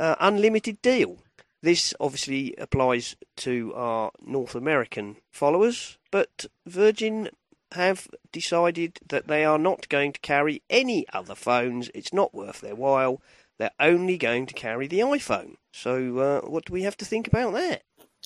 unlimited 0.00 0.82
deal. 0.82 1.18
This 1.62 1.94
obviously 2.00 2.56
applies 2.58 3.14
to 3.36 3.72
our 3.74 4.10
North 4.20 4.56
American 4.56 5.16
followers, 5.30 5.96
but 6.10 6.46
Virgin 6.66 7.30
have 7.72 8.08
decided 8.32 9.00
that 9.08 9.28
they 9.28 9.44
are 9.44 9.58
not 9.58 9.88
going 9.88 10.12
to 10.12 10.20
carry 10.20 10.62
any 10.70 11.06
other 11.12 11.34
phones. 11.34 11.90
It's 11.94 12.12
not 12.12 12.34
worth 12.34 12.60
their 12.60 12.74
while. 12.74 13.20
They're 13.58 13.70
only 13.80 14.16
going 14.16 14.46
to 14.46 14.54
carry 14.54 14.86
the 14.86 15.00
iPhone. 15.00 15.56
So, 15.72 16.18
uh, 16.18 16.40
what 16.48 16.64
do 16.66 16.72
we 16.72 16.82
have 16.82 16.96
to 16.98 17.04
think 17.04 17.26
about 17.26 17.52
that? 17.54 17.82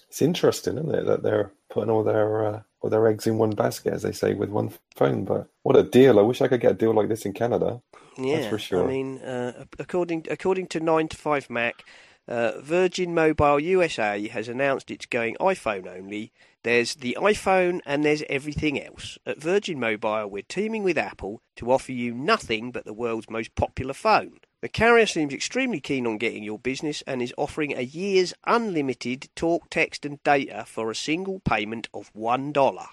It's 0.08 0.22
interesting, 0.22 0.76
isn't 0.76 0.94
it, 0.94 1.06
that 1.06 1.22
they're 1.22 1.52
putting 1.70 1.90
all 1.90 2.04
their 2.04 2.46
uh, 2.46 2.60
all 2.80 2.90
their 2.90 3.06
eggs 3.08 3.26
in 3.26 3.38
one 3.38 3.50
basket, 3.50 3.94
as 3.94 4.02
they 4.02 4.12
say, 4.12 4.34
with 4.34 4.50
one 4.50 4.72
phone. 4.94 5.24
But 5.24 5.48
what 5.62 5.76
a 5.76 5.82
deal! 5.82 6.18
I 6.18 6.22
wish 6.22 6.42
I 6.42 6.48
could 6.48 6.60
get 6.60 6.72
a 6.72 6.74
deal 6.74 6.92
like 6.92 7.08
this 7.08 7.24
in 7.24 7.32
Canada. 7.32 7.80
Yeah, 8.18 8.50
for 8.50 8.58
sure. 8.58 8.84
I 8.84 8.86
mean, 8.86 9.18
uh, 9.20 9.64
according 9.78 10.26
according 10.30 10.66
to 10.68 10.80
Nine 10.80 11.08
to 11.08 11.16
Five 11.16 11.48
Mac, 11.48 11.82
uh, 12.28 12.60
Virgin 12.60 13.14
Mobile 13.14 13.58
USA 13.58 14.28
has 14.28 14.48
announced 14.48 14.90
it's 14.90 15.06
going 15.06 15.34
iPhone 15.40 15.86
only. 15.86 16.32
There's 16.64 16.94
the 16.94 17.16
iPhone 17.20 17.80
and 17.84 18.04
there's 18.04 18.22
everything 18.28 18.80
else. 18.80 19.18
At 19.26 19.40
Virgin 19.40 19.80
Mobile, 19.80 20.28
we're 20.28 20.42
teaming 20.42 20.84
with 20.84 20.96
Apple 20.96 21.42
to 21.56 21.72
offer 21.72 21.92
you 21.92 22.14
nothing 22.14 22.70
but 22.70 22.84
the 22.84 22.92
world's 22.92 23.28
most 23.28 23.54
popular 23.56 23.94
phone. 23.94 24.38
The 24.60 24.68
carrier 24.68 25.06
seems 25.06 25.34
extremely 25.34 25.80
keen 25.80 26.06
on 26.06 26.18
getting 26.18 26.44
your 26.44 26.58
business 26.60 27.02
and 27.04 27.20
is 27.20 27.34
offering 27.36 27.76
a 27.76 27.82
year's 27.82 28.32
unlimited 28.46 29.28
talk, 29.34 29.68
text, 29.70 30.06
and 30.06 30.22
data 30.22 30.64
for 30.64 30.88
a 30.88 30.94
single 30.94 31.40
payment 31.40 31.88
of 31.92 32.12
$1. 32.14 32.86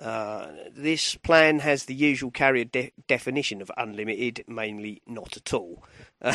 Uh, 0.00 0.46
this 0.74 1.16
plan 1.16 1.58
has 1.58 1.84
the 1.84 1.94
usual 1.94 2.30
carrier 2.30 2.64
de- 2.64 2.90
definition 3.06 3.60
of 3.60 3.70
unlimited, 3.76 4.42
mainly 4.48 5.02
not 5.06 5.36
at 5.36 5.52
all. 5.52 5.84
uh, 6.22 6.32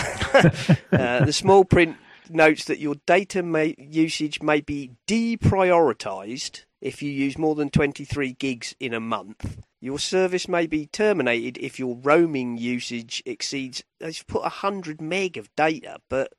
the 0.91 1.33
small 1.33 1.65
print 1.65 1.97
notes 2.29 2.65
that 2.65 2.77
your 2.77 2.95
data 3.07 3.41
may, 3.41 3.73
usage 3.79 4.39
may 4.43 4.61
be 4.61 4.91
deprioritized 5.07 6.65
if 6.85 7.01
you 7.01 7.09
use 7.09 7.35
more 7.35 7.55
than 7.55 7.71
23 7.71 8.33
gigs 8.33 8.75
in 8.79 8.93
a 8.93 8.99
month. 8.99 9.57
Your 9.81 9.97
service 9.97 10.47
may 10.47 10.67
be 10.67 10.85
terminated 10.85 11.57
if 11.57 11.79
your 11.79 11.95
roaming 11.95 12.59
usage 12.59 13.23
exceeds. 13.25 13.83
They've 13.99 14.23
put 14.27 14.43
100 14.43 15.01
meg 15.01 15.35
of 15.35 15.49
data, 15.55 15.97
but 16.09 16.33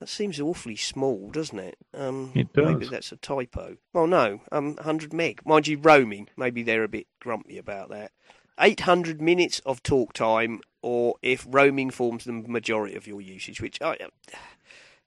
that 0.00 0.08
seems 0.08 0.40
awfully 0.40 0.76
small, 0.76 1.30
doesn't 1.30 1.58
it? 1.58 1.76
Um, 1.92 2.32
It 2.34 2.54
does. 2.54 2.72
Maybe 2.72 2.86
that's 2.86 3.12
a 3.12 3.16
typo. 3.16 3.76
Well, 3.92 4.06
no, 4.06 4.40
um, 4.50 4.76
100 4.76 5.12
meg. 5.12 5.42
Mind 5.44 5.68
you, 5.68 5.76
roaming. 5.76 6.30
Maybe 6.38 6.62
they're 6.62 6.84
a 6.84 6.88
bit 6.88 7.06
grumpy 7.20 7.58
about 7.58 7.90
that. 7.90 8.12
800 8.58 9.20
minutes 9.20 9.60
of 9.66 9.82
talk 9.82 10.14
time, 10.14 10.62
or 10.80 11.16
if 11.20 11.46
roaming 11.46 11.90
forms 11.90 12.24
the 12.24 12.32
majority 12.32 12.96
of 12.96 13.06
your 13.06 13.20
usage, 13.20 13.60
which 13.60 13.80
I, 13.82 13.98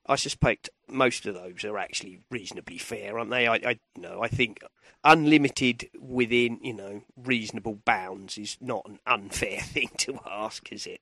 I 0.07 0.15
suspect 0.15 0.69
most 0.87 1.25
of 1.25 1.33
those 1.33 1.63
are 1.63 1.77
actually 1.77 2.19
reasonably 2.29 2.77
fair, 2.77 3.17
aren't 3.17 3.31
they? 3.31 3.47
I, 3.47 3.55
I 3.55 3.79
you 3.95 4.01
know, 4.01 4.21
I 4.21 4.27
think 4.27 4.63
unlimited 5.03 5.89
within 5.99 6.59
you 6.61 6.73
know 6.73 7.01
reasonable 7.23 7.79
bounds 7.85 8.37
is 8.37 8.57
not 8.61 8.87
an 8.87 8.99
unfair 9.07 9.59
thing 9.61 9.89
to 9.99 10.19
ask, 10.29 10.71
is 10.71 10.85
it? 10.85 11.01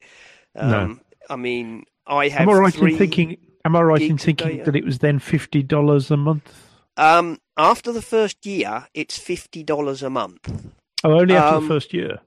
Um, 0.56 1.01
I 1.30 1.36
mean, 1.36 1.86
I 2.06 2.30
have 2.30 2.41
Am 2.41 2.49
I 2.49 2.54
right 2.60 2.76
in 2.76 2.97
thinking? 2.97 3.38
Am 3.66 3.76
I 3.76 3.82
right 3.82 4.01
in 4.01 4.18
thinking 4.18 4.64
that 4.64 4.76
it 4.76 4.86
was 4.86 4.99
then 4.99 5.20
fifty 5.20 5.64
dollars 5.64 6.12
a 6.12 6.18
month? 6.18 6.54
Um, 6.95 7.39
after 7.58 7.91
the 7.91 8.01
first 8.01 8.45
year, 8.45 8.88
it's 8.93 9.18
fifty 9.18 9.64
dollars 9.64 10.04
a 10.04 10.10
month. 10.10 10.72
Oh, 11.04 11.20
only 11.20 11.36
after 11.36 11.58
Um, 11.58 11.68
the 11.68 11.74
first 11.74 11.93
year. 11.93 12.20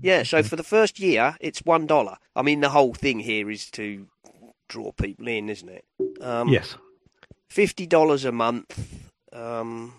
Yeah, 0.00 0.22
so 0.22 0.42
for 0.42 0.56
the 0.56 0.64
first 0.64 0.98
year, 0.98 1.36
it's 1.40 1.60
one 1.60 1.86
dollar. 1.86 2.16
I 2.34 2.42
mean, 2.42 2.60
the 2.60 2.70
whole 2.70 2.94
thing 2.94 3.20
here 3.20 3.50
is 3.50 3.70
to 3.72 4.06
draw 4.68 4.92
people 4.92 5.28
in, 5.28 5.48
isn't 5.48 5.68
it? 5.68 5.84
Um, 6.20 6.48
yes. 6.48 6.76
fifty 7.48 7.86
dollars 7.86 8.24
a 8.24 8.32
month 8.32 9.04
um, 9.32 9.94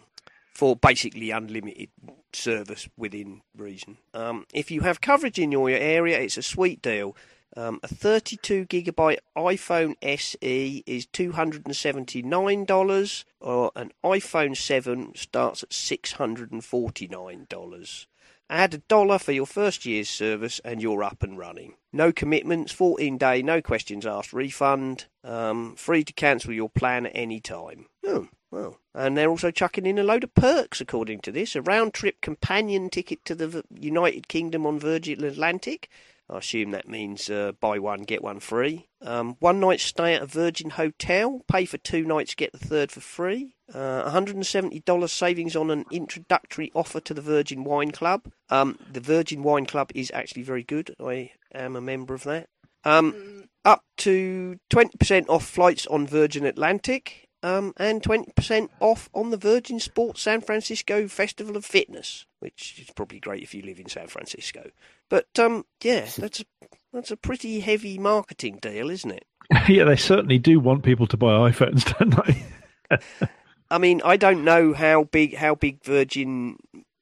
for 0.53 0.76
basically 0.76 1.32
unlimited 1.32 1.89
service 2.34 2.89
within 2.97 3.41
reason. 3.55 3.97
Um, 4.13 4.45
if 4.53 4.70
you 4.72 4.82
have 4.82 4.99
coverage 5.01 5.39
in 5.39 5.51
your 5.51 5.70
area, 5.70 6.20
it's 6.20 6.38
a 6.38 6.43
sweet 6.43 6.82
deal. 6.82 7.16
Um, 7.57 7.80
a 7.84 7.88
32 7.88 8.66
gigabyte 8.66 9.20
iPhone 9.38 9.95
SE 10.01 10.84
is 10.86 11.07
$279, 11.07 13.24
or 13.39 13.72
an 13.78 13.93
iPhone 14.03 14.57
7 14.57 15.16
starts 15.16 15.63
at 15.63 15.70
$649. 15.70 18.05
Add 18.50 18.74
a 18.76 18.78
dollar 18.78 19.18
for 19.18 19.32
your 19.32 19.48
first 19.48 19.86
year's 19.86 20.10
service 20.10 20.62
and 20.64 20.82
you're 20.82 21.04
up 21.04 21.24
and 21.24 21.38
running. 21.38 21.74
No 21.91 22.12
commitments, 22.12 22.72
14 22.72 23.18
day, 23.18 23.41
no 23.41 23.62
questions 23.62 24.06
asked 24.06 24.34
refund. 24.34 25.06
Um, 25.24 25.76
free 25.76 26.04
to 26.04 26.14
cancel 26.14 26.54
your 26.54 26.70
plan 26.70 27.08
at 27.08 27.12
any 27.16 27.39
time. 27.39 27.88
Oh, 28.06 28.28
well. 28.52 28.80
And 28.93 29.18
they're 29.18 29.30
also 29.30 29.50
chucking 29.50 29.88
in 29.88 29.98
a 29.98 30.04
load 30.04 30.24
of 30.24 30.34
perks, 30.36 30.80
according 30.80 31.22
to 31.22 31.32
this. 31.32 31.56
A 31.56 31.62
round 31.62 31.93
trip 31.93 32.22
companion 32.22 32.89
ticket 32.89 33.26
to 33.26 33.34
the 33.34 33.64
United 33.70 34.28
Kingdom 34.28 34.68
on 34.68 34.80
Virgin 34.80 35.24
Atlantic. 35.24 35.89
I 36.30 36.40
assume 36.40 36.72
that 36.72 36.88
means 36.88 37.30
uh, 37.30 37.52
buy 37.60 37.78
one, 37.78 38.04
get 38.04 38.24
one 38.24 38.40
free. 38.40 38.88
Um, 39.02 39.36
one 39.40 39.60
night 39.60 39.80
stay 39.80 40.16
at 40.16 40.24
a 40.24 40.26
Virgin 40.26 40.72
Hotel. 40.72 41.42
Pay 41.48 41.66
for 41.66 41.78
two 41.78 42.04
nights, 42.04 42.34
get 42.34 42.52
the 42.52 42.58
third 42.58 42.92
for 42.92 43.02
free. 43.02 43.56
Uh, 43.72 44.10
$170 44.12 45.10
savings 45.10 45.56
on 45.56 45.70
an 45.70 45.86
introductory 45.92 46.72
offer 46.74 47.00
to 47.00 47.14
the 47.14 47.22
Virgin 47.22 47.64
Wine 47.64 47.92
Club. 47.92 48.32
Um, 48.50 48.80
the 48.92 49.00
Virgin 49.00 49.44
Wine 49.44 49.66
Club 49.66 49.92
is 49.94 50.12
actually 50.14 50.44
very 50.44 50.64
good. 50.64 50.96
I 51.00 51.32
am 51.54 51.76
a 51.76 51.82
member 51.82 52.14
of 52.16 52.24
that. 52.24 52.50
Um, 52.84 53.46
up 53.64 53.84
to 53.98 54.60
20% 54.72 55.26
off 55.28 55.46
flights 55.46 55.88
on 55.88 56.08
Virgin 56.08 56.46
Atlantic. 56.46 57.25
Um, 57.46 57.76
and 57.78 58.02
20% 58.02 58.70
off 58.80 59.08
on 59.14 59.30
the 59.30 59.38
Virgin 59.38 59.80
Sports 59.80 60.22
San 60.22 60.41
Francisco 60.41 61.08
Festival 61.08 61.56
of 61.56 61.64
Fitness, 61.64 62.26
which 62.39 62.80
is 62.80 62.89
probably 62.96 63.20
great 63.20 63.43
if 63.43 63.54
you 63.54 63.62
live 63.62 63.80
in 63.80 63.88
San 63.88 64.08
Francisco. 64.08 64.72
But 65.10 65.28
um, 65.38 65.64
yeah, 65.84 66.08
that's 66.18 66.39
a, 66.39 66.46
that's 66.91 67.12
a 67.12 67.18
pretty 67.18 67.60
heavy 67.60 68.00
marketing 68.00 68.58
deal, 68.64 68.89
isn't 68.89 69.12
it? 69.12 69.28
yeah, 69.70 69.84
they 69.84 69.96
certainly 69.96 70.39
do 70.39 70.60
want 70.60 70.82
people 70.82 71.06
to 71.06 71.18
buy 71.18 71.52
iPhones, 71.52 71.86
don't 72.00 72.26
they? 72.26 73.28
I 73.70 73.78
mean, 73.78 74.02
I 74.04 74.18
don't 74.18 74.43
know 74.43 74.74
how 74.74 75.04
big 75.04 75.36
how 75.36 75.54
big 75.54 75.84
Virgin, 75.84 76.58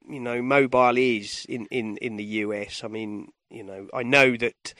you 0.09 0.19
know, 0.19 0.41
mobile 0.41 0.97
is 0.97 1.45
in, 1.47 1.67
in, 1.67 1.95
in 1.97 2.17
the 2.17 2.25
US. 2.25 2.83
I 2.83 2.89
mean, 2.89 3.29
you 3.49 3.63
know, 3.63 3.87
I 3.93 4.03
know 4.03 4.35
that 4.35 4.73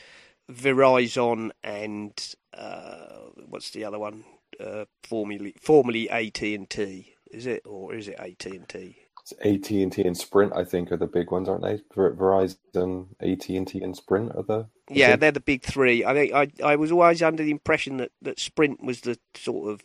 Verizon 0.52 1.52
and 1.64 2.36
uh, 2.54 3.30
what's 3.48 3.70
the 3.70 3.86
other 3.86 3.98
one? 3.98 4.26
Uh, 4.60 4.86
formerly 5.04 5.54
formerly 5.60 6.10
AT 6.10 6.42
and 6.42 6.70
T, 6.70 7.16
is 7.32 7.46
it, 7.46 7.62
or 7.66 7.94
is 7.94 8.08
it 8.08 8.16
AT 8.20 8.46
and 8.46 8.68
T? 8.68 8.98
AT 9.44 9.70
and 9.72 9.92
T 9.92 10.02
and 10.04 10.18
Sprint, 10.18 10.52
I 10.54 10.66
think, 10.66 10.92
are 10.92 10.98
the 10.98 11.08
big 11.08 11.32
ones, 11.32 11.48
aren't 11.48 11.64
they? 11.64 11.82
Ver- 11.96 12.14
Verizon, 12.14 13.08
AT 13.22 13.48
and 13.50 13.68
T, 13.68 13.82
and 13.82 13.96
Sprint 13.96 14.32
are 14.36 14.44
the. 14.44 14.68
the 14.88 14.96
Yeah, 14.96 15.12
big- 15.12 15.20
they're 15.22 15.32
the 15.32 15.40
big 15.40 15.64
three. 15.64 16.04
I 16.04 16.14
think 16.14 16.34
I 16.34 16.48
I 16.64 16.76
was 16.76 16.92
always 16.92 17.22
under 17.24 17.44
the 17.44 17.52
impression 17.52 17.98
that, 17.98 18.12
that 18.22 18.40
Sprint 18.40 18.84
was 18.84 19.02
the 19.02 19.18
sort 19.36 19.72
of 19.72 19.82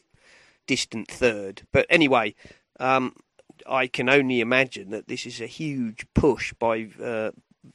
distant 0.66 1.08
third. 1.08 1.62
But 1.72 1.86
anyway, 1.88 2.34
um, 2.80 3.14
I 3.66 3.86
can 3.86 4.08
only 4.08 4.40
imagine 4.40 4.90
that 4.90 5.08
this 5.08 5.24
is 5.24 5.40
a 5.40 5.46
huge 5.46 6.06
push 6.14 6.52
by 6.58 6.88
uh, 7.02 7.30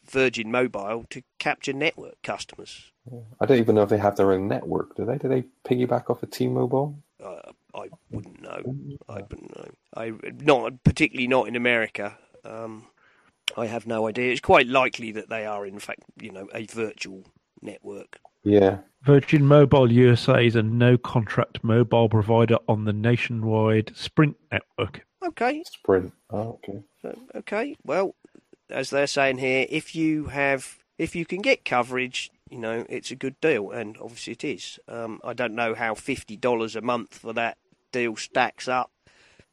Virgin 0.09 0.51
Mobile 0.51 1.05
to 1.09 1.21
capture 1.39 1.73
network 1.73 2.21
customers. 2.23 2.91
I 3.39 3.45
don't 3.45 3.59
even 3.59 3.75
know 3.75 3.83
if 3.83 3.89
they 3.89 3.97
have 3.97 4.15
their 4.15 4.31
own 4.31 4.47
network. 4.47 4.95
Do 4.95 5.05
they? 5.05 5.17
Do 5.17 5.27
they 5.27 5.43
piggyback 5.65 6.09
off 6.09 6.23
of 6.23 6.31
T-Mobile? 6.31 6.97
Uh, 7.23 7.51
I 7.75 7.89
wouldn't 8.11 8.41
know. 8.41 8.97
I 9.09 9.21
wouldn't 9.21 9.55
know. 9.55 9.71
I 9.95 10.13
not 10.39 10.83
particularly 10.83 11.27
not 11.27 11.47
in 11.47 11.55
America. 11.55 12.17
Um, 12.45 12.87
I 13.57 13.65
have 13.65 13.85
no 13.85 14.07
idea. 14.07 14.31
It's 14.31 14.41
quite 14.41 14.67
likely 14.67 15.11
that 15.11 15.29
they 15.29 15.45
are, 15.45 15.65
in 15.65 15.79
fact, 15.79 16.01
you 16.19 16.31
know, 16.31 16.47
a 16.53 16.65
virtual 16.65 17.25
network. 17.61 18.19
Yeah. 18.43 18.79
Virgin 19.03 19.45
Mobile 19.45 19.91
USA 19.91 20.45
is 20.45 20.55
a 20.55 20.63
no 20.63 20.97
contract 20.97 21.63
mobile 21.63 22.09
provider 22.09 22.57
on 22.67 22.85
the 22.85 22.93
nationwide 22.93 23.91
Sprint 23.95 24.37
network. 24.51 25.05
Okay, 25.25 25.63
Sprint. 25.65 26.13
Oh, 26.29 26.59
okay. 26.63 26.81
So, 27.01 27.17
okay. 27.35 27.75
Well, 27.85 28.15
as 28.69 28.89
they're 28.89 29.07
saying 29.07 29.37
here, 29.37 29.65
if 29.69 29.95
you 29.95 30.25
have, 30.25 30.79
if 30.97 31.15
you 31.15 31.25
can 31.25 31.41
get 31.41 31.65
coverage, 31.65 32.31
you 32.49 32.59
know, 32.59 32.85
it's 32.89 33.11
a 33.11 33.15
good 33.15 33.39
deal, 33.41 33.71
and 33.71 33.97
obviously 33.99 34.33
it 34.33 34.43
is. 34.43 34.79
Um, 34.87 35.19
I 35.23 35.33
don't 35.33 35.55
know 35.55 35.73
how 35.73 35.95
fifty 35.95 36.37
dollars 36.37 36.75
a 36.75 36.81
month 36.81 37.17
for 37.17 37.33
that 37.33 37.57
deal 37.91 38.15
stacks 38.15 38.67
up. 38.67 38.91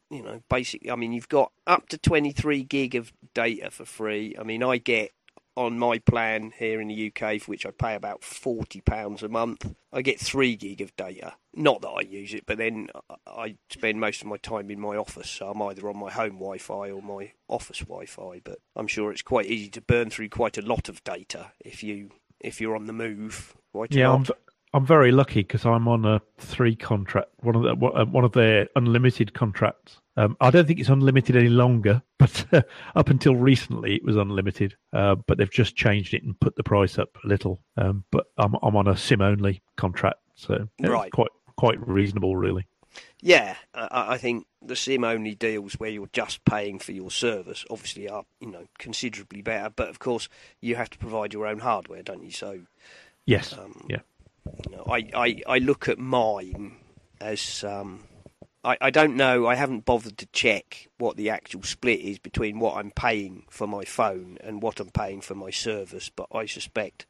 You 0.09 0.21
know, 0.21 0.41
basically, 0.49 0.91
I 0.91 0.95
mean, 0.95 1.13
you've 1.13 1.29
got 1.29 1.51
up 1.65 1.89
to 1.89 1.97
twenty 1.97 2.31
three 2.31 2.63
gig 2.63 2.95
of 2.95 3.11
data 3.33 3.71
for 3.71 3.85
free. 3.85 4.35
I 4.39 4.43
mean, 4.43 4.61
I 4.63 4.77
get 4.77 5.11
on 5.55 5.77
my 5.77 5.99
plan 5.99 6.53
here 6.57 6.79
in 6.79 6.87
the 6.87 7.11
UK, 7.13 7.41
for 7.41 7.51
which 7.51 7.65
I 7.65 7.71
pay 7.71 7.95
about 7.95 8.23
forty 8.23 8.81
pounds 8.81 9.23
a 9.23 9.29
month, 9.29 9.73
I 9.91 10.01
get 10.01 10.19
three 10.19 10.55
gig 10.55 10.81
of 10.81 10.95
data. 10.95 11.35
Not 11.53 11.81
that 11.81 11.89
I 11.89 12.01
use 12.01 12.33
it, 12.33 12.45
but 12.45 12.57
then 12.57 12.89
I 13.27 13.57
spend 13.69 13.99
most 13.99 14.21
of 14.21 14.27
my 14.27 14.37
time 14.37 14.71
in 14.71 14.79
my 14.79 14.95
office, 14.95 15.29
so 15.29 15.49
I'm 15.49 15.61
either 15.61 15.89
on 15.89 15.97
my 15.97 16.11
home 16.11 16.33
Wi-Fi 16.33 16.91
or 16.91 17.01
my 17.01 17.33
office 17.47 17.79
Wi-Fi. 17.79 18.41
But 18.43 18.59
I'm 18.75 18.87
sure 18.87 19.11
it's 19.11 19.21
quite 19.21 19.47
easy 19.47 19.69
to 19.71 19.81
burn 19.81 20.09
through 20.09 20.29
quite 20.29 20.57
a 20.57 20.61
lot 20.61 20.89
of 20.89 21.03
data 21.03 21.51
if 21.59 21.83
you 21.83 22.11
if 22.39 22.61
you're 22.61 22.75
on 22.75 22.85
the 22.85 22.93
move. 22.93 23.55
Quite 23.73 23.93
Yeah, 23.93 24.13
I'm. 24.13 24.25
I'm 24.73 24.85
very 24.85 25.11
lucky 25.11 25.41
because 25.41 25.65
I'm 25.65 25.87
on 25.87 26.05
a 26.05 26.21
three 26.37 26.77
contract, 26.77 27.29
one 27.41 27.55
of 27.55 27.63
the 27.63 27.75
one 27.75 28.23
uh, 28.23 28.25
of 28.25 28.31
their 28.31 28.69
unlimited 28.75 29.33
contracts. 29.33 30.00
Um, 30.17 30.35
I 30.41 30.51
don't 30.51 30.67
think 30.67 30.79
it's 30.79 30.89
unlimited 30.89 31.35
any 31.35 31.49
longer, 31.49 32.01
but 32.19 32.45
uh, 32.51 32.61
up 32.95 33.09
until 33.09 33.35
recently 33.35 33.95
it 33.95 34.03
was 34.03 34.17
unlimited. 34.17 34.75
Uh, 34.91 35.15
but 35.15 35.37
they've 35.37 35.51
just 35.51 35.75
changed 35.75 36.13
it 36.13 36.23
and 36.23 36.39
put 36.39 36.55
the 36.55 36.63
price 36.63 36.97
up 36.99 37.17
a 37.23 37.27
little. 37.27 37.61
Um, 37.77 38.03
but 38.11 38.27
I'm 38.37 38.55
I'm 38.61 38.75
on 38.75 38.87
a 38.87 38.97
SIM 38.97 39.21
only 39.21 39.61
contract, 39.77 40.19
so 40.35 40.67
it's 40.79 40.89
Right. 40.89 41.11
quite 41.11 41.31
quite 41.55 41.85
reasonable, 41.87 42.35
really. 42.35 42.65
Yeah, 43.21 43.55
I, 43.73 44.13
I 44.13 44.17
think 44.17 44.47
the 44.61 44.75
SIM 44.75 45.03
only 45.05 45.33
deals 45.33 45.75
where 45.75 45.89
you're 45.89 46.09
just 46.11 46.43
paying 46.43 46.77
for 46.77 46.91
your 46.91 47.09
service 47.09 47.63
obviously 47.69 48.09
are 48.09 48.23
you 48.41 48.51
know 48.51 48.65
considerably 48.79 49.41
better. 49.41 49.69
But 49.69 49.87
of 49.89 49.99
course, 49.99 50.27
you 50.59 50.75
have 50.75 50.89
to 50.89 50.97
provide 50.97 51.31
your 51.33 51.47
own 51.47 51.59
hardware, 51.59 52.03
don't 52.03 52.23
you? 52.23 52.31
So 52.31 52.61
Yes, 53.25 53.53
Um, 53.53 53.85
yeah. 53.87 53.99
you 54.69 54.75
know, 54.75 54.83
I, 54.89 55.07
I, 55.15 55.41
I 55.47 55.57
look 55.59 55.87
at 55.87 55.99
mine 55.99 56.75
as 57.21 57.63
um, 57.63 58.03
I, 58.63 58.77
I 58.79 58.89
don't 58.91 59.15
know. 59.15 59.47
I 59.47 59.55
haven't 59.55 59.85
bothered 59.85 60.17
to 60.19 60.27
check 60.27 60.87
what 60.97 61.17
the 61.17 61.29
actual 61.29 61.63
split 61.63 61.99
is 61.99 62.19
between 62.19 62.59
what 62.59 62.77
I'm 62.77 62.91
paying 62.91 63.43
for 63.49 63.67
my 63.67 63.83
phone 63.83 64.37
and 64.43 64.61
what 64.61 64.79
I'm 64.79 64.91
paying 64.91 65.21
for 65.21 65.35
my 65.35 65.49
service, 65.49 66.09
but 66.09 66.27
I 66.31 66.45
suspect 66.45 67.05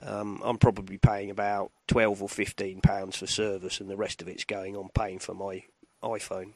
um, 0.00 0.40
I'm 0.44 0.58
probably 0.58 0.98
paying 0.98 1.30
about 1.30 1.72
twelve 1.86 2.22
or 2.22 2.28
fifteen 2.28 2.80
pounds 2.80 3.16
for 3.16 3.26
service, 3.26 3.80
and 3.80 3.90
the 3.90 3.96
rest 3.96 4.22
of 4.22 4.28
it's 4.28 4.44
going 4.44 4.76
on 4.76 4.90
paying 4.94 5.18
for 5.18 5.34
my 5.34 5.64
iPhone. 6.02 6.52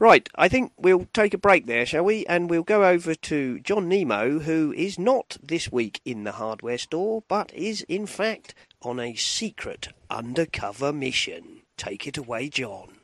Right, 0.00 0.28
I 0.34 0.48
think 0.48 0.72
we'll 0.76 1.06
take 1.12 1.32
a 1.32 1.38
break 1.38 1.66
there, 1.66 1.86
shall 1.86 2.02
we? 2.02 2.26
And 2.26 2.50
we'll 2.50 2.64
go 2.64 2.84
over 2.84 3.14
to 3.14 3.60
John 3.60 3.88
Nemo, 3.88 4.40
who 4.40 4.72
is 4.72 4.98
not 4.98 5.36
this 5.40 5.70
week 5.70 6.00
in 6.04 6.24
the 6.24 6.32
hardware 6.32 6.78
store, 6.78 7.22
but 7.28 7.54
is 7.54 7.82
in 7.82 8.06
fact 8.06 8.52
on 8.80 8.98
a 8.98 9.14
secret 9.14 9.90
undercover 10.10 10.92
mission. 10.92 11.61
Take 11.76 12.06
it 12.06 12.16
away, 12.16 12.48
John. 12.48 13.01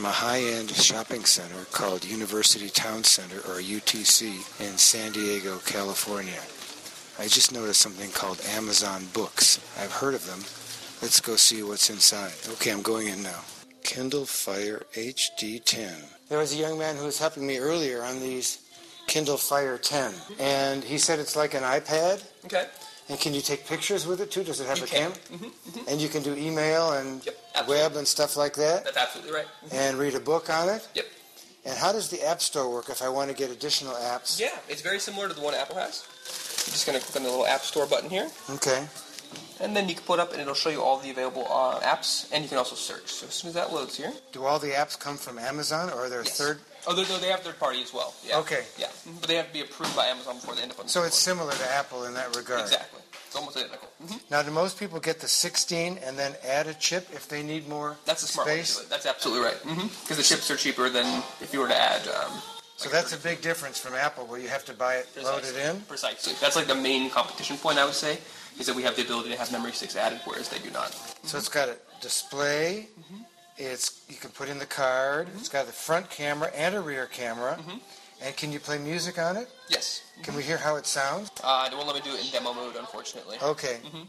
From 0.00 0.08
a 0.08 0.12
high-end 0.12 0.70
shopping 0.70 1.26
center 1.26 1.66
called 1.72 2.06
University 2.06 2.70
Town 2.70 3.04
Center, 3.04 3.36
or 3.40 3.60
UTC, 3.60 4.32
in 4.58 4.78
San 4.78 5.12
Diego, 5.12 5.58
California. 5.66 6.40
I 7.18 7.28
just 7.28 7.52
noticed 7.52 7.82
something 7.82 8.10
called 8.12 8.40
Amazon 8.56 9.04
Books. 9.12 9.60
I've 9.78 9.92
heard 9.92 10.14
of 10.14 10.24
them. 10.24 10.38
Let's 11.02 11.20
go 11.20 11.36
see 11.36 11.62
what's 11.62 11.90
inside. 11.90 12.32
Okay, 12.52 12.70
I'm 12.70 12.80
going 12.80 13.08
in 13.08 13.22
now. 13.22 13.40
Kindle 13.82 14.24
Fire 14.24 14.86
HD 14.94 15.62
10. 15.62 15.92
There 16.30 16.38
was 16.38 16.54
a 16.54 16.56
young 16.56 16.78
man 16.78 16.96
who 16.96 17.04
was 17.04 17.18
helping 17.18 17.46
me 17.46 17.58
earlier 17.58 18.02
on 18.02 18.20
these 18.20 18.62
Kindle 19.06 19.36
Fire 19.36 19.76
10, 19.76 20.14
and 20.38 20.82
he 20.82 20.96
said 20.96 21.18
it's 21.18 21.36
like 21.36 21.52
an 21.52 21.62
iPad. 21.62 22.24
Okay. 22.46 22.64
And 23.10 23.18
can 23.18 23.34
you 23.34 23.40
take 23.40 23.66
pictures 23.66 24.06
with 24.06 24.20
it 24.20 24.30
too? 24.30 24.44
Does 24.44 24.60
it 24.60 24.68
have 24.68 24.78
You 24.78 24.84
a 24.84 24.86
can. 24.86 24.98
camera? 25.10 25.16
Mm-hmm, 25.32 25.44
mm-hmm. 25.46 25.88
And 25.88 26.00
you 26.00 26.08
can 26.08 26.22
do 26.22 26.32
email 26.36 26.92
and 26.92 27.26
Yep, 27.26 27.68
web 27.68 27.96
and 27.96 28.06
stuff 28.06 28.36
like 28.36 28.54
that, 28.54 28.84
That's 28.84 28.96
absolutely 28.96 29.32
right. 29.34 29.46
Mm-hmm. 29.66 29.74
and 29.76 29.98
read 29.98 30.14
a 30.14 30.20
book 30.20 30.48
on 30.48 30.68
it. 30.68 30.86
Yep. 30.94 31.06
And 31.64 31.76
how 31.76 31.90
does 31.92 32.08
the 32.08 32.22
App 32.26 32.40
Store 32.40 32.72
work 32.72 32.88
if 32.88 33.02
I 33.02 33.08
want 33.08 33.28
to 33.30 33.36
get 33.36 33.50
additional 33.50 33.94
apps? 33.94 34.38
Yeah, 34.40 34.48
it's 34.68 34.80
very 34.80 34.98
similar 35.00 35.26
to 35.28 35.34
the 35.34 35.40
one 35.42 35.54
Apple 35.54 35.74
has. 35.76 36.04
You're 36.66 36.72
just 36.72 36.86
going 36.86 36.98
to 36.98 37.04
click 37.04 37.16
on 37.16 37.24
the 37.24 37.28
little 37.30 37.46
App 37.46 37.62
Store 37.62 37.84
button 37.86 38.08
here, 38.08 38.28
Okay. 38.50 38.86
and 39.60 39.76
then 39.76 39.88
you 39.88 39.94
can 39.96 40.04
put 40.04 40.20
up, 40.20 40.32
and 40.32 40.40
it'll 40.40 40.54
show 40.54 40.70
you 40.70 40.80
all 40.80 40.98
the 40.98 41.10
available 41.10 41.46
uh, 41.50 41.80
apps, 41.80 42.30
and 42.32 42.42
you 42.44 42.48
can 42.48 42.58
also 42.58 42.76
search. 42.76 43.08
So 43.08 43.26
as 43.26 43.34
soon 43.34 43.48
as 43.48 43.54
that 43.54 43.72
loads 43.74 43.96
here, 43.96 44.12
Do 44.32 44.44
all 44.44 44.58
the 44.60 44.70
apps 44.70 44.96
come 44.98 45.16
from 45.16 45.36
Amazon, 45.38 45.90
or 45.90 46.04
are 46.04 46.08
there 46.08 46.22
Yes. 46.22 46.38
third? 46.38 46.60
Oh, 46.86 46.94
they, 46.94 47.04
they 47.18 47.28
have 47.28 47.40
third 47.40 47.58
party 47.58 47.82
as 47.82 47.92
well. 47.92 48.14
Yeah. 48.24 48.38
Okay. 48.38 48.64
Yeah, 48.78 48.86
Mhm. 49.08 49.20
but 49.20 49.28
they 49.28 49.36
have 49.36 49.46
to 49.48 49.52
be 49.52 49.60
approved 49.60 49.94
by 49.96 50.06
Amazon 50.06 50.36
before 50.36 50.54
they 50.54 50.62
end 50.62 50.72
up 50.72 50.78
on 50.80 50.86
the 50.86 50.90
So 50.92 51.00
store. 51.00 51.06
it's 51.08 51.18
similar 51.18 51.52
to 51.52 51.70
Apple 51.72 52.04
in 52.04 52.14
that 52.14 52.34
regard. 52.36 52.60
exactly. 52.62 53.00
It's 53.26 53.36
almost 53.36 53.56
identical. 53.56 53.88
hmm 54.04 54.16
Now, 54.30 54.42
do 54.42 54.50
most 54.50 54.78
people 54.78 54.98
get 54.98 55.20
the 55.20 55.28
16 55.28 55.98
and 55.98 56.18
then 56.18 56.34
add 56.44 56.66
a 56.66 56.74
chip 56.74 57.08
if 57.12 57.28
they 57.28 57.42
need 57.42 57.68
more 57.68 57.96
That's 58.04 58.22
the 58.22 58.26
smart 58.28 58.48
way 58.48 58.58
to 58.58 58.64
space? 58.64 58.76
do 58.78 58.82
it. 58.84 58.90
That's 58.90 59.06
absolutely 59.06 59.44
right. 59.44 59.56
Because 60.02 60.16
the 60.16 60.22
chips 60.24 60.50
are 60.50 60.56
cheaper 60.56 60.88
than 60.90 61.22
if 61.40 61.52
you 61.52 61.60
were 61.60 61.68
to 61.68 61.76
add. 61.76 62.06
Um, 62.08 62.42
So 62.76 62.88
that's 62.88 63.12
a 63.12 63.18
big 63.18 63.42
difference 63.42 63.78
from 63.78 63.94
Apple, 63.94 64.24
where 64.26 64.40
you 64.40 64.48
have 64.48 64.64
to 64.64 64.72
buy 64.72 64.94
it 64.96 65.06
loaded 65.16 65.42
Precisely. 65.52 65.62
in. 65.62 65.80
Precisely. 65.82 66.32
That's 66.40 66.56
like 66.56 66.66
the 66.66 66.74
main 66.74 67.10
competition 67.10 67.58
point 67.58 67.78
I 67.78 67.84
would 67.84 67.94
say 67.94 68.18
is 68.58 68.66
that 68.66 68.74
we 68.74 68.82
have 68.82 68.96
the 68.96 69.02
ability 69.02 69.28
to 69.30 69.36
have 69.36 69.52
memory 69.52 69.72
sticks 69.72 69.96
added, 69.96 70.18
whereas 70.24 70.48
they 70.48 70.58
do 70.58 70.70
not. 70.70 70.90
So 71.24 71.36
it's 71.36 71.48
got 71.50 71.68
a 71.68 71.76
display. 72.00 72.88
Mm-hmm. 73.58 73.72
It's 73.72 74.02
you 74.08 74.16
can 74.16 74.30
put 74.30 74.48
in 74.48 74.58
the 74.58 74.66
card. 74.66 75.28
It's 75.36 75.48
got 75.48 75.66
the 75.66 75.72
front 75.72 76.10
camera 76.10 76.50
and 76.54 76.74
a 76.74 76.80
rear 76.80 77.06
camera. 77.06 77.56
Mm-hmm. 77.60 77.78
And 78.22 78.36
can 78.36 78.52
you 78.52 78.60
play 78.60 78.76
music 78.78 79.18
on 79.18 79.36
it? 79.38 79.48
Yes. 79.68 80.02
Can 80.22 80.34
we 80.36 80.42
hear 80.42 80.58
how 80.58 80.76
it 80.76 80.86
sounds? 80.86 81.30
Uh, 81.42 81.68
they 81.70 81.74
won't 81.74 81.86
let 81.88 81.96
me 81.96 82.02
do 82.02 82.14
it 82.14 82.22
in 82.22 82.30
demo 82.30 82.52
mode, 82.52 82.76
unfortunately. 82.76 83.38
Okay. 83.42 83.78
Mm-hmm. 83.82 84.02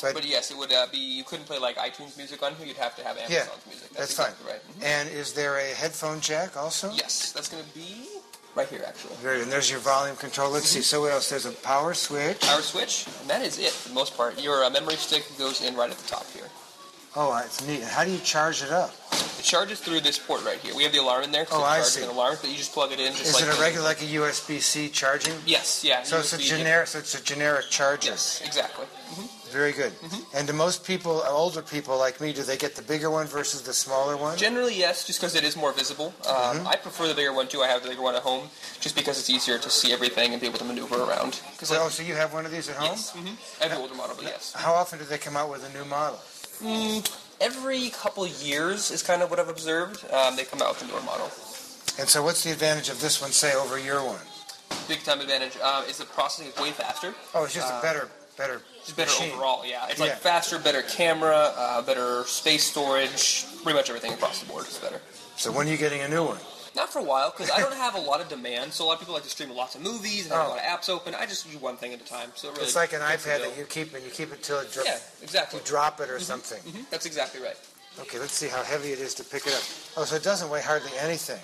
But, 0.00 0.14
But 0.14 0.26
yes, 0.26 0.50
it 0.50 0.56
would 0.56 0.72
uh, 0.72 0.86
be. 0.90 0.98
You 0.98 1.24
couldn't 1.24 1.44
play 1.46 1.58
like 1.58 1.76
iTunes 1.76 2.16
music 2.16 2.42
on 2.42 2.54
here. 2.54 2.66
You'd 2.66 2.76
have 2.78 2.96
to 2.96 3.04
have 3.04 3.16
yeah, 3.16 3.40
Amazon's 3.40 3.66
music. 3.66 3.90
that's, 3.90 4.10
exactly 4.12 4.44
fine. 4.46 4.54
right. 4.54 4.80
Mhm. 4.80 4.84
And 4.84 5.08
is 5.10 5.32
there 5.34 5.58
a 5.58 5.74
headphone 5.74 6.20
jack 6.20 6.56
also? 6.56 6.90
Yes, 6.92 7.32
that's 7.32 7.48
going 7.48 7.62
to 7.62 7.74
be 7.74 8.08
right 8.54 8.68
here, 8.68 8.82
actually. 8.86 9.14
Good. 9.22 9.42
And 9.42 9.52
there's 9.52 9.70
your 9.70 9.80
volume 9.80 10.16
control. 10.16 10.50
Let's 10.50 10.68
see. 10.68 10.80
So 10.82 11.02
what 11.02 11.12
else? 11.12 11.28
There's 11.28 11.46
a 11.46 11.52
power 11.52 11.92
switch. 11.94 12.40
Power 12.40 12.60
switch, 12.62 13.06
and 13.20 13.28
that 13.30 13.42
is 13.42 13.58
it 13.58 13.70
for 13.70 13.88
the 13.90 13.94
most 13.94 14.16
part. 14.16 14.40
Your 14.40 14.64
uh, 14.64 14.70
memory 14.70 14.96
stick 14.96 15.24
goes 15.38 15.60
in 15.62 15.76
right 15.76 15.90
at 15.90 15.96
the 15.98 16.08
top 16.08 16.26
here. 16.32 16.48
Oh, 17.16 17.40
it's 17.44 17.64
neat. 17.66 17.82
How 17.82 18.04
do 18.04 18.10
you 18.10 18.18
charge 18.18 18.62
it 18.62 18.70
up? 18.72 18.92
It 19.38 19.42
charges 19.44 19.78
through 19.78 20.00
this 20.00 20.18
port 20.18 20.44
right 20.44 20.58
here. 20.58 20.74
We 20.74 20.82
have 20.82 20.92
the 20.92 20.98
alarm 20.98 21.22
in 21.24 21.30
there. 21.32 21.46
Oh, 21.52 21.62
I 21.62 21.80
see. 21.82 22.02
An 22.02 22.08
alarm, 22.08 22.36
but 22.40 22.50
you 22.50 22.56
just 22.56 22.72
plug 22.72 22.90
it 22.90 22.98
in. 22.98 23.12
Just 23.12 23.26
Is 23.26 23.34
like 23.34 23.44
it 23.44 23.56
a 23.56 23.60
regular, 23.60 23.84
like 23.84 24.02
a 24.02 24.06
USB-C 24.06 24.88
charging? 24.88 25.34
Yes, 25.46 25.84
yeah. 25.84 26.02
So 26.02 26.18
it's 26.18 26.32
a 26.32 26.38
USB, 26.38 26.58
generic. 26.58 26.86
So 26.88 26.98
it's 26.98 27.14
a 27.14 27.22
generic 27.22 27.66
charger. 27.70 28.10
Yes, 28.10 28.42
exactly. 28.44 28.86
Very 29.52 29.70
good. 29.70 29.92
Mm-hmm. 29.92 30.36
And 30.36 30.48
do 30.48 30.52
most 30.54 30.84
people, 30.84 31.22
older 31.28 31.62
people 31.62 31.96
like 31.96 32.20
me, 32.20 32.32
do 32.32 32.42
they 32.42 32.56
get 32.56 32.74
the 32.74 32.82
bigger 32.82 33.08
one 33.08 33.28
versus 33.28 33.62
the 33.62 33.72
smaller 33.72 34.16
one? 34.16 34.36
Generally, 34.36 34.74
yes, 34.76 35.06
just 35.06 35.20
because 35.20 35.36
it 35.36 35.44
is 35.44 35.56
more 35.56 35.72
visible. 35.72 36.12
Um, 36.26 36.34
Mm-hmm. 36.34 36.66
I 36.66 36.74
prefer 36.76 37.06
the 37.06 37.14
bigger 37.14 37.32
one 37.32 37.46
too. 37.46 37.60
I 37.62 37.68
have 37.68 37.82
the 37.84 37.90
bigger 37.90 38.02
one 38.02 38.16
at 38.16 38.22
home, 38.22 38.48
just 38.80 38.96
because 38.96 39.20
it's 39.20 39.30
easier 39.30 39.58
to 39.58 39.70
see 39.70 39.92
everything 39.92 40.32
and 40.32 40.40
be 40.40 40.48
able 40.48 40.58
to 40.58 40.64
maneuver 40.64 40.96
around. 41.02 41.34
So, 41.62 41.76
oh, 41.80 41.88
so 41.88 42.02
you 42.02 42.14
have 42.14 42.32
one 42.32 42.44
of 42.44 42.50
these 42.50 42.68
at 42.68 42.74
home? 42.76 42.88
yes, 42.90 43.10
hmm 43.12 43.28
I 43.60 43.68
have 43.68 43.76
the 43.76 43.78
older 43.78 43.94
model, 43.94 44.16
but 44.16 44.24
yes. 44.24 44.52
How 44.54 44.72
often 44.74 44.98
do 44.98 45.04
they 45.04 45.18
come 45.18 45.36
out 45.36 45.48
with 45.50 45.62
a 45.68 45.72
new 45.78 45.84
model? 45.84 46.18
Every 47.40 47.90
couple 47.90 48.26
years 48.26 48.90
is 48.90 49.02
kind 49.02 49.22
of 49.22 49.30
what 49.30 49.38
I've 49.38 49.48
observed. 49.48 50.04
Um, 50.12 50.36
they 50.36 50.44
come 50.44 50.62
out 50.62 50.70
with 50.74 50.82
a 50.82 50.86
newer 50.86 51.02
model. 51.02 51.26
And 51.98 52.08
so, 52.08 52.22
what's 52.22 52.42
the 52.44 52.50
advantage 52.52 52.88
of 52.88 53.00
this 53.00 53.20
one, 53.20 53.30
say, 53.32 53.54
over 53.54 53.78
your 53.78 54.04
one? 54.04 54.20
Big 54.88 55.02
time 55.04 55.20
advantage 55.20 55.56
um, 55.58 55.84
is 55.84 55.98
the 55.98 56.04
processing 56.04 56.50
is 56.52 56.58
way 56.60 56.70
faster. 56.70 57.14
Oh, 57.34 57.44
it's 57.44 57.54
just 57.54 57.68
a 57.72 57.80
better, 57.82 58.08
better, 58.36 58.60
It's 58.80 58.92
better 58.92 59.10
machine. 59.10 59.32
overall, 59.32 59.64
yeah. 59.64 59.86
It's 59.88 59.98
Yeah. 59.98 60.06
like 60.06 60.18
faster, 60.18 60.58
better 60.58 60.82
camera, 60.82 61.52
uh, 61.56 61.82
better 61.82 62.24
space 62.24 62.64
storage, 62.64 63.46
pretty 63.62 63.76
much 63.76 63.88
everything 63.88 64.12
across 64.12 64.40
the 64.40 64.46
board 64.46 64.66
is 64.66 64.78
better. 64.78 65.00
So 65.36 65.50
when 65.52 65.68
are 65.68 65.70
you 65.70 65.76
getting 65.76 66.00
a 66.02 66.08
new 66.08 66.24
one? 66.24 66.38
Not 66.74 66.92
for 66.92 66.98
a 66.98 67.02
while, 67.04 67.30
because 67.30 67.50
I 67.50 67.60
don't 67.60 67.74
have 67.74 67.94
a 67.94 68.00
lot 68.00 68.20
of 68.20 68.28
demand. 68.28 68.72
So 68.72 68.84
a 68.84 68.86
lot 68.86 68.94
of 68.94 68.98
people 68.98 69.14
like 69.14 69.22
to 69.22 69.30
stream 69.30 69.50
lots 69.50 69.74
of 69.76 69.80
movies 69.82 70.24
and 70.24 70.32
have 70.34 70.46
Oh. 70.46 70.48
a 70.48 70.54
lot 70.54 70.58
of 70.58 70.64
apps 70.64 70.88
open. 70.88 71.14
I 71.14 71.24
just 71.26 71.48
do 71.50 71.56
one 71.58 71.76
thing 71.76 71.92
at 71.94 72.00
a 72.00 72.04
time. 72.04 72.32
So 72.34 72.48
it 72.48 72.52
really 72.52 72.64
It's 72.64 72.74
like 72.76 72.92
an 72.92 73.00
iPad 73.00 73.40
that 73.42 73.56
you 73.56 73.64
keep 73.64 73.94
and 73.94 74.04
you 74.04 74.10
keep 74.10 74.32
it 74.32 74.42
till 74.42 74.58
it 74.58 74.72
dro- 74.72 74.82
Yeah, 74.84 74.98
exactly. 75.22 75.60
you 75.60 75.64
drop 75.66 76.00
it 76.00 76.10
or 76.10 76.18
something. 76.18 76.60
Mhm, 76.62 76.90
That's 76.90 77.06
exactly 77.06 77.40
right. 77.40 77.56
Okay, 78.00 78.18
let's 78.18 78.34
see 78.34 78.48
how 78.48 78.62
heavy 78.64 78.92
it 78.92 78.98
is 78.98 79.14
to 79.14 79.24
pick 79.24 79.46
it 79.46 79.54
up. 79.54 79.62
Oh, 79.96 80.04
so 80.04 80.16
it 80.16 80.24
doesn't 80.24 80.50
weigh 80.50 80.62
hardly 80.62 80.90
anything. 80.98 81.40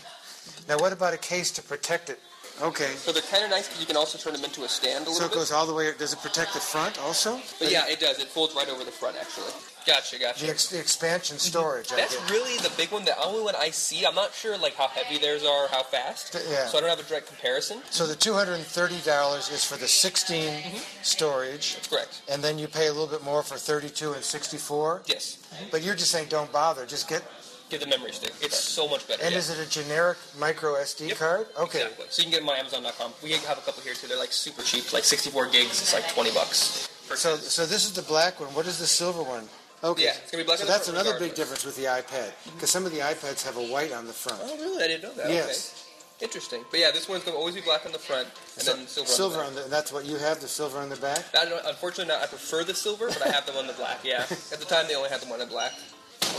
Now, 0.69 0.79
what 0.79 0.93
about 0.93 1.15
a 1.15 1.19
case 1.19 1.51
to 1.53 1.63
protect 1.63 2.11
it 2.11 2.19
Okay. 2.63 2.95
So 2.97 3.11
they're 3.13 3.23
kind 3.23 3.43
of 3.43 3.49
nice 3.49 3.69
because 3.69 3.81
you 3.81 3.87
can 3.87 3.97
also 3.97 4.19
turn 4.19 4.35
them 4.35 4.45
into 4.45 4.65
a 4.65 4.69
stand 4.69 5.07
a 5.07 5.11
little 5.11 5.15
bit. 5.15 5.19
So 5.19 5.25
it 5.25 5.29
bit. 5.31 5.35
goes 5.37 5.51
all 5.53 5.65
the 5.65 5.73
way. 5.73 5.93
Does 5.97 6.13
it 6.13 6.21
protect 6.21 6.53
the 6.53 6.61
front 6.61 6.99
also? 6.99 7.41
But 7.59 7.71
yeah, 7.71 7.87
it 7.89 8.01
does. 8.01 8.19
It 8.19 8.29
folds 8.29 8.55
right 8.55 8.69
over 8.69 8.85
the 8.85 8.91
front, 8.91 9.17
actually. 9.17 9.51
Gotcha, 9.87 10.19
gotcha. 10.19 10.45
The, 10.45 10.51
ex- 10.51 10.69
the 10.69 10.79
expansion 10.79 11.39
storage. 11.39 11.89
That's 11.89 12.17
really 12.31 12.57
the 12.59 12.71
big 12.77 12.91
one. 12.93 13.05
The 13.05 13.19
only 13.23 13.43
one 13.43 13.55
I 13.57 13.71
see. 13.71 14.05
I'm 14.05 14.15
not 14.15 14.33
sure 14.35 14.57
like 14.59 14.75
how 14.77 14.89
heavy 14.89 15.19
theirs 15.19 15.45
are, 15.45 15.69
how 15.69 15.83
fast. 15.83 16.35
Yeah. 16.51 16.67
So 16.67 16.79
I 16.79 16.81
don't 16.83 16.91
have 16.91 17.01
a 17.01 17.05
direct 17.09 17.27
comparison. 17.29 17.81
So 17.91 18.07
the 18.07 18.15
two 18.17 18.33
hundred 18.35 18.55
and 18.55 18.65
thirty 18.65 18.99
dollars 19.01 19.51
is 19.51 19.65
for 19.65 19.77
the 19.77 19.89
16 19.89 20.41
Mm-hmm. 20.51 20.79
storage, 21.03 21.75
That's 21.75 21.89
correct. 21.89 22.23
and 22.31 22.43
then 22.43 22.59
you 22.59 22.67
pay 22.69 22.87
a 22.89 22.93
little 22.93 23.07
bit 23.07 23.23
more 23.25 23.43
for 23.43 23.57
thirty-two 23.57 24.13
and 24.13 24.23
sixty-four. 24.23 25.03
Yes. 25.07 25.39
But 25.71 25.83
you're 25.83 25.95
just 25.95 26.11
saying 26.11 26.29
don't 26.29 26.51
bother. 26.53 26.87
Just 26.87 27.09
get. 27.09 27.23
Get 27.71 27.81
the 27.81 27.87
memory 27.87 28.11
stick. 28.13 28.33
It's 28.43 28.59
so 28.59 28.89
much 28.89 29.07
better. 29.07 29.23
And 29.23 29.31
yeah. 29.33 29.39
is 29.39 29.49
it 29.49 29.65
a 29.65 29.71
generic 29.71 30.19
micro 30.39 30.75
SD 30.75 31.09
Yep. 31.11 31.19
card? 31.19 31.47
Okay. 31.57 31.83
Exactly. 31.83 32.07
So 32.11 32.23
you 32.23 32.25
can 32.25 32.33
get 32.33 32.41
them 32.41 32.49
on 32.49 32.57
Amazon.com. 32.57 33.13
We 33.23 33.31
have 33.33 33.59
a 33.59 33.61
couple 33.61 33.81
here 33.85 33.95
too. 33.95 34.09
They're 34.09 34.19
like 34.19 34.33
super 34.33 34.63
cheap, 34.63 34.93
like 34.93 35.05
64 35.05 35.47
gigs. 35.51 35.81
It's 35.81 35.95
like 35.95 36.09
20 36.13 36.33
bucks. 36.33 36.89
So 37.15 37.37
so 37.37 37.67
this 37.67 37.85
is 37.85 37.93
the 37.93 38.03
black 38.03 38.41
one. 38.41 38.49
What 38.55 38.67
is 38.67 38.79
the 38.79 38.87
silver 38.89 39.23
one? 39.23 39.49
Okay. 39.83 40.05
Yeah, 40.05 40.11
it's 40.23 40.31
gonna 40.31 40.45
be 40.45 40.47
black 40.47 40.59
So 40.59 40.65
on 40.65 40.67
the 40.69 40.73
that's 40.73 40.89
front 40.91 41.01
another 41.01 41.19
big 41.19 41.31
regardless. 41.33 41.63
difference 41.63 41.65
with 41.65 41.77
the 41.77 41.85
iPad 41.85 42.33
because 42.55 42.71
some 42.71 42.85
of 42.85 42.93
the 42.93 42.99
iPads 42.99 43.45
have 43.47 43.57
a 43.57 43.65
white 43.73 43.93
on 43.93 44.07
the 44.07 44.13
front. 44.13 44.41
Oh, 44.45 44.57
really? 44.59 44.85
I 44.85 44.89
didn't 44.89 45.03
know 45.05 45.15
that. 45.15 45.31
Yes. 45.31 45.87
Okay. 46.21 46.27
Interesting. 46.27 46.63
But 46.71 46.81
yeah, 46.81 46.91
this 46.91 47.09
one's 47.09 47.25
going 47.25 47.35
to 47.35 47.39
always 47.39 47.55
be 47.55 47.63
black 47.63 47.87
on 47.87 47.93
the 47.93 47.99
front 47.99 48.29
and 48.29 48.63
So 48.67 48.75
then 48.77 48.87
silver, 48.87 49.09
silver 49.09 49.41
on 49.43 49.55
the, 49.55 49.63
that's 49.71 49.91
what 49.91 50.05
you 50.05 50.17
have. 50.17 50.39
The 50.39 50.49
silver 50.49 50.77
on 50.79 50.91
the 50.91 50.97
back. 50.97 51.33
back. 51.33 51.47
I 51.47 51.49
don't, 51.49 51.65
unfortunately, 51.65 52.13
not. 52.13 52.23
I 52.23 52.27
prefer 52.27 52.63
the 52.63 52.75
silver, 52.75 53.07
but 53.09 53.27
I 53.27 53.31
have 53.31 53.47
them 53.47 53.57
on 53.57 53.67
the 53.67 53.73
black. 53.73 54.01
Yeah. 54.05 54.19
At 54.53 54.59
the 54.61 54.67
time, 54.67 54.87
they 54.87 54.95
only 54.97 55.09
had 55.09 55.21
them 55.23 55.33
on 55.33 55.39
the 55.39 55.47
black. 55.47 55.73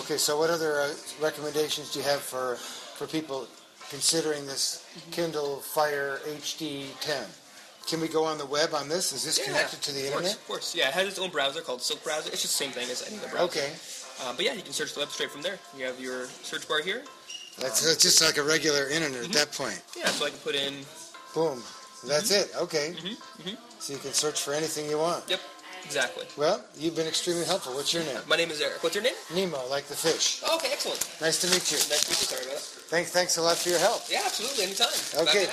Okay. 0.01 0.17
So 0.17 0.37
what 0.37 0.51
other 0.51 0.81
uh, 0.81 0.93
recommendations 1.19 1.91
do 1.93 1.97
you 1.99 2.05
have 2.05 2.19
for 2.21 2.57
for 2.57 3.07
people 3.07 3.47
considering 3.89 4.45
this 4.45 4.85
Kindle 5.09 5.61
Fire 5.61 6.19
HD 6.27 6.85
10? 7.01 7.23
Can 7.87 7.99
we 7.99 8.07
go 8.07 8.23
on 8.23 8.37
the 8.37 8.45
web 8.45 8.73
on 8.73 8.87
this? 8.87 9.11
Is 9.11 9.23
this 9.25 9.37
Yeah, 9.39 9.45
connected 9.45 9.81
to 9.81 9.91
the 9.91 9.99
of 10.07 10.13
course, 10.13 10.15
internet? 10.25 10.35
Of 10.37 10.47
course. 10.47 10.75
Yeah, 10.75 10.87
it 10.87 10.93
has 10.93 11.07
its 11.07 11.19
own 11.19 11.29
browser 11.29 11.61
called 11.61 11.81
Silk 11.81 12.03
Browser. 12.03 12.29
It's 12.31 12.41
just 12.41 12.57
the 12.57 12.63
same 12.63 12.71
thing 12.71 12.89
as 12.89 13.05
any 13.07 13.17
other 13.19 13.27
browser. 13.29 13.45
Okay. 13.59 13.73
Uh, 14.23 14.33
but 14.35 14.45
yeah, 14.45 14.53
you 14.53 14.61
can 14.61 14.71
search 14.73 14.93
the 14.93 14.99
web 14.99 15.09
straight 15.09 15.31
from 15.31 15.41
there. 15.41 15.57
You 15.77 15.85
have 15.85 15.99
your 15.99 16.25
search 16.27 16.67
bar 16.67 16.81
here. 16.81 17.03
That's, 17.59 17.83
that's 17.85 18.01
just 18.01 18.21
like 18.23 18.37
a 18.37 18.43
regular 18.43 18.87
internet 18.89 19.23
Mm-hmm. 19.23 19.31
at 19.31 19.49
that 19.49 19.51
point. 19.51 19.81
Yeah, 19.97 20.05
so 20.07 20.25
I 20.25 20.29
can 20.29 20.39
put 20.39 20.55
in. 20.55 20.73
Boom. 21.33 21.61
That's 22.05 22.31
Mm-hmm. 22.31 22.57
it. 22.57 22.61
Okay. 22.63 22.93
So 23.79 23.93
you 23.93 23.99
can 23.99 24.13
search 24.13 24.41
for 24.41 24.53
anything 24.53 24.89
you 24.89 24.97
want. 24.99 25.25
Yep. 25.27 25.39
Exactly. 25.83 26.25
Well, 26.37 26.63
you've 26.77 26.95
been 26.95 27.07
extremely 27.07 27.43
helpful. 27.43 27.73
What's 27.73 27.91
your 27.93 28.03
name? 28.03 28.19
My 28.29 28.35
name 28.37 28.51
is 28.51 28.61
Eric. 28.61 28.83
What's 28.83 28.93
your 28.95 29.03
name? 29.03 29.15
Nemo, 29.33 29.57
like 29.67 29.85
the 29.85 29.95
fish. 29.95 30.41
Okay, 30.55 30.69
excellent. 30.71 31.01
Nice 31.19 31.41
to 31.41 31.47
meet 31.47 31.65
you. 31.73 31.77
Nice 31.89 32.05
to 32.05 32.11
meet 32.13 32.21
you. 32.21 32.27
Sorry 32.29 32.43
about 32.45 32.61
that. 32.61 32.85
Thanks, 32.93 33.11
thanks 33.11 33.37
a 33.37 33.41
lot 33.41 33.57
for 33.57 33.69
your 33.69 33.79
help. 33.79 34.03
Yeah, 34.07 34.21
absolutely. 34.23 34.65
Anytime. 34.65 34.93
Okay. 35.27 35.49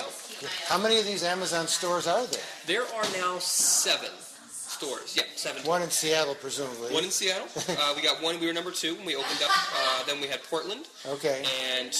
How 0.67 0.77
many 0.77 0.99
of 0.99 1.05
these 1.05 1.23
Amazon 1.23 1.67
stores 1.67 2.07
are 2.07 2.25
there? 2.27 2.41
There 2.65 2.83
are 2.83 3.03
now 3.17 3.39
seven 3.39 4.11
stores. 4.49 5.15
Yeah, 5.17 5.23
seven. 5.35 5.63
One 5.63 5.81
in 5.81 5.89
Seattle, 5.89 6.35
presumably. 6.35 6.93
One 6.93 7.03
in 7.03 7.11
Seattle. 7.11 7.47
uh, 7.79 7.93
we 7.95 8.01
got 8.01 8.21
one. 8.21 8.39
We 8.39 8.47
were 8.47 8.53
number 8.53 8.71
two 8.71 8.95
when 8.95 9.05
we 9.05 9.15
opened 9.15 9.41
up. 9.43 9.51
Uh, 9.51 10.03
then 10.05 10.21
we 10.21 10.27
had 10.27 10.41
Portland 10.43 10.85
Okay. 11.07 11.43
and 11.75 11.93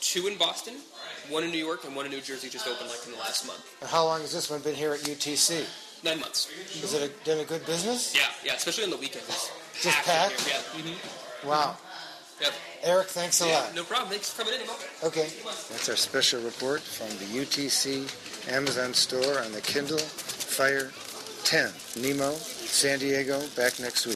two 0.00 0.26
in 0.26 0.36
Boston, 0.36 0.74
one 1.30 1.42
in 1.44 1.50
New 1.50 1.58
York, 1.64 1.84
and 1.84 1.96
one 1.96 2.04
in 2.06 2.12
New 2.12 2.20
Jersey 2.20 2.48
just 2.48 2.66
opened 2.68 2.90
like 2.90 3.04
in 3.06 3.12
the 3.12 3.18
last 3.18 3.46
month. 3.46 3.64
And 3.80 3.88
how 3.90 4.04
long 4.04 4.20
has 4.20 4.32
this 4.32 4.50
one 4.50 4.60
been 4.60 4.74
here 4.74 4.92
at 4.92 5.00
UTC? 5.00 5.64
Nine 6.04 6.20
months. 6.20 6.50
Is 6.82 6.92
it 6.92 7.10
a, 7.10 7.24
done 7.24 7.38
a 7.40 7.44
good 7.44 7.64
business? 7.64 8.14
Yeah, 8.14 8.22
yeah. 8.44 8.54
Especially 8.54 8.84
on 8.84 8.90
the 8.90 8.98
weekends. 8.98 9.26
It's 9.28 9.82
Just 9.84 9.96
packed 10.04 10.36
packed? 10.46 10.74
Yeah. 10.76 10.82
hmm 10.82 11.48
Wow. 11.48 11.76
Yep. 12.40 12.52
Eric, 12.82 13.08
thanks 13.08 13.40
a 13.40 13.46
Yeah, 13.48 13.60
lot. 13.60 13.74
no 13.74 13.84
problem. 13.84 14.10
Thanks 14.10 14.30
for 14.30 14.42
coming 14.44 14.60
in, 14.60 14.68
Okay. 15.02 15.28
That's 15.70 15.88
our 15.88 15.96
special 15.96 16.40
report 16.42 16.82
from 16.82 17.08
the 17.18 17.24
UTC 17.24 18.06
Amazon 18.52 18.94
store 18.94 19.40
on 19.40 19.52
the 19.52 19.60
Kindle 19.60 19.98
Fire 19.98 20.90
10. 21.44 21.72
Nemo, 22.02 22.32
San 22.32 22.98
Diego, 22.98 23.40
back 23.56 23.78
next 23.80 24.06
week. 24.06 24.15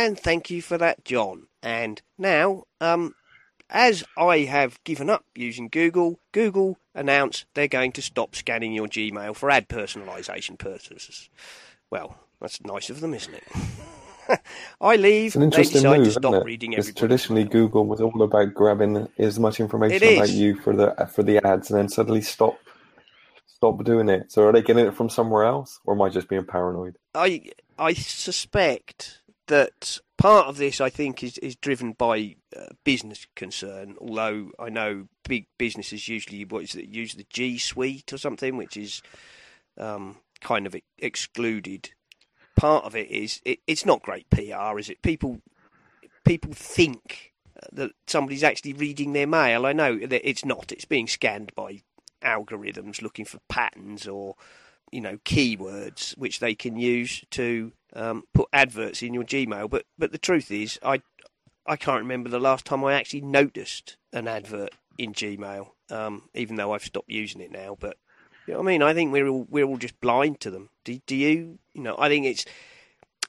And 0.00 0.18
thank 0.18 0.48
you 0.48 0.62
for 0.62 0.78
that, 0.78 1.04
John. 1.04 1.48
And 1.62 2.00
now, 2.16 2.64
um, 2.80 3.14
as 3.68 4.02
I 4.16 4.38
have 4.38 4.82
given 4.82 5.10
up 5.10 5.26
using 5.34 5.68
Google, 5.68 6.18
Google 6.32 6.78
announced 6.94 7.44
they're 7.52 7.68
going 7.68 7.92
to 7.92 8.00
stop 8.02 8.34
scanning 8.34 8.72
your 8.72 8.86
Gmail 8.88 9.36
for 9.36 9.50
ad 9.50 9.68
personalisation 9.68 10.56
purposes. 10.58 11.28
Well, 11.90 12.16
that's 12.40 12.64
nice 12.64 12.88
of 12.88 13.00
them, 13.02 13.12
isn't 13.12 13.34
it? 13.34 14.40
I 14.80 14.96
leave, 14.96 15.26
It's 15.26 15.36
an 15.36 15.42
they 15.42 15.44
interesting 15.48 15.82
decide 15.82 15.98
move, 15.98 16.04
to 16.06 16.08
isn't 16.08 16.22
stop 16.22 16.34
it? 16.36 16.44
reading 16.46 16.70
Because 16.70 16.94
traditionally 16.94 17.42
email. 17.42 17.52
Google 17.52 17.84
was 17.84 18.00
all 18.00 18.22
about 18.22 18.54
grabbing 18.54 19.06
as 19.18 19.38
much 19.38 19.60
information 19.60 20.14
about 20.14 20.30
you 20.30 20.56
for 20.56 20.74
the 20.74 20.94
for 21.12 21.22
the 21.22 21.44
ads, 21.46 21.70
and 21.70 21.78
then 21.78 21.88
suddenly 21.90 22.22
stop 22.22 22.58
stop 23.46 23.84
doing 23.84 24.08
it. 24.08 24.32
So 24.32 24.44
are 24.46 24.52
they 24.52 24.62
getting 24.62 24.86
it 24.86 24.94
from 24.94 25.10
somewhere 25.10 25.44
else, 25.44 25.78
or 25.84 25.94
am 25.94 26.00
I 26.00 26.08
just 26.08 26.28
being 26.28 26.46
paranoid? 26.46 26.96
I 27.14 27.50
I 27.78 27.92
suspect 27.92 29.20
that 29.50 29.98
part 30.16 30.46
of 30.46 30.56
this, 30.56 30.80
I 30.80 30.88
think, 30.88 31.22
is 31.22 31.36
is 31.38 31.56
driven 31.56 31.92
by 31.92 32.36
uh, 32.56 32.66
business 32.84 33.26
concern. 33.36 33.96
Although 34.00 34.52
I 34.58 34.70
know 34.70 35.08
big 35.28 35.46
businesses 35.58 36.08
usually 36.08 36.44
what 36.44 36.64
is 36.64 36.74
it 36.74 36.88
use 36.88 37.14
the 37.14 37.26
G 37.28 37.58
Suite 37.58 38.12
or 38.12 38.18
something, 38.18 38.56
which 38.56 38.76
is 38.76 39.02
um, 39.76 40.16
kind 40.40 40.66
of 40.66 40.74
excluded. 40.98 41.90
Part 42.56 42.84
of 42.84 42.94
it 42.94 43.10
is 43.10 43.40
it, 43.44 43.60
it's 43.66 43.86
not 43.86 44.02
great 44.02 44.28
PR, 44.30 44.78
is 44.78 44.88
it? 44.88 45.02
People 45.02 45.40
people 46.24 46.52
think 46.52 47.32
that 47.72 47.92
somebody's 48.06 48.44
actually 48.44 48.72
reading 48.72 49.12
their 49.12 49.26
mail. 49.26 49.66
I 49.66 49.72
know 49.72 49.98
that 49.98 50.28
it's 50.28 50.44
not. 50.44 50.72
It's 50.72 50.84
being 50.84 51.08
scanned 51.08 51.52
by 51.54 51.82
algorithms 52.22 53.02
looking 53.02 53.24
for 53.24 53.38
patterns 53.48 54.06
or 54.06 54.36
you 54.92 55.00
know 55.00 55.18
keywords 55.24 56.16
which 56.16 56.40
they 56.40 56.54
can 56.54 56.76
use 56.76 57.24
to 57.30 57.72
um, 57.94 58.24
put 58.34 58.48
adverts 58.52 59.02
in 59.02 59.14
your 59.14 59.24
Gmail. 59.24 59.68
But 59.70 59.84
but 59.98 60.12
the 60.12 60.18
truth 60.18 60.50
is, 60.50 60.78
I 60.82 61.02
I 61.66 61.76
can't 61.76 62.02
remember 62.02 62.28
the 62.28 62.40
last 62.40 62.64
time 62.64 62.84
I 62.84 62.94
actually 62.94 63.22
noticed 63.22 63.96
an 64.12 64.28
advert 64.28 64.74
in 64.98 65.12
Gmail. 65.12 65.68
Um, 65.90 66.28
even 66.34 66.56
though 66.56 66.72
I've 66.72 66.84
stopped 66.84 67.10
using 67.10 67.40
it 67.40 67.50
now, 67.50 67.76
but 67.78 67.96
you 68.46 68.54
know 68.54 68.60
I 68.60 68.62
mean. 68.62 68.82
I 68.82 68.94
think 68.94 69.12
we're 69.12 69.28
all 69.28 69.46
we're 69.48 69.64
all 69.64 69.78
just 69.78 70.00
blind 70.00 70.40
to 70.40 70.50
them. 70.50 70.70
Do, 70.84 70.98
do 71.06 71.16
you? 71.16 71.58
You 71.72 71.82
know, 71.82 71.96
I 71.98 72.08
think 72.08 72.26
it's. 72.26 72.44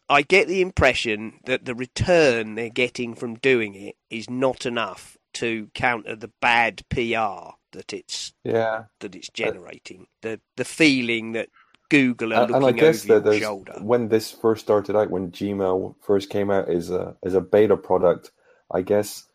I 0.09 0.23
get 0.23 0.49
the 0.49 0.61
impression 0.61 1.39
that 1.45 1.63
the 1.63 1.73
return 1.73 2.55
they're 2.55 2.69
getting 2.69 3.15
from 3.15 3.35
doing 3.35 3.75
it 3.75 3.95
is 4.09 4.29
not 4.29 4.65
enough 4.65 5.17
to 5.35 5.69
counter 5.73 6.17
the 6.17 6.31
bad 6.41 6.83
PR 6.89 7.55
that 7.73 7.93
it's 7.93 8.33
Yeah, 8.43 8.85
that 9.01 9.15
it's 9.15 9.29
generating. 9.29 10.07
The 10.21 10.41
the 10.57 10.65
feeling 10.65 11.33
that 11.33 11.49
Google 11.89 12.33
are 12.33 12.43
and, 12.43 12.51
and 12.51 12.65
I 12.65 12.71
looking 12.71 12.79
guess 12.79 13.03
over 13.03 13.07
that 13.07 13.25
your 13.25 13.33
shoulder. 13.33 13.81
when 13.83 14.09
this 14.09 14.31
first 14.31 14.63
started 14.63 14.95
out, 14.95 15.11
when 15.11 15.31
Gmail 15.31 15.95
first 16.01 16.29
came 16.29 16.51
out 16.51 16.69
as 16.69 16.91
a 16.91 17.15
as 17.23 17.35
a 17.35 17.41
beta 17.41 17.77
product, 17.77 18.31
I 18.71 18.81
guess 18.83 19.25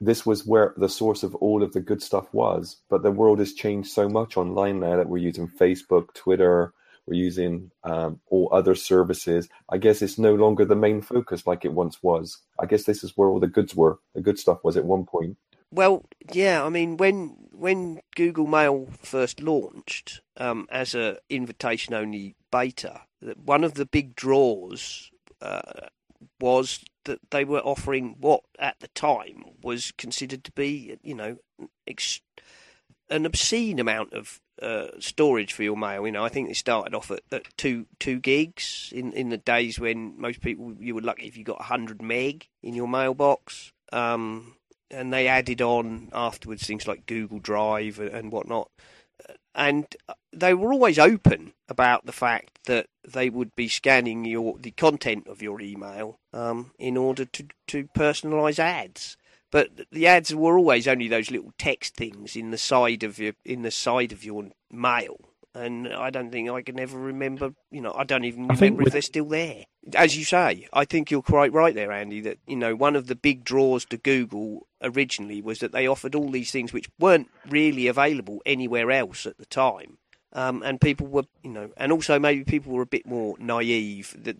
this 0.00 0.26
was 0.26 0.46
where 0.46 0.74
the 0.76 0.88
source 0.88 1.22
of 1.22 1.34
all 1.36 1.62
of 1.62 1.72
the 1.72 1.80
good 1.80 2.02
stuff 2.02 2.26
was. 2.32 2.78
But 2.90 3.02
the 3.02 3.12
world 3.12 3.40
has 3.40 3.54
changed 3.54 3.90
so 3.90 4.08
much 4.08 4.36
online 4.36 4.80
now 4.80 4.96
that 4.96 5.08
we're 5.08 5.18
using 5.18 5.48
Facebook, 5.48 6.14
Twitter, 6.14 6.74
we're 7.06 7.14
using 7.14 7.70
um, 7.84 8.20
all 8.30 8.48
other 8.52 8.74
services. 8.76 9.48
I 9.70 9.78
guess 9.78 10.02
it's 10.02 10.18
no 10.18 10.34
longer 10.34 10.64
the 10.64 10.76
main 10.76 11.02
focus 11.02 11.46
like 11.46 11.64
it 11.64 11.72
once 11.72 12.02
was. 12.02 12.38
I 12.60 12.66
guess 12.66 12.84
this 12.84 13.04
is 13.04 13.12
where 13.16 13.28
all 13.28 13.40
the 13.40 13.48
goods 13.48 13.74
were. 13.76 14.00
The 14.14 14.22
good 14.22 14.38
stuff 14.38 14.60
was 14.64 14.76
at 14.76 14.84
one 14.86 15.04
point. 15.06 15.38
Well, 15.72 16.04
yeah, 16.32 16.62
I 16.62 16.68
mean 16.68 16.98
when 16.98 17.48
when 17.50 18.00
Google 18.14 18.46
Mail 18.46 18.88
first 19.00 19.40
launched 19.40 20.20
um, 20.36 20.68
as 20.70 20.94
a 20.94 21.18
invitation 21.30 21.94
only 21.94 22.36
beta, 22.50 23.02
one 23.42 23.64
of 23.64 23.74
the 23.74 23.86
big 23.86 24.14
draws 24.14 25.10
uh, 25.40 25.88
was 26.38 26.84
that 27.04 27.20
they 27.30 27.44
were 27.44 27.60
offering 27.60 28.16
what 28.20 28.42
at 28.58 28.78
the 28.80 28.88
time 28.88 29.44
was 29.62 29.92
considered 29.96 30.44
to 30.44 30.52
be, 30.52 30.98
you 31.02 31.14
know, 31.14 31.38
ex- 31.86 32.20
an 33.08 33.24
obscene 33.24 33.78
amount 33.78 34.12
of 34.12 34.40
uh, 34.60 34.88
storage 35.00 35.54
for 35.54 35.62
your 35.62 35.76
mail. 35.76 36.04
You 36.06 36.12
know, 36.12 36.24
I 36.24 36.28
think 36.28 36.50
it 36.50 36.56
started 36.56 36.94
off 36.94 37.10
at, 37.10 37.22
at 37.32 37.56
two 37.56 37.86
two 37.98 38.20
gigs 38.20 38.92
in, 38.94 39.12
in 39.14 39.30
the 39.30 39.38
days 39.38 39.80
when 39.80 40.20
most 40.20 40.42
people 40.42 40.74
you 40.78 40.94
were 40.94 41.00
lucky 41.00 41.26
if 41.26 41.36
you 41.38 41.44
got 41.44 41.62
hundred 41.62 42.02
meg 42.02 42.48
in 42.62 42.74
your 42.74 42.88
mailbox. 42.88 43.72
Um, 43.90 44.56
and 44.92 45.12
they 45.12 45.26
added 45.26 45.60
on 45.60 46.10
afterwards 46.12 46.66
things 46.66 46.86
like 46.86 47.06
Google 47.06 47.38
Drive 47.38 47.98
and, 47.98 48.10
and 48.10 48.32
whatnot. 48.32 48.70
And 49.54 49.86
they 50.32 50.54
were 50.54 50.72
always 50.72 50.98
open 50.98 51.52
about 51.68 52.06
the 52.06 52.12
fact 52.12 52.60
that 52.64 52.86
they 53.06 53.28
would 53.28 53.54
be 53.54 53.68
scanning 53.68 54.24
your 54.24 54.56
the 54.58 54.70
content 54.70 55.26
of 55.26 55.42
your 55.42 55.60
email 55.60 56.18
um, 56.32 56.72
in 56.78 56.96
order 56.96 57.24
to 57.26 57.46
to 57.68 57.84
personalise 57.96 58.58
ads. 58.58 59.16
but 59.52 59.68
the 59.92 60.06
ads 60.06 60.34
were 60.34 60.56
always 60.56 60.88
only 60.88 61.06
those 61.06 61.30
little 61.30 61.52
text 61.58 61.94
things 61.94 62.34
in 62.34 62.50
the 62.50 62.58
side 62.58 63.04
of 63.04 63.18
your 63.18 63.34
in 63.44 63.62
the 63.62 63.70
side 63.70 64.10
of 64.10 64.24
your 64.24 64.48
mail. 64.72 65.16
And 65.54 65.86
I 65.88 66.08
don't 66.08 66.32
think 66.32 66.50
I 66.50 66.62
can 66.62 66.80
ever 66.80 66.98
remember. 66.98 67.52
You 67.70 67.82
know, 67.82 67.92
I 67.94 68.04
don't 68.04 68.24
even 68.24 68.50
I 68.50 68.54
remember 68.54 68.84
if 68.84 68.92
they're 68.92 69.02
still 69.02 69.26
there. 69.26 69.66
As 69.94 70.16
you 70.16 70.24
say, 70.24 70.68
I 70.72 70.84
think 70.84 71.10
you're 71.10 71.22
quite 71.22 71.52
right 71.52 71.74
there, 71.74 71.90
Andy. 71.90 72.20
That 72.20 72.38
you 72.46 72.56
know, 72.56 72.74
one 72.74 72.96
of 72.96 73.06
the 73.06 73.16
big 73.16 73.44
draws 73.44 73.84
to 73.86 73.96
Google 73.96 74.66
originally 74.82 75.42
was 75.42 75.58
that 75.58 75.72
they 75.72 75.86
offered 75.86 76.14
all 76.14 76.30
these 76.30 76.50
things 76.50 76.72
which 76.72 76.88
weren't 76.98 77.30
really 77.48 77.86
available 77.88 78.40
anywhere 78.46 78.90
else 78.90 79.26
at 79.26 79.38
the 79.38 79.46
time. 79.46 79.98
Um, 80.34 80.62
and 80.62 80.80
people 80.80 81.08
were, 81.08 81.24
you 81.42 81.50
know, 81.50 81.70
and 81.76 81.92
also 81.92 82.18
maybe 82.18 82.44
people 82.44 82.72
were 82.72 82.82
a 82.82 82.86
bit 82.86 83.06
more 83.06 83.36
naive. 83.38 84.16
That 84.18 84.38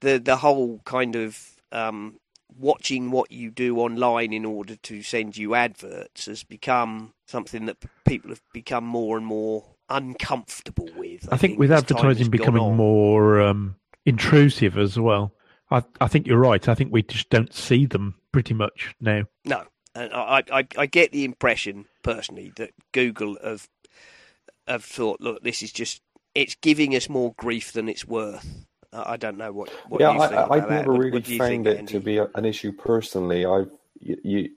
the 0.00 0.18
the 0.18 0.36
whole 0.36 0.80
kind 0.84 1.16
of 1.16 1.56
um, 1.72 2.20
watching 2.58 3.10
what 3.10 3.30
you 3.30 3.50
do 3.50 3.78
online 3.78 4.32
in 4.32 4.44
order 4.44 4.76
to 4.76 5.02
send 5.02 5.36
you 5.36 5.54
adverts 5.54 6.26
has 6.26 6.44
become 6.44 7.12
something 7.26 7.66
that 7.66 7.76
people 8.06 8.30
have 8.30 8.42
become 8.52 8.84
more 8.84 9.16
and 9.16 9.26
more 9.26 9.64
uncomfortable 9.88 10.88
with. 10.96 11.28
I 11.32 11.36
think 11.36 11.58
with 11.58 11.70
as 11.70 11.82
time 11.82 11.96
has 11.96 12.04
advertising 12.04 12.30
becoming 12.30 12.76
more 12.76 13.40
um, 13.40 13.76
intrusive 14.06 14.78
as 14.78 14.98
well, 14.98 15.32
I, 15.70 15.82
I 16.00 16.08
think 16.08 16.26
you're 16.26 16.38
right. 16.38 16.68
I 16.68 16.74
think 16.74 16.92
we 16.92 17.02
just 17.02 17.30
don't 17.30 17.52
see 17.54 17.86
them 17.86 18.14
pretty 18.32 18.54
much 18.54 18.94
now. 19.00 19.24
No, 19.44 19.64
and 19.94 20.12
I, 20.12 20.42
I, 20.52 20.66
I 20.76 20.86
get 20.86 21.12
the 21.12 21.24
impression 21.24 21.86
personally 22.02 22.52
that 22.56 22.70
Google 22.92 23.36
have 23.42 23.68
have 24.66 24.84
thought, 24.84 25.20
look, 25.20 25.42
this 25.42 25.62
is 25.62 25.72
just 25.72 26.02
it's 26.34 26.54
giving 26.56 26.94
us 26.94 27.08
more 27.08 27.34
grief 27.38 27.72
than 27.72 27.88
it's 27.88 28.06
worth. 28.06 28.46
I 28.92 29.12
I 29.12 29.16
don't 29.16 29.38
know 29.38 29.52
what. 29.52 29.70
what 29.88 30.00
yeah, 30.00 30.12
you 30.12 30.20
think 30.20 30.32
I, 30.32 30.36
I, 30.36 30.44
about 30.44 30.52
I've 30.52 30.70
never 30.70 30.92
What- 30.92 30.98
really 31.00 31.10
what 31.12 31.24
do 31.24 31.32
you 31.32 31.38
found 31.38 31.50
think, 31.50 31.66
it 31.66 31.78
Andy? 31.78 31.92
to 31.94 32.00
be 32.00 32.18
an 32.18 32.44
issue 32.44 32.72
personally. 32.72 33.44
I've 33.46 33.70
you, 34.00 34.16
you 34.24 34.50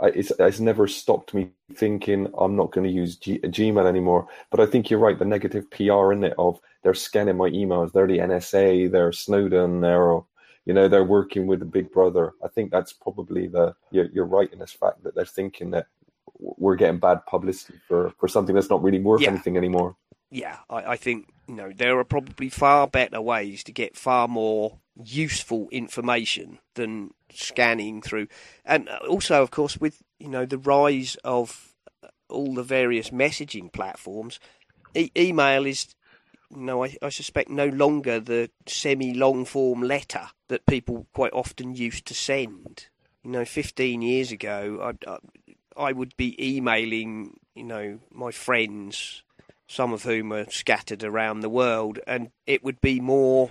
I, 0.00 0.06
it's, 0.08 0.32
it's 0.38 0.60
never 0.60 0.88
stopped 0.88 1.34
me 1.34 1.50
thinking 1.74 2.32
I'm 2.38 2.56
not 2.56 2.72
going 2.72 2.86
to 2.86 2.92
use 2.92 3.16
G, 3.16 3.38
Gmail 3.38 3.86
anymore. 3.86 4.28
But 4.50 4.60
I 4.60 4.66
think 4.66 4.90
you're 4.90 4.98
right. 5.00 5.18
The 5.18 5.24
negative 5.24 5.70
PR 5.70 6.12
in 6.12 6.24
it 6.24 6.34
of 6.38 6.60
they're 6.82 6.94
scanning 6.94 7.36
my 7.36 7.50
emails, 7.50 7.92
they're 7.92 8.06
the 8.06 8.18
NSA, 8.18 8.90
they're 8.90 9.12
Snowden, 9.12 9.80
they're 9.80 10.20
you 10.64 10.74
know 10.74 10.88
they're 10.88 11.04
working 11.04 11.46
with 11.46 11.60
the 11.60 11.64
Big 11.64 11.90
Brother. 11.92 12.32
I 12.44 12.48
think 12.48 12.70
that's 12.70 12.92
probably 12.92 13.46
the 13.48 13.74
you're, 13.90 14.06
you're 14.12 14.24
right 14.26 14.52
in 14.52 14.58
this 14.58 14.72
fact 14.72 15.02
that 15.04 15.14
they're 15.14 15.24
thinking 15.24 15.70
that 15.72 15.86
we're 16.38 16.76
getting 16.76 16.98
bad 17.00 17.24
publicity 17.26 17.78
for 17.88 18.12
for 18.18 18.28
something 18.28 18.54
that's 18.54 18.70
not 18.70 18.82
really 18.82 19.00
worth 19.00 19.22
Yeah. 19.22 19.30
anything 19.30 19.56
anymore. 19.56 19.96
yeah, 20.30 20.58
I, 20.70 20.92
I 20.92 20.96
think 20.96 21.28
you 21.48 21.54
know 21.54 21.72
there 21.74 21.98
are 21.98 22.04
probably 22.04 22.48
far 22.50 22.86
better 22.86 23.20
ways 23.20 23.64
to 23.64 23.72
get 23.72 23.96
far 23.96 24.28
more 24.28 24.78
useful 25.04 25.68
information 25.70 26.58
than 26.74 27.12
scanning 27.32 28.02
through, 28.02 28.28
and 28.64 28.88
uh, 28.88 28.98
also, 29.08 29.42
of 29.42 29.50
course, 29.50 29.78
with 29.78 30.02
you 30.18 30.28
know 30.28 30.46
the 30.46 30.58
rise 30.58 31.16
of 31.24 31.74
uh, 32.02 32.08
all 32.28 32.54
the 32.54 32.62
various 32.62 33.10
messaging 33.10 33.72
platforms, 33.72 34.40
e- 34.94 35.10
email 35.16 35.66
is. 35.66 35.94
Know, 36.50 36.82
I, 36.82 36.96
I 37.02 37.10
suspect 37.10 37.50
no 37.50 37.66
longer 37.66 38.20
the 38.20 38.48
semi-long 38.66 39.44
form 39.44 39.82
letter 39.82 40.28
that 40.48 40.64
people 40.64 41.06
quite 41.12 41.34
often 41.34 41.76
used 41.76 42.06
to 42.06 42.14
send. 42.14 42.86
You 43.22 43.32
know, 43.32 43.44
15 43.44 44.00
years 44.00 44.32
ago, 44.32 44.78
I, 44.80 45.10
I, 45.10 45.12
uh, 45.12 45.18
I 45.76 45.92
would 45.92 46.16
be 46.16 46.34
emailing, 46.42 47.38
you 47.54 47.64
know, 47.64 47.98
my 48.10 48.30
friends 48.30 49.22
some 49.68 49.92
of 49.92 50.02
whom 50.02 50.32
are 50.32 50.50
scattered 50.50 51.04
around 51.04 51.40
the 51.40 51.48
world, 51.50 52.00
and 52.06 52.30
it 52.46 52.64
would 52.64 52.80
be 52.80 52.98
more 53.00 53.50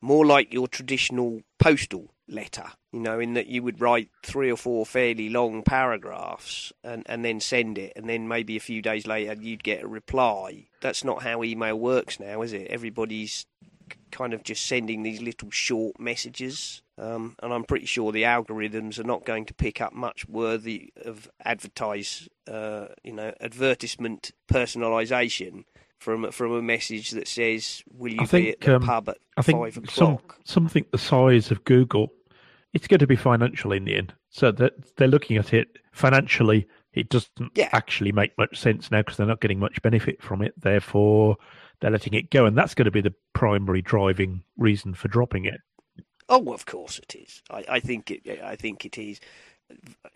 more 0.00 0.24
like 0.24 0.52
your 0.52 0.68
traditional 0.68 1.42
postal 1.58 2.14
letter, 2.28 2.66
you 2.92 3.00
know, 3.00 3.18
in 3.18 3.34
that 3.34 3.48
you 3.48 3.62
would 3.62 3.80
write 3.80 4.08
three 4.22 4.50
or 4.50 4.56
four 4.56 4.86
fairly 4.86 5.28
long 5.28 5.62
paragraphs 5.62 6.72
and, 6.84 7.02
and 7.06 7.24
then 7.24 7.40
send 7.40 7.76
it, 7.78 7.92
and 7.96 8.08
then 8.08 8.28
maybe 8.28 8.56
a 8.56 8.60
few 8.60 8.80
days 8.80 9.06
later 9.06 9.34
you'd 9.40 9.64
get 9.64 9.82
a 9.82 9.88
reply. 9.88 10.66
That's 10.80 11.04
not 11.04 11.22
how 11.22 11.42
email 11.42 11.78
works 11.78 12.20
now, 12.20 12.42
is 12.42 12.52
it? 12.52 12.68
Everybody's 12.68 13.46
kind 14.10 14.32
of 14.32 14.42
just 14.42 14.66
sending 14.66 15.02
these 15.02 15.20
little 15.20 15.50
short 15.50 15.98
messages. 15.98 16.82
Um, 16.98 17.36
and 17.42 17.52
I'm 17.52 17.64
pretty 17.64 17.86
sure 17.86 18.12
the 18.12 18.24
algorithms 18.24 18.98
are 18.98 19.04
not 19.04 19.24
going 19.24 19.46
to 19.46 19.54
pick 19.54 19.80
up 19.80 19.94
much 19.94 20.28
worthy 20.28 20.92
of 21.02 21.30
advertise, 21.42 22.28
uh, 22.46 22.88
you 23.02 23.12
know, 23.12 23.32
advertisement 23.40 24.32
personalisation 24.52 25.64
from 26.00 26.30
from 26.32 26.52
a 26.52 26.62
message 26.62 27.10
that 27.10 27.28
says, 27.28 27.82
"Will 27.96 28.12
you 28.12 28.20
I 28.20 28.24
be 28.24 28.28
think, 28.28 28.48
at 28.48 28.60
the 28.60 28.76
um, 28.76 28.82
pub 28.82 29.08
at 29.10 29.18
I 29.36 29.42
think 29.42 29.58
five 29.60 29.74
some, 29.74 30.14
o'clock?" 30.14 30.38
something 30.44 30.84
the 30.90 30.98
size 30.98 31.50
of 31.50 31.62
Google, 31.64 32.12
it's 32.72 32.88
going 32.88 33.00
to 33.00 33.06
be 33.06 33.16
financial 33.16 33.72
in 33.72 33.84
the 33.84 33.94
end. 33.96 34.12
So 34.30 34.50
that 34.52 34.96
they're 34.96 35.08
looking 35.08 35.36
at 35.36 35.52
it 35.54 35.68
financially. 35.92 36.66
It 36.92 37.08
doesn't 37.08 37.52
Yeah. 37.54 37.68
actually 37.72 38.10
make 38.10 38.36
much 38.36 38.58
sense 38.58 38.90
now 38.90 39.02
because 39.02 39.16
they're 39.16 39.26
not 39.26 39.40
getting 39.40 39.60
much 39.60 39.80
benefit 39.82 40.20
from 40.20 40.42
it. 40.42 40.54
Therefore, 40.56 41.36
they're 41.80 41.90
letting 41.90 42.14
it 42.14 42.30
go, 42.30 42.46
and 42.46 42.56
that's 42.58 42.74
going 42.74 42.86
to 42.86 42.90
be 42.90 43.00
the 43.00 43.14
primary 43.32 43.82
driving 43.82 44.42
reason 44.56 44.94
for 44.94 45.06
dropping 45.08 45.44
it. 45.44 45.60
Oh, 46.28 46.52
of 46.52 46.64
course 46.66 46.98
it 46.98 47.14
is. 47.16 47.42
I, 47.50 47.64
I 47.68 47.80
think 47.80 48.10
it. 48.10 48.40
I 48.42 48.56
think 48.56 48.84
it 48.84 48.98
is. 48.98 49.20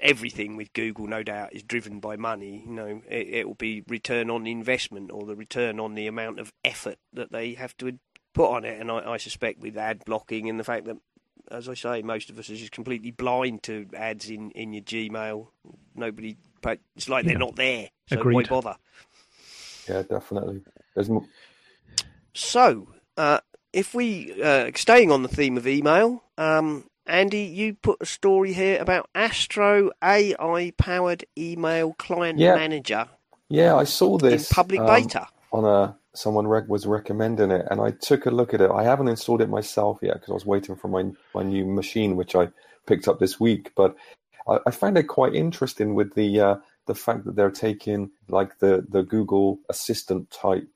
Everything 0.01 0.57
with 0.57 0.73
Google, 0.73 1.07
no 1.07 1.23
doubt, 1.23 1.53
is 1.53 1.63
driven 1.63 2.01
by 2.01 2.17
money. 2.17 2.63
You 2.67 2.73
know, 2.73 3.03
it, 3.09 3.29
it 3.29 3.47
will 3.47 3.55
be 3.55 3.83
return 3.89 4.31
on 4.31 4.47
investment 4.47 5.11
or 5.11 5.25
the 5.25 5.37
return 5.37 5.81
on 5.81 5.95
the 5.95 6.07
amount 6.07 6.41
of 6.41 6.53
effort 6.65 6.99
that 7.13 7.33
they 7.33 7.55
have 7.55 7.77
to 7.79 7.99
put 8.33 8.51
on 8.51 8.65
it. 8.65 8.81
And 8.81 8.91
I, 8.91 9.13
I 9.13 9.17
suspect 9.17 9.61
with 9.61 9.77
ad 9.77 10.05
blocking 10.05 10.49
and 10.49 10.59
the 10.59 10.65
fact 10.65 10.87
that, 10.87 10.97
as 11.51 11.69
I 11.69 11.75
say, 11.75 12.03
most 12.03 12.31
of 12.31 12.39
us 12.39 12.51
are 12.51 12.57
just 12.57 12.73
completely 12.73 13.11
blind 13.11 13.63
to 13.65 13.87
ads 13.97 14.31
in, 14.31 14.51
in 14.53 14.73
your 14.73 14.83
Gmail. 14.83 15.49
Nobody, 15.95 16.37
it's 16.97 17.09
like 17.09 17.27
they're 17.27 17.39
not 17.39 17.57
there. 17.57 17.91
So 18.09 18.17
why 18.23 18.43
bother? 18.45 18.77
Yeah, 19.89 20.03
definitely. 20.03 20.63
There's 20.95 21.11
m- 21.11 21.29
So, 22.33 22.89
uh, 23.17 23.41
if 23.73 23.95
we 23.95 24.41
uh, 24.43 24.71
staying 24.75 25.11
on 25.11 25.23
the 25.23 25.29
theme 25.29 25.57
of 25.57 25.67
email, 25.67 26.23
um, 26.39 26.85
Andy, 27.07 27.43
you 27.45 27.75
put 27.75 27.99
a 28.03 28.07
story 28.07 28.55
here 28.55 28.81
about 28.81 29.11
Astro 29.15 29.91
AI 30.03 30.73
powered 30.79 31.25
email 31.39 31.95
client 31.95 32.41
Yeah. 32.41 32.55
manager 32.55 33.09
yeah, 33.49 33.77
I 33.77 33.85
saw 33.85 34.19
this 34.19 34.41
in 34.41 34.47
public 34.47 34.85
um, 34.85 34.87
beta. 34.87 35.29
on 35.53 35.65
a 35.65 35.97
someone 36.15 36.47
rec- 36.49 36.69
was 36.69 36.87
recommending 36.87 37.51
it, 37.53 37.67
and 37.71 37.81
I 37.81 37.93
took 37.93 38.27
a 38.27 38.31
look 38.33 38.55
at 38.55 38.61
it. 38.61 38.71
I 38.71 38.85
haven't 38.85 39.09
installed 39.09 39.43
it 39.43 39.51
myself 39.51 39.99
yet 40.03 40.15
because 40.15 40.31
I 40.31 40.35
was 40.35 40.47
waiting 40.47 40.77
for 40.77 40.89
my 40.89 41.13
my 41.35 41.45
new 41.45 41.65
machine, 41.67 42.17
which 42.17 42.37
I 42.37 42.49
picked 42.87 43.09
up 43.09 43.21
this 43.21 43.41
week. 43.41 43.73
But 43.77 43.97
I, 44.49 44.59
I 44.67 44.71
found 44.73 44.99
it 44.99 45.05
quite 45.05 45.35
interesting 45.35 45.95
with 45.95 46.15
the 46.15 46.41
uh, 46.41 46.57
the 46.87 46.95
fact 46.97 47.25
that 47.27 47.37
they're 47.37 47.51
taking 47.51 48.11
like 48.29 48.59
the 48.61 48.87
the 48.89 49.05
Google 49.05 49.61
Assistant 49.71 50.31
type 50.31 50.69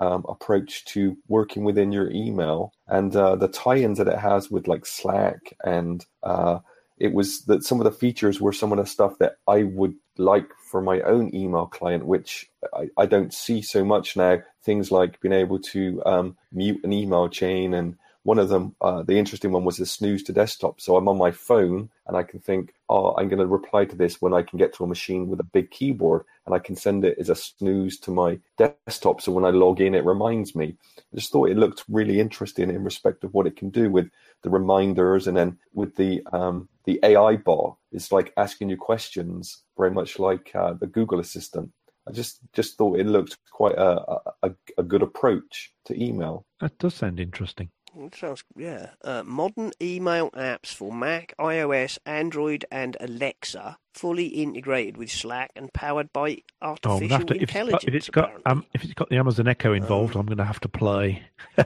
um, 0.00 0.24
approach 0.28 0.84
to 0.86 1.16
working 1.28 1.64
within 1.64 1.92
your 1.92 2.10
email 2.10 2.72
and 2.88 3.14
uh, 3.14 3.36
the 3.36 3.48
tie-ins 3.48 3.98
that 3.98 4.08
it 4.08 4.18
has 4.18 4.50
with 4.50 4.66
like 4.66 4.86
Slack 4.86 5.54
and 5.64 6.04
uh, 6.22 6.58
it 6.98 7.12
was 7.12 7.42
that 7.46 7.64
some 7.64 7.80
of 7.80 7.84
the 7.84 7.92
features 7.92 8.40
were 8.40 8.52
some 8.52 8.72
of 8.72 8.78
the 8.78 8.86
stuff 8.86 9.18
that 9.18 9.36
I 9.48 9.64
would 9.64 9.94
like 10.16 10.48
for 10.70 10.80
my 10.80 11.00
own 11.00 11.34
email 11.34 11.66
client, 11.66 12.06
which 12.06 12.48
I, 12.72 12.88
I 12.96 13.06
don't 13.06 13.34
see 13.34 13.62
so 13.62 13.84
much 13.84 14.16
now. 14.16 14.38
Things 14.62 14.90
like 14.92 15.20
being 15.20 15.32
able 15.32 15.58
to 15.58 16.02
um, 16.06 16.36
mute 16.52 16.80
an 16.84 16.92
email 16.92 17.28
chain, 17.28 17.74
and 17.74 17.96
one 18.24 18.38
of 18.38 18.48
them, 18.48 18.74
uh, 18.80 19.02
the 19.02 19.18
interesting 19.18 19.52
one, 19.52 19.64
was 19.64 19.76
the 19.76 19.86
snooze 19.86 20.22
to 20.24 20.32
desktop. 20.32 20.80
So 20.80 20.96
I'm 20.96 21.08
on 21.08 21.18
my 21.18 21.30
phone 21.30 21.90
and 22.06 22.16
I 22.16 22.22
can 22.22 22.40
think, 22.40 22.74
oh, 22.88 23.14
I'm 23.16 23.28
going 23.28 23.38
to 23.38 23.46
reply 23.46 23.84
to 23.84 23.94
this 23.94 24.20
when 24.20 24.32
I 24.32 24.42
can 24.42 24.58
get 24.58 24.72
to 24.74 24.84
a 24.84 24.88
machine 24.88 25.28
with 25.28 25.40
a 25.40 25.44
big 25.44 25.70
keyboard, 25.70 26.24
and 26.46 26.54
I 26.54 26.58
can 26.58 26.74
send 26.74 27.04
it 27.04 27.18
as 27.18 27.28
a 27.28 27.34
snooze 27.34 27.98
to 28.00 28.10
my 28.10 28.38
desktop. 28.56 29.20
So 29.20 29.30
when 29.30 29.44
I 29.44 29.50
log 29.50 29.80
in, 29.80 29.94
it 29.94 30.04
reminds 30.04 30.54
me. 30.54 30.76
I 30.98 31.16
just 31.16 31.32
thought 31.32 31.50
it 31.50 31.58
looked 31.58 31.84
really 31.88 32.18
interesting 32.18 32.70
in 32.70 32.82
respect 32.82 33.24
of 33.24 33.34
what 33.34 33.46
it 33.46 33.56
can 33.56 33.68
do 33.68 33.90
with 33.90 34.10
the 34.42 34.50
reminders, 34.50 35.26
and 35.26 35.36
then 35.36 35.58
with 35.74 35.96
the 35.96 36.22
um, 36.32 36.68
the 36.84 37.00
AI 37.02 37.36
bot, 37.36 37.76
it's 37.92 38.12
like 38.12 38.32
asking 38.36 38.70
you 38.70 38.76
questions, 38.76 39.62
very 39.76 39.90
much 39.90 40.18
like 40.18 40.50
uh, 40.54 40.74
the 40.74 40.86
Google 40.86 41.20
Assistant. 41.20 41.72
I 42.06 42.12
just 42.12 42.40
just 42.52 42.76
thought 42.76 42.98
it 42.98 43.06
looked 43.06 43.36
quite 43.50 43.76
a, 43.76 44.20
a 44.42 44.54
a 44.78 44.82
good 44.82 45.02
approach 45.02 45.72
to 45.86 46.02
email. 46.02 46.44
That 46.60 46.78
does 46.78 46.94
sound 46.94 47.20
interesting. 47.20 47.70
It 47.98 48.14
sounds 48.16 48.44
yeah. 48.56 48.90
Uh, 49.02 49.22
modern 49.24 49.72
email 49.82 50.30
apps 50.32 50.68
for 50.74 50.92
Mac, 50.92 51.34
iOS, 51.40 51.98
Android, 52.06 52.64
and 52.70 52.96
Alexa, 53.00 53.78
fully 53.94 54.26
integrated 54.28 54.96
with 54.96 55.10
Slack 55.10 55.52
and 55.56 55.72
powered 55.72 56.12
by 56.12 56.38
Oh, 56.84 57.00
artificial 57.00 57.02
gonna 57.02 57.14
have 57.14 57.26
to, 57.26 57.42
if, 57.42 57.50
it's 57.50 57.54
intelligence. 57.54 57.68
got, 57.68 57.84
if 57.88 57.94
it's 57.94 58.10
got 58.10 58.32
um, 58.46 58.66
if 58.74 58.84
it's 58.84 58.94
got 58.94 59.08
the 59.10 59.18
Amazon 59.18 59.48
Echo 59.48 59.72
involved, 59.74 60.16
Um, 60.16 60.20
I'm 60.20 60.26
going 60.26 60.38
to 60.38 60.44
have 60.44 60.60
to 60.60 60.68
play. 60.68 61.24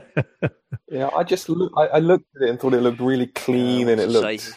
Yeah, 0.89 1.09
I 1.15 1.23
just 1.23 1.49
look, 1.49 1.73
I, 1.77 1.87
I 1.87 1.99
looked 1.99 2.27
at 2.35 2.43
it 2.43 2.49
and 2.49 2.59
thought 2.59 2.73
it 2.75 2.81
looked 2.81 3.01
really 3.01 3.27
clean, 3.27 3.89
Uh, 3.89 3.89
and 3.89 4.01
it 4.01 4.07
looked 4.09 4.35
say? 4.37 4.55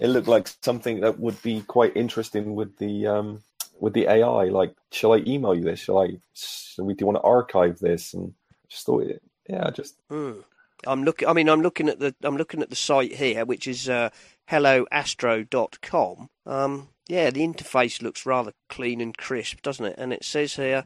it 0.00 0.08
looked 0.08 0.28
like 0.28 0.48
something 0.62 1.00
that 1.00 1.18
would 1.20 1.40
be 1.42 1.62
quite 1.62 1.96
interesting 1.96 2.54
with 2.54 2.76
the 2.78 3.06
um 3.06 3.42
with 3.80 3.94
the 3.94 4.08
AI. 4.08 4.46
Like, 4.46 4.74
shall 4.92 5.14
I 5.14 5.18
email 5.26 5.54
you 5.54 5.62
this? 5.64 5.80
Shall 5.80 5.98
I? 5.98 6.18
Shall 6.34 6.86
we? 6.86 6.94
Do 6.94 7.02
you 7.02 7.06
want 7.06 7.18
to 7.18 7.22
archive 7.22 7.78
this? 7.80 8.14
And 8.14 8.34
just 8.68 8.86
thought, 8.86 9.04
it, 9.04 9.22
yeah, 9.48 9.70
just 9.70 9.96
Hmm. 10.10 10.40
I'm 10.86 11.02
looking. 11.04 11.28
I 11.28 11.32
mean, 11.32 11.48
I'm 11.48 11.62
looking 11.62 11.88
at 11.88 11.98
the. 11.98 12.14
I'm 12.22 12.36
looking 12.36 12.62
at 12.62 12.70
the 12.70 12.76
site 12.76 13.14
here, 13.14 13.44
which 13.44 13.66
is 13.66 13.88
uh, 13.88 14.10
helloastro.com, 14.50 16.30
um, 16.46 16.88
yeah, 17.08 17.30
the 17.30 17.40
interface 17.40 18.02
looks 18.02 18.26
rather 18.26 18.52
clean 18.68 19.00
and 19.00 19.16
crisp, 19.16 19.62
doesn't 19.62 19.84
it? 19.84 19.94
And 19.98 20.12
it 20.12 20.24
says 20.24 20.56
here, 20.56 20.84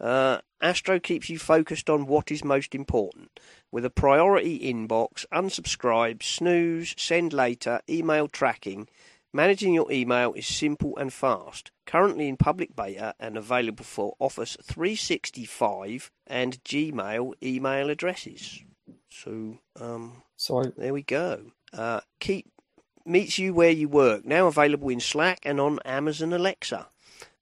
uh, 0.00 0.38
Astro 0.60 0.98
keeps 0.98 1.28
you 1.28 1.38
focused 1.38 1.88
on 1.88 2.06
what 2.06 2.30
is 2.30 2.44
most 2.44 2.74
important, 2.74 3.40
with 3.70 3.84
a 3.84 3.90
priority 3.90 4.60
inbox, 4.60 5.24
unsubscribe, 5.32 6.22
snooze, 6.22 6.94
send 6.98 7.32
later, 7.32 7.80
email 7.88 8.28
tracking. 8.28 8.88
Managing 9.32 9.74
your 9.74 9.90
email 9.90 10.32
is 10.34 10.46
simple 10.46 10.96
and 10.96 11.12
fast. 11.12 11.72
Currently 11.86 12.28
in 12.28 12.36
public 12.36 12.76
beta 12.76 13.14
and 13.18 13.36
available 13.36 13.84
for 13.84 14.14
Office 14.20 14.56
365 14.62 16.12
and 16.28 16.62
Gmail 16.62 17.32
email 17.42 17.90
addresses. 17.90 18.62
So, 19.22 19.58
um, 19.80 20.22
So 20.36 20.60
I, 20.60 20.64
there 20.76 20.92
we 20.92 21.02
go. 21.02 21.40
Uh, 21.72 22.00
keep 22.20 22.50
meets 23.06 23.38
you 23.38 23.54
where 23.54 23.70
you 23.70 23.88
work. 23.88 24.24
Now 24.24 24.46
available 24.46 24.88
in 24.88 25.00
Slack 25.00 25.40
and 25.44 25.60
on 25.60 25.78
Amazon 25.84 26.32
Alexa. 26.32 26.88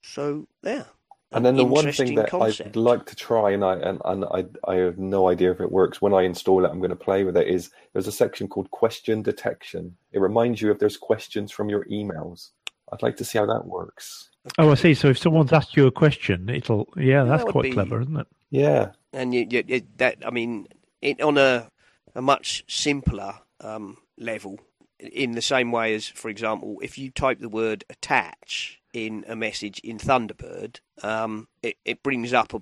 So 0.02 0.48
there. 0.62 0.86
And 1.34 1.46
then 1.46 1.56
the 1.56 1.64
one 1.64 1.90
thing 1.92 2.14
that 2.16 2.28
concept. 2.28 2.68
I'd 2.68 2.76
like 2.76 3.06
to 3.06 3.16
try, 3.16 3.52
and 3.52 3.64
I 3.64 3.76
and, 3.76 4.02
and 4.04 4.24
I 4.26 4.44
I 4.70 4.74
have 4.76 4.98
no 4.98 5.30
idea 5.30 5.50
if 5.50 5.60
it 5.60 5.72
works. 5.72 6.02
When 6.02 6.12
I 6.12 6.22
install 6.22 6.64
it, 6.66 6.68
I'm 6.68 6.78
going 6.78 6.90
to 6.90 6.96
play 6.96 7.24
with 7.24 7.38
it. 7.38 7.48
Is 7.48 7.70
there's 7.94 8.06
a 8.06 8.12
section 8.12 8.48
called 8.48 8.70
question 8.70 9.22
detection. 9.22 9.96
It 10.12 10.20
reminds 10.20 10.60
you 10.60 10.70
if 10.70 10.78
there's 10.78 10.98
questions 10.98 11.50
from 11.50 11.70
your 11.70 11.86
emails. 11.86 12.50
I'd 12.92 13.02
like 13.02 13.16
to 13.16 13.24
see 13.24 13.38
how 13.38 13.46
that 13.46 13.64
works. 13.64 14.28
Oh, 14.58 14.70
I 14.70 14.74
see. 14.74 14.92
So 14.92 15.08
if 15.08 15.18
someone's 15.18 15.54
asked 15.54 15.74
you 15.74 15.86
a 15.86 15.90
question, 15.90 16.50
it'll 16.50 16.86
yeah, 16.98 17.24
that 17.24 17.30
that's 17.30 17.44
would 17.44 17.52
quite 17.52 17.62
be- 17.62 17.72
clever, 17.72 18.02
isn't 18.02 18.16
it? 18.18 18.26
Yeah, 18.50 18.90
and 19.14 19.34
you, 19.34 19.46
you, 19.48 19.64
you, 19.66 19.82
that 19.96 20.18
I 20.26 20.30
mean, 20.30 20.68
it, 21.02 21.20
on 21.20 21.36
a 21.38 21.68
a 22.14 22.22
much 22.22 22.64
simpler 22.68 23.34
um, 23.60 23.96
level, 24.18 24.60
in 24.98 25.32
the 25.32 25.42
same 25.42 25.72
way 25.72 25.94
as, 25.94 26.08
for 26.08 26.28
example, 26.28 26.78
if 26.82 26.98
you 26.98 27.10
type 27.10 27.40
the 27.40 27.48
word 27.48 27.84
attach 27.90 28.80
in 28.92 29.24
a 29.26 29.34
message 29.34 29.78
in 29.80 29.98
Thunderbird, 29.98 30.80
um, 31.02 31.48
it, 31.62 31.76
it 31.84 32.02
brings 32.02 32.32
up 32.32 32.52
a, 32.54 32.60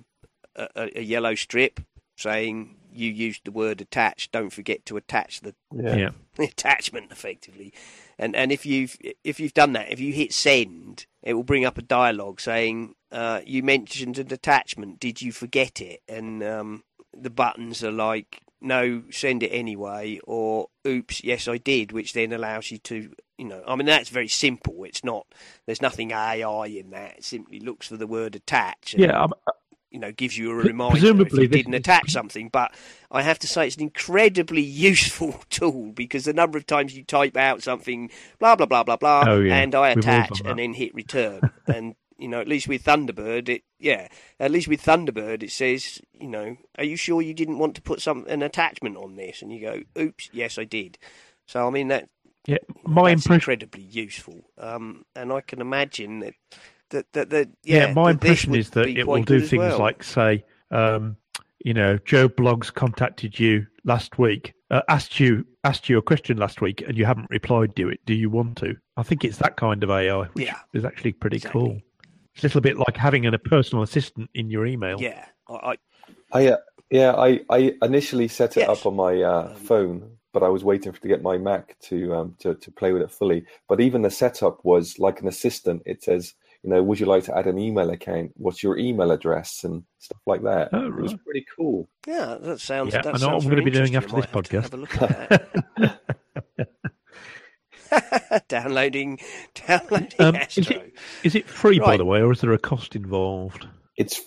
a, 0.75 0.99
a 0.99 1.01
yellow 1.01 1.35
strip 1.35 1.81
saying 2.17 2.77
you 2.93 3.09
used 3.11 3.41
the 3.45 3.51
word 3.51 3.81
attach. 3.81 4.31
Don't 4.31 4.51
forget 4.51 4.85
to 4.85 4.97
attach 4.97 5.41
the 5.41 5.53
yeah, 5.73 5.95
Yeah. 5.95 6.09
the 6.35 6.43
attachment 6.49 7.11
effectively. 7.11 7.73
And 8.17 8.35
and 8.35 8.51
if 8.51 8.65
you've 8.65 8.97
if 9.23 9.39
you've 9.39 9.53
done 9.53 9.73
that, 9.73 9.91
if 9.91 9.99
you 9.99 10.13
hit 10.13 10.31
send, 10.33 11.05
it 11.23 11.33
will 11.33 11.43
bring 11.43 11.65
up 11.65 11.77
a 11.77 11.81
dialogue 11.81 12.39
saying 12.39 12.95
uh, 13.11 13.41
you 13.45 13.63
mentioned 13.63 14.17
an 14.19 14.31
attachment. 14.31 14.99
Did 14.99 15.21
you 15.21 15.31
forget 15.31 15.81
it? 15.81 16.01
And 16.07 16.43
um, 16.43 16.83
the 17.15 17.29
buttons 17.29 17.83
are 17.83 17.91
like 17.91 18.41
no, 18.63 19.01
send 19.09 19.41
it 19.41 19.49
anyway, 19.49 20.19
or 20.23 20.67
oops, 20.85 21.23
yes 21.23 21.47
I 21.47 21.57
did, 21.57 21.91
which 21.91 22.13
then 22.13 22.31
allows 22.31 22.69
you 22.71 22.77
to 22.79 23.11
you 23.37 23.45
know. 23.45 23.63
I 23.67 23.75
mean 23.75 23.87
that's 23.87 24.09
very 24.09 24.27
simple. 24.27 24.83
It's 24.83 25.03
not 25.03 25.25
there's 25.65 25.81
nothing 25.81 26.11
AI 26.11 26.67
in 26.67 26.91
that. 26.91 27.17
It 27.17 27.23
simply 27.23 27.59
looks 27.59 27.87
for 27.87 27.97
the 27.97 28.07
word 28.07 28.35
attach. 28.35 28.93
And, 28.93 29.01
Yeah, 29.01 29.23
um, 29.23 29.33
you 29.89 29.99
know, 29.99 30.11
gives 30.11 30.37
you 30.37 30.51
a 30.51 30.55
reminder 30.55 31.25
if 31.25 31.35
presumably 31.35 31.41
you 31.41 31.47
didn't 31.49 31.73
attach 31.73 32.11
something. 32.11 32.49
But 32.49 32.73
I 33.11 33.23
have 33.23 33.39
to 33.39 33.47
say, 33.47 33.67
it's 33.67 33.75
an 33.75 33.81
incredibly 33.83 34.61
useful 34.89 35.35
tool 35.49 35.91
because 35.91 36.25
the 36.25 36.33
number 36.33 36.57
of 36.57 36.65
times 36.65 36.95
you 36.95 37.03
type 37.03 37.35
out 37.35 37.61
something, 37.63 38.09
blah 38.39 38.55
blah 38.55 38.67
blah 38.67 38.83
blah 38.83 38.97
blah, 38.97 39.25
Oh, 39.25 39.39
yeah. 39.41 39.61
and 39.61 39.75
I 39.75 39.89
We've 39.93 40.05
attach 40.05 40.41
and 40.45 40.59
then 40.59 40.73
hit 40.73 40.93
return, 40.95 41.51
and 41.67 41.95
you 42.21 42.27
know, 42.27 42.39
at 42.39 42.47
least 42.47 42.67
with 42.67 42.83
Thunderbird, 42.83 43.49
it 43.49 43.63
yeah, 43.79 44.07
at 44.39 44.51
least 44.51 44.67
with 44.67 44.83
Thunderbird, 44.83 45.43
it 45.43 45.51
says, 45.51 45.99
you 46.19 46.27
know, 46.27 46.55
are 46.77 46.83
you 46.83 46.95
sure 46.95 47.21
you 47.21 47.33
didn't 47.33 47.57
want 47.59 47.75
to 47.75 47.81
put 47.81 48.01
some 48.01 48.25
an 48.29 48.41
attachment 48.43 48.95
on 48.97 49.15
this? 49.15 49.41
And 49.41 49.51
you 49.51 49.59
go, 49.61 49.81
oops, 50.01 50.29
yes, 50.31 50.57
I 50.57 50.63
did. 50.63 50.97
So 51.47 51.67
I 51.67 51.71
mean 51.71 51.87
that 51.89 52.07
yeah. 52.45 52.57
My 52.85 53.09
that's 53.09 53.25
impression. 53.25 53.51
incredibly 53.53 53.83
useful, 53.83 54.41
um, 54.57 55.05
and 55.15 55.33
I 55.33 55.41
can 55.41 55.61
imagine 55.61 56.19
that. 56.19 56.33
That, 56.91 57.05
that, 57.13 57.29
that 57.29 57.49
yeah, 57.63 57.87
Yeah, 57.87 57.93
my 57.93 58.07
that 58.11 58.15
impression 58.15 58.53
is 58.53 58.71
that 58.71 58.87
it 58.89 59.07
will 59.07 59.23
do 59.23 59.39
things 59.39 59.59
well. 59.61 59.79
like 59.79 60.03
say, 60.03 60.43
um, 60.71 61.15
you 61.63 61.73
know, 61.73 61.97
Joe 62.03 62.27
Bloggs 62.27 62.73
contacted 62.73 63.39
you 63.39 63.65
last 63.85 64.19
week, 64.19 64.53
uh, 64.71 64.81
asked 64.89 65.17
you 65.17 65.45
asked 65.63 65.87
you 65.87 65.97
a 65.97 66.01
question 66.01 66.35
last 66.37 66.59
week, 66.59 66.81
and 66.85 66.97
you 66.97 67.05
haven't 67.05 67.29
replied 67.29 67.75
to 67.77 67.87
it. 67.87 68.01
Do 68.05 68.13
you 68.13 68.29
want 68.29 68.57
to? 68.57 68.75
I 68.97 69.03
think 69.03 69.23
it's 69.23 69.37
that 69.37 69.55
kind 69.55 69.81
of 69.85 69.89
AI, 69.89 70.25
which 70.33 70.47
Yeah. 70.47 70.57
is 70.73 70.83
actually 70.83 71.13
pretty 71.13 71.37
Exactly. 71.37 71.61
cool. 71.61 71.81
It's 72.35 72.43
a 72.43 72.47
little 72.47 72.61
bit 72.61 72.77
like 72.77 72.95
having 72.97 73.25
an, 73.25 73.33
a 73.33 73.39
personal 73.39 73.83
assistant 73.83 74.29
in 74.33 74.49
your 74.49 74.65
email. 74.65 75.01
Yeah, 75.01 75.25
I, 75.49 75.53
I, 75.53 75.75
I 76.33 76.47
uh, 76.47 76.57
yeah 76.89 77.13
I 77.13 77.41
I 77.49 77.73
initially 77.81 78.27
set 78.27 78.57
it 78.57 78.61
Yes. 78.61 78.69
up 78.69 78.85
on 78.85 78.95
my 78.95 79.21
uh, 79.21 79.49
Um, 79.49 79.55
phone, 79.55 80.11
but 80.33 80.43
I 80.43 80.47
was 80.49 80.63
waiting 80.63 80.91
for 80.93 81.01
to 81.01 81.07
get 81.07 81.21
my 81.21 81.37
Mac 81.37 81.77
to 81.89 82.13
um 82.15 82.35
to 82.39 82.55
to 82.55 82.71
play 82.71 82.93
with 82.93 83.01
it 83.01 83.11
fully. 83.11 83.45
But 83.67 83.81
even 83.81 84.01
the 84.01 84.09
setup 84.11 84.63
was 84.63 84.97
like 84.99 85.21
an 85.21 85.27
assistant. 85.27 85.83
It 85.85 86.03
says. 86.03 86.33
You 86.63 86.69
know, 86.69 86.83
would 86.83 86.99
you 86.99 87.07
like 87.07 87.23
to 87.23 87.35
add 87.35 87.47
an 87.47 87.57
email 87.57 87.89
account? 87.89 88.33
What's 88.35 88.61
your 88.61 88.77
email 88.77 89.09
address 89.09 89.63
and 89.63 89.81
stuff 89.97 90.21
like 90.27 90.43
that? 90.43 90.69
Oh, 90.71 90.85
It 90.89 90.93
was 90.95 91.15
pretty 91.15 91.43
cool. 91.57 91.89
Yeah, 92.05 92.37
that 92.39 92.59
sounds. 92.59 92.93
Yeah, 92.93 93.01
that 93.01 93.15
I 93.15 93.17
know 93.17 93.29
what 93.33 93.43
I'm 93.43 93.49
gonna 93.49 93.63
be 93.63 93.71
doing 93.71 93.95
after 93.95 94.09
this 94.15 94.31
might 94.31 94.35
have 94.35 94.43
to 94.43 94.57
podcast. 94.59 94.61
Have 94.61 94.73
a 94.75 94.77
look 94.77 95.01
at 95.01 95.29
that. 95.79 96.01
downloading, 98.47 99.19
downloading 99.67 100.13
Um, 100.19 100.35
is 100.35 100.69
it 100.69 100.93
is 101.23 101.35
it 101.35 101.47
free 101.47 101.79
by 101.79 101.97
the 101.97 102.05
way, 102.05 102.21
or 102.21 102.31
is 102.31 102.41
there 102.41 102.53
a 102.53 102.57
cost 102.59 102.95
involved 102.95 103.67
It's 103.97 104.21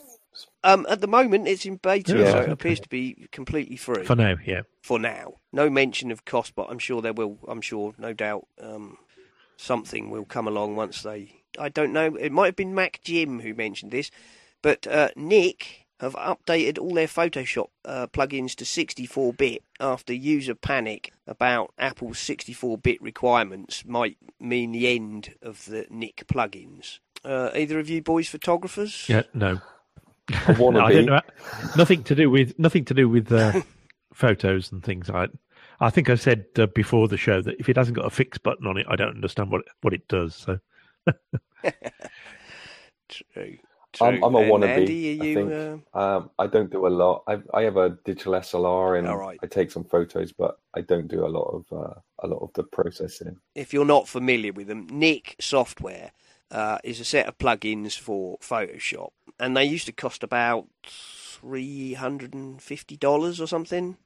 Um, 0.63 0.87
at 0.89 1.01
the 1.01 1.07
moment, 1.07 1.47
it's 1.47 1.67
in 1.67 1.77
beta, 1.77 2.17
Yeah, 2.19 2.33
so 2.33 2.39
it 2.41 2.49
appears 2.49 2.81
to 2.81 2.89
be 2.89 3.29
completely 3.33 3.77
free 3.77 4.05
for 4.05 4.17
now? 4.17 4.37
Yeah. 4.45 4.63
for 4.83 4.99
now. 4.99 5.35
No 5.53 5.69
mention 5.69 6.11
of 6.11 6.25
cost, 6.25 6.55
but 6.55 6.69
I'm 6.71 6.79
sure 6.79 7.03
there 7.03 7.13
will. 7.13 7.39
I'm 7.47 7.61
sure, 7.61 7.95
no 7.99 8.13
doubt, 8.13 8.47
um, 8.61 8.97
something 9.57 10.11
will 10.11 10.25
come 10.25 10.49
along 10.49 10.77
once 10.77 11.03
they. 11.03 11.43
I 11.59 11.69
don't 11.69 11.93
know. 11.93 12.17
It 12.17 12.33
might 12.33 12.47
have 12.47 12.57
been 12.57 12.75
Mac 12.75 13.01
Jim 13.05 13.41
who 13.41 13.55
mentioned 13.55 13.93
this, 13.93 14.11
but 14.63 14.87
uh, 14.87 15.11
Nik 15.17 15.84
have 16.01 16.15
updated 16.15 16.79
all 16.79 16.95
their 16.95 17.07
Photoshop 17.07 17.69
uh, 17.85 18.07
plugins 18.09 18.55
to 18.57 18.65
64-bit 18.65 19.63
after 19.81 20.13
user 20.13 20.55
panic 20.55 21.13
about 21.27 21.73
Apple's 21.79 22.19
64-bit 22.19 23.01
requirements 23.01 23.85
might 23.87 24.17
mean 24.41 24.73
the 24.73 24.89
end 24.89 25.35
of 25.41 25.65
the 25.67 25.87
Nik 25.91 26.25
plugins. 26.27 26.99
Uh, 27.25 27.51
either 27.55 27.79
of 27.79 27.89
you 27.89 28.03
boys 28.03 28.29
photographers? 28.29 29.09
Yeah. 29.09 29.23
No. 29.33 29.61
I 30.47 30.53
want 30.53 30.75
No, 30.77 30.81
to 30.81 30.87
I 30.87 30.93
don't 30.93 31.07
know. 31.07 31.21
Nothing 31.77 32.03
to 32.05 32.15
do 32.15 32.31
with 32.31 32.59
nothing 32.59 32.85
to 32.87 32.95
do 32.95 33.09
with 33.09 33.31
uh, 33.33 33.63
photos 34.13 34.73
and 34.73 34.83
things. 34.83 35.09
I 35.11 35.29
I 35.81 35.91
think 35.91 36.09
I 36.11 36.15
said 36.15 36.47
uh, 36.59 36.67
before 36.67 37.09
the 37.09 37.17
show 37.17 37.41
that 37.43 37.57
if 37.59 37.69
it 37.69 37.77
hasn't 37.77 37.97
got 37.97 38.07
a 38.07 38.11
fix 38.11 38.39
button 38.39 38.67
on 38.67 38.77
it, 38.79 38.87
I 38.89 38.97
don't 38.97 39.15
understand 39.15 39.51
what 39.51 39.63
what 39.83 39.93
it 39.93 40.07
does. 40.09 40.35
So 40.35 40.59
True. 43.09 43.59
I'm. 44.01 44.23
I'm 44.23 44.37
a 44.37 44.41
And 44.41 44.45
wannabe. 44.45 44.65
Andy, 44.65 45.11
I 45.21 45.27
you, 45.27 45.35
think. 45.35 45.53
uh, 45.53 45.79
Um, 45.95 46.31
I 46.39 46.47
don't 46.49 46.71
do 46.71 46.87
a 46.87 46.91
lot. 46.91 47.25
I 47.29 47.39
I 47.55 47.63
have 47.63 47.77
a 47.79 47.99
digital 48.05 48.35
SLR 48.35 48.99
and 48.99 49.19
right. 49.19 49.43
I 49.43 49.47
take 49.49 49.71
some 49.73 49.85
photos, 49.85 50.33
but 50.33 50.57
I 50.77 50.83
don't 50.83 51.09
do 51.09 51.27
a 51.27 51.29
lot 51.29 51.49
of 51.55 51.67
uh, 51.73 51.95
a 52.23 52.29
lot 52.29 52.39
of 52.43 52.51
the 52.55 52.65
processing. 52.65 53.37
if 53.55 53.73
you're 53.75 53.87
not 53.87 54.09
familiar 54.09 54.53
with 54.53 54.69
them, 54.69 54.89
Nik 54.91 55.37
Software 55.41 56.13
uh, 56.51 56.79
is 56.85 57.01
a 57.01 57.07
set 57.07 57.27
of 57.29 57.39
plugins 57.39 57.99
for 57.99 58.39
Photoshop, 58.39 59.11
and 59.41 59.57
they 59.57 59.65
used 59.65 59.87
to 59.87 59.93
cost 59.93 60.23
about 60.25 60.67
three 60.87 61.95
hundred 61.95 62.35
and 62.35 62.63
fifty 62.63 62.97
dollars 62.97 63.41
or 63.41 63.49
something. 63.49 63.99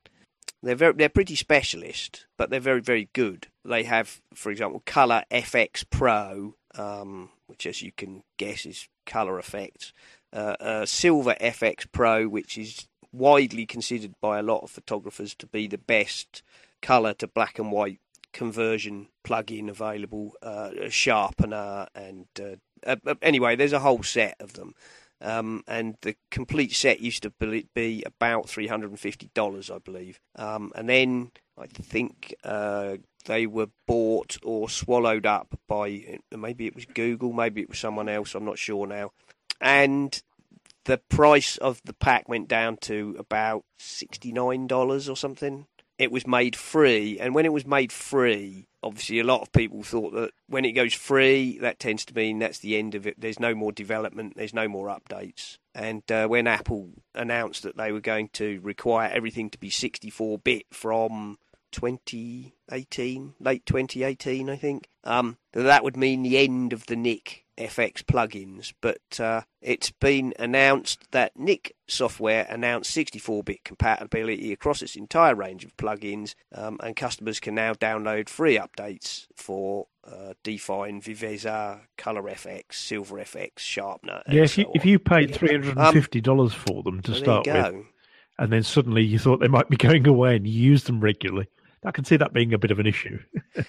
They're 0.62 0.74
very, 0.76 0.94
they're 0.94 1.08
pretty 1.10 1.36
specialist, 1.36 2.26
but 2.36 2.50
they're 2.50 2.60
very, 2.60 2.80
very 2.82 3.10
good. 3.14 3.48
They 3.64 3.84
have, 3.84 4.20
for 4.34 4.50
example, 4.50 4.82
Color 4.86 5.24
FX 5.30 5.84
Pro, 5.90 6.54
um, 6.74 7.30
which, 7.48 7.66
as 7.66 7.82
you 7.82 7.90
can 7.90 8.22
guess, 8.36 8.64
is 8.64 8.88
color 9.04 9.38
effects. 9.38 9.92
Uh, 10.32 10.54
uh, 10.60 10.86
Silver 10.86 11.34
Efex 11.40 11.86
Pro, 11.90 12.28
which 12.28 12.56
is 12.56 12.86
widely 13.12 13.66
considered 13.66 14.14
by 14.20 14.38
a 14.38 14.42
lot 14.42 14.62
of 14.62 14.70
photographers 14.70 15.34
to 15.34 15.46
be 15.46 15.66
the 15.66 15.78
best 15.78 16.42
color 16.80 17.14
to 17.14 17.26
black 17.26 17.58
and 17.58 17.72
white 17.72 17.98
conversion 18.32 19.08
plugin 19.24 19.68
available, 19.68 20.34
uh, 20.42 20.70
sharpener, 20.88 21.86
and 21.94 22.26
uh, 22.40 22.56
uh, 22.86 22.96
uh, 23.06 23.14
anyway, 23.22 23.56
there's 23.56 23.72
a 23.72 23.80
whole 23.80 24.02
set 24.02 24.36
of 24.40 24.52
them. 24.52 24.74
Um, 25.20 25.64
and 25.66 25.96
the 26.02 26.14
complete 26.30 26.72
set 26.72 27.00
used 27.00 27.24
to 27.24 27.32
be 27.74 28.04
about 28.06 28.48
three 28.48 28.68
hundred 28.68 28.90
and 28.90 29.00
fifty 29.00 29.30
dollars, 29.34 29.68
I 29.68 29.78
believe. 29.78 30.20
Um, 30.36 30.70
and 30.76 30.88
then 30.88 31.32
I 31.58 31.66
think 31.66 32.34
uh, 32.44 32.98
they 33.28 33.46
were 33.46 33.68
bought 33.86 34.38
or 34.42 34.68
swallowed 34.68 35.26
up 35.26 35.56
by 35.68 36.18
maybe 36.36 36.66
it 36.66 36.74
was 36.74 36.86
Google, 36.86 37.32
maybe 37.32 37.60
it 37.60 37.68
was 37.68 37.78
someone 37.78 38.08
else. 38.08 38.34
I'm 38.34 38.44
not 38.44 38.58
sure 38.58 38.86
now. 38.86 39.12
And 39.60 40.20
the 40.86 40.98
price 40.98 41.58
of 41.58 41.80
the 41.84 41.92
pack 41.92 42.28
went 42.28 42.48
down 42.48 42.78
to 42.78 43.14
about 43.18 43.64
sixty 43.78 44.32
nine 44.32 44.66
dollars 44.66 45.08
or 45.08 45.16
something. 45.16 45.66
It 45.98 46.10
was 46.10 46.26
made 46.26 46.56
free, 46.56 47.18
and 47.20 47.34
when 47.34 47.44
it 47.44 47.52
was 47.52 47.66
made 47.66 47.92
free, 47.92 48.66
obviously 48.82 49.18
a 49.18 49.24
lot 49.24 49.42
of 49.42 49.52
people 49.52 49.82
thought 49.82 50.12
that 50.14 50.30
when 50.48 50.64
it 50.64 50.72
goes 50.72 50.94
free, 50.94 51.58
that 51.58 51.80
tends 51.80 52.04
to 52.06 52.14
mean 52.14 52.38
that's 52.38 52.60
the 52.60 52.78
end 52.78 52.94
of 52.94 53.06
it. 53.06 53.20
There's 53.20 53.40
no 53.40 53.54
more 53.54 53.72
development, 53.72 54.34
there's 54.36 54.54
no 54.54 54.68
more 54.68 54.86
updates. 54.86 55.58
And 55.74 56.10
uh, 56.10 56.28
when 56.28 56.46
Apple 56.46 56.90
announced 57.14 57.64
that 57.64 57.76
they 57.76 57.92
were 57.92 58.00
going 58.00 58.28
to 58.34 58.60
require 58.62 59.10
everything 59.12 59.50
to 59.50 59.58
be 59.58 59.70
64 59.70 60.38
bit 60.38 60.66
from 60.70 61.38
2018, 61.72 63.34
late 63.40 63.66
2018, 63.66 64.50
I 64.50 64.56
think. 64.56 64.88
Um, 65.04 65.38
that 65.52 65.84
would 65.84 65.96
mean 65.96 66.22
the 66.22 66.38
end 66.38 66.72
of 66.72 66.86
the 66.86 66.96
Nik 66.96 67.44
Efex 67.58 68.04
plugins, 68.04 68.72
but 68.80 69.18
uh, 69.18 69.42
it's 69.60 69.90
been 69.90 70.32
announced 70.38 71.10
that 71.10 71.36
Nik 71.36 71.74
software 71.88 72.46
announced 72.48 72.96
64-bit 72.96 73.64
compatibility 73.64 74.52
across 74.52 74.80
its 74.80 74.96
entire 74.96 75.34
range 75.34 75.64
of 75.64 75.76
plugins, 75.76 76.34
um, 76.54 76.78
and 76.82 76.94
customers 76.94 77.40
can 77.40 77.54
now 77.54 77.74
download 77.74 78.28
free 78.28 78.58
updates 78.58 79.26
for 79.34 79.88
uh, 80.06 80.34
Dfine, 80.44 81.02
Viveza, 81.02 81.80
Color 81.96 82.22
Efex, 82.22 82.74
Silver 82.74 83.16
Efex, 83.16 83.58
Sharpener. 83.58 84.22
Yeah, 84.28 84.44
if 84.44 84.56
you 84.56 84.64
so 84.64 84.72
if 84.74 84.84
you 84.84 84.98
paid 84.98 85.34
three 85.34 85.52
hundred 85.52 85.76
and 85.76 85.92
fifty 85.92 86.20
dollars 86.20 86.54
for 86.54 86.82
them 86.82 87.02
to 87.02 87.14
start 87.14 87.46
with, 87.46 87.84
and 88.38 88.52
then 88.52 88.62
suddenly 88.62 89.02
you 89.02 89.18
thought 89.18 89.40
they 89.40 89.48
might 89.48 89.68
be 89.68 89.76
going 89.88 90.06
away 90.06 90.36
and 90.36 90.46
you 90.46 90.70
use 90.70 90.84
them 90.84 91.00
regularly, 91.00 91.48
I 91.84 91.90
can 91.92 92.04
see 92.04 92.16
that 92.16 92.32
being 92.32 92.52
a 92.54 92.58
bit 92.58 92.70
of 92.70 92.78
an 92.78 92.86
issue. 92.86 93.18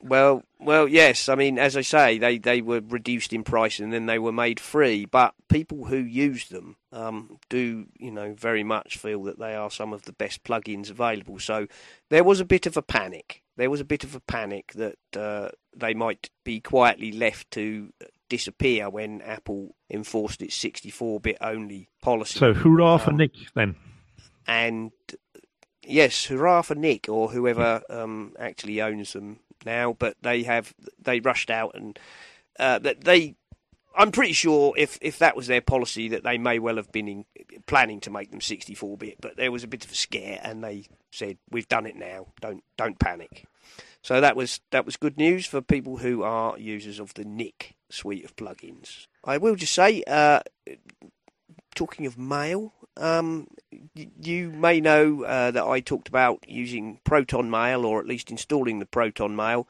Well, 0.00 0.44
well, 0.60 0.86
yes. 0.86 1.28
I 1.28 1.34
mean, 1.34 1.58
as 1.58 1.76
I 1.76 1.80
say, 1.80 2.18
they, 2.18 2.38
they 2.38 2.62
were 2.62 2.80
reduced 2.80 3.32
in 3.32 3.42
price 3.42 3.80
and 3.80 3.92
then 3.92 4.06
they 4.06 4.20
were 4.20 4.30
made 4.30 4.60
free. 4.60 5.06
But 5.06 5.34
people 5.48 5.86
who 5.86 5.96
use 5.96 6.48
them 6.50 6.76
um, 6.92 7.40
do, 7.48 7.86
you 7.98 8.12
know, 8.12 8.32
very 8.38 8.62
much 8.62 8.96
feel 8.96 9.24
that 9.24 9.40
they 9.40 9.56
are 9.56 9.72
some 9.72 9.92
of 9.92 10.02
the 10.02 10.12
best 10.12 10.44
plugins 10.44 10.88
available. 10.88 11.40
So 11.40 11.66
there 12.10 12.22
was 12.22 12.38
a 12.38 12.44
bit 12.44 12.64
of 12.64 12.76
a 12.76 12.82
panic. 12.82 13.42
There 13.56 13.70
was 13.70 13.80
a 13.80 13.84
bit 13.84 14.04
of 14.04 14.14
a 14.14 14.20
panic 14.20 14.72
that 14.74 14.98
uh, 15.16 15.48
they 15.76 15.94
might 15.94 16.30
be 16.44 16.60
quietly 16.60 17.10
left 17.10 17.50
to 17.52 17.92
disappear 18.28 18.88
when 18.88 19.20
Apple 19.22 19.74
enforced 19.90 20.42
its 20.42 20.56
64-bit 20.62 21.38
only 21.40 21.88
policy. 22.00 22.38
So 22.38 22.54
hurrah 22.54 22.98
for 22.98 23.10
Um, 23.10 23.16
Nik 23.16 23.32
then. 23.56 23.74
and 24.46 24.92
yes, 25.88 26.26
hurrah 26.26 26.62
for 26.62 26.74
Nik 26.74 27.08
or 27.08 27.30
whoever 27.30 27.82
um, 27.90 28.34
actually 28.38 28.80
owns 28.80 29.12
them 29.12 29.40
now. 29.64 29.94
But 29.98 30.16
they 30.22 30.42
have 30.44 30.74
they 31.00 31.20
rushed 31.20 31.50
out 31.50 31.74
and 31.74 31.98
uh, 32.58 32.78
they. 32.78 33.34
I'm 33.96 34.12
pretty 34.12 34.32
sure 34.32 34.74
if, 34.76 34.96
if 35.00 35.18
that 35.18 35.34
was 35.34 35.48
their 35.48 35.60
policy, 35.60 36.10
that 36.10 36.22
they 36.22 36.38
may 36.38 36.60
well 36.60 36.76
have 36.76 36.92
been 36.92 37.08
in, 37.08 37.24
planning 37.66 37.98
to 38.00 38.10
make 38.10 38.30
them 38.30 38.38
64-bit, 38.38 39.16
but 39.20 39.36
there 39.36 39.50
was 39.50 39.64
a 39.64 39.66
bit 39.66 39.84
of 39.84 39.90
a 39.90 39.94
scare, 39.94 40.38
and 40.40 40.62
they 40.62 40.84
said, 41.10 41.38
"We've 41.50 41.66
done 41.66 41.84
it 41.86 41.96
now. 41.96 42.26
Don't 42.40 42.62
don't 42.76 42.98
panic." 43.00 43.46
So 44.02 44.20
that 44.20 44.36
was 44.36 44.60
that 44.70 44.86
was 44.86 44.96
good 44.96 45.16
news 45.16 45.46
for 45.46 45.60
people 45.60 45.98
who 45.98 46.22
are 46.22 46.58
users 46.58 47.00
of 47.00 47.14
the 47.14 47.24
Nik 47.24 47.74
suite 47.90 48.24
of 48.24 48.36
plugins. 48.36 49.06
I 49.24 49.38
will 49.38 49.56
just 49.56 49.74
say, 49.74 50.02
uh, 50.06 50.40
talking 51.74 52.06
of 52.06 52.16
mail, 52.16 52.72
um, 52.98 53.46
you 53.94 54.50
may 54.50 54.80
know 54.80 55.24
uh, 55.24 55.50
that 55.50 55.64
I 55.64 55.80
talked 55.80 56.08
about 56.08 56.44
using 56.48 57.00
Proton 57.04 57.50
Mail, 57.50 57.84
or 57.84 58.00
at 58.00 58.06
least 58.06 58.30
installing 58.30 58.78
the 58.78 58.86
Proton 58.86 59.36
Mail, 59.36 59.68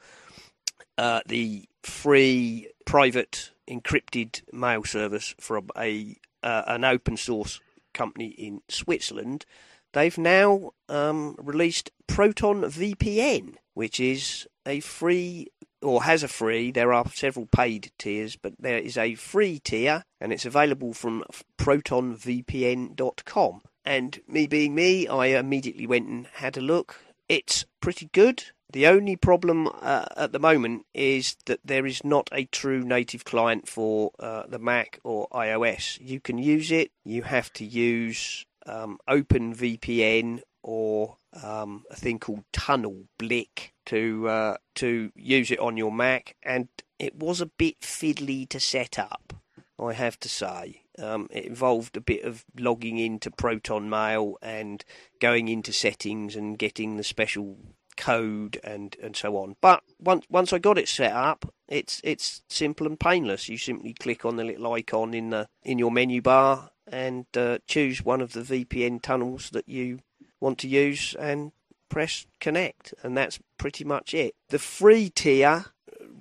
uh, 0.97 1.21
the 1.25 1.67
free 1.83 2.69
private 2.85 3.51
encrypted 3.69 4.41
mail 4.51 4.83
service 4.83 5.35
from 5.39 5.69
a 5.77 6.17
uh, 6.41 6.63
an 6.67 6.83
open 6.83 7.17
source 7.17 7.59
company 7.93 8.27
in 8.27 8.61
Switzerland. 8.67 9.45
They've 9.93 10.17
now 10.17 10.71
um, 10.87 11.35
released 11.39 11.91
Proton 12.07 12.61
VPN, 12.61 13.55
which 13.73 13.99
is 13.99 14.47
a 14.65 14.79
free 14.79 15.47
or 15.81 16.03
has 16.03 16.23
a 16.23 16.27
free. 16.27 16.71
There 16.71 16.91
are 16.93 17.07
several 17.09 17.45
paid 17.45 17.91
tiers, 17.97 18.35
but 18.35 18.53
there 18.59 18.79
is 18.79 18.97
a 18.97 19.15
free 19.15 19.59
tier, 19.59 20.03
and 20.19 20.33
it's 20.33 20.45
available 20.45 20.93
from 20.93 21.23
protonvpn.com. 21.57 23.61
And 23.85 24.19
me 24.27 24.47
being 24.47 24.75
me, 24.75 25.07
I 25.07 25.27
immediately 25.27 25.87
went 25.87 26.07
and 26.07 26.27
had 26.27 26.57
a 26.57 26.61
look. 26.61 26.97
It's 27.27 27.65
pretty 27.79 28.09
good. 28.11 28.43
The 28.71 28.85
only 28.85 29.15
problem 29.15 29.67
uh, 29.81 30.05
at 30.15 30.31
the 30.31 30.37
moment 30.37 30.85
is 30.93 31.35
that 31.45 31.59
there 31.65 31.87
is 31.87 32.03
not 32.03 32.29
a 32.31 32.45
true 32.45 32.83
native 32.83 33.25
client 33.25 33.67
for 33.67 34.11
uh, 34.19 34.43
the 34.47 34.59
Mac 34.59 34.99
or 35.03 35.27
iOS. 35.29 35.97
You 35.99 36.19
can 36.19 36.37
use 36.37 36.71
it. 36.71 36.91
You 37.03 37.23
have 37.23 37.51
to 37.53 37.65
use 37.65 38.45
um, 38.67 38.99
OpenVPN 39.09 40.41
or 40.61 41.17
um, 41.43 41.83
a 41.89 41.95
thing 41.95 42.19
called 42.19 42.43
Tunnel 42.51 43.05
Blick 43.17 43.73
to 43.87 44.27
uh, 44.27 44.57
to 44.75 45.11
use 45.15 45.51
it 45.51 45.59
on 45.59 45.77
your 45.77 45.91
Mac, 45.91 46.35
and 46.43 46.67
it 46.97 47.15
was 47.15 47.41
a 47.41 47.45
bit 47.45 47.79
fiddly 47.81 48.47
to 48.49 48.59
set 48.59 48.99
up. 48.99 49.33
I 49.79 49.93
have 49.93 50.19
to 50.19 50.29
say, 50.29 50.81
um, 50.97 51.29
it 51.31 51.45
involved 51.45 51.95
a 51.95 52.01
bit 52.01 52.23
of 52.23 52.43
logging 52.57 52.97
into 52.97 53.31
Proton 53.31 53.89
Mail 53.89 54.37
and 54.41 54.83
going 55.21 55.47
into 55.47 55.71
settings 55.71 56.35
and 56.35 56.57
getting 56.57 56.97
the 56.97 57.03
special 57.03 57.57
code 57.95 58.59
and, 58.63 58.95
and 59.01 59.15
so 59.15 59.37
on. 59.37 59.55
But 59.61 59.83
once 59.99 60.25
once 60.29 60.53
I 60.53 60.59
got 60.59 60.77
it 60.77 60.89
set 60.89 61.11
up, 61.11 61.53
it's 61.67 62.01
it's 62.03 62.41
simple 62.49 62.87
and 62.87 62.99
painless. 62.99 63.49
You 63.49 63.57
simply 63.57 63.93
click 63.93 64.25
on 64.25 64.35
the 64.35 64.43
little 64.43 64.73
icon 64.73 65.13
in 65.13 65.29
the 65.29 65.47
in 65.63 65.79
your 65.79 65.91
menu 65.91 66.21
bar 66.21 66.71
and 66.91 67.25
uh, 67.37 67.59
choose 67.67 68.03
one 68.03 68.21
of 68.21 68.33
the 68.33 68.41
VPN 68.41 69.01
tunnels 69.01 69.51
that 69.51 69.69
you 69.69 69.99
want 70.39 70.57
to 70.59 70.67
use 70.67 71.15
and 71.19 71.51
press 71.89 72.25
connect, 72.39 72.93
and 73.03 73.17
that's 73.17 73.39
pretty 73.57 73.83
much 73.83 74.13
it. 74.13 74.35
The 74.49 74.59
free 74.59 75.09
tier 75.09 75.65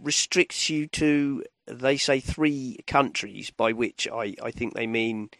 restricts 0.03 0.71
you 0.71 0.87
to 0.87 1.45
they 1.67 1.97
say 1.97 2.21
three 2.21 2.79
countries, 2.87 3.51
by 3.51 3.73
which 3.73 4.09
I, 4.13 4.35
I 4.43 4.51
think 4.51 4.75
they 4.75 4.87
mean 4.87 5.31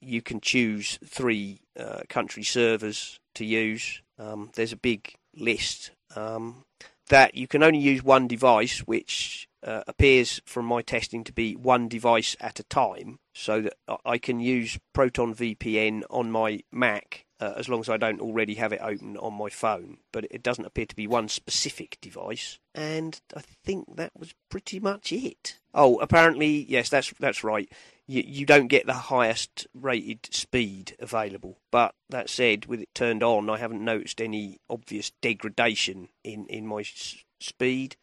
you 0.00 0.22
can 0.22 0.40
choose 0.40 0.98
three 1.04 1.60
uh, 1.78 2.02
country 2.08 2.44
servers 2.44 3.18
to 3.34 3.44
use. 3.44 4.02
Um, 4.18 4.50
there's 4.54 4.72
a 4.72 4.76
big 4.76 5.14
list 5.34 5.90
um, 6.14 6.64
that 7.08 7.34
you 7.34 7.48
can 7.48 7.62
only 7.62 7.80
use 7.80 8.04
one 8.04 8.28
device, 8.28 8.80
which 8.80 9.48
uh, 9.64 9.82
appears 9.88 10.40
from 10.44 10.66
my 10.66 10.82
testing 10.82 11.24
to 11.24 11.32
be 11.32 11.56
one 11.56 11.88
device 11.88 12.36
at 12.40 12.60
a 12.60 12.64
time, 12.64 13.18
so 13.34 13.62
that 13.62 13.74
I- 13.88 13.96
I 14.04 14.18
can 14.18 14.38
use 14.38 14.78
Proton 14.92 15.34
VPN 15.34 16.04
on 16.10 16.30
my 16.30 16.60
Mac 16.70 17.23
uh, 17.40 17.54
as 17.56 17.68
long 17.68 17.80
as 17.80 17.88
I 17.88 17.96
don't 17.96 18.20
already 18.20 18.54
have 18.54 18.72
it 18.72 18.80
open 18.82 19.16
on 19.16 19.34
my 19.34 19.48
phone. 19.48 19.98
But 20.12 20.26
it 20.30 20.42
doesn't 20.42 20.64
appear 20.64 20.86
to 20.86 20.96
be 20.96 21.06
one 21.06 21.28
specific 21.28 21.98
device, 22.00 22.58
and 22.74 23.20
I 23.36 23.40
think 23.40 23.96
that 23.96 24.12
was 24.16 24.34
pretty 24.48 24.80
much 24.80 25.12
it. 25.12 25.58
Oh, 25.72 25.98
apparently, 25.98 26.64
yes, 26.68 26.88
that's 26.88 27.12
that's 27.18 27.44
right. 27.44 27.70
You 28.06 28.22
you 28.26 28.46
don't 28.46 28.68
get 28.68 28.86
the 28.86 28.92
highest 28.94 29.66
rated 29.74 30.32
speed 30.32 30.96
available, 30.98 31.58
but 31.70 31.94
that 32.10 32.30
said, 32.30 32.66
with 32.66 32.80
it 32.80 32.94
turned 32.94 33.22
on, 33.22 33.50
I 33.50 33.58
haven't 33.58 33.84
noticed 33.84 34.20
any 34.20 34.58
obvious 34.70 35.10
degradation 35.20 36.08
in 36.22 36.46
in 36.46 36.66
my 36.66 36.80
s- 36.80 37.24
speed. 37.40 37.96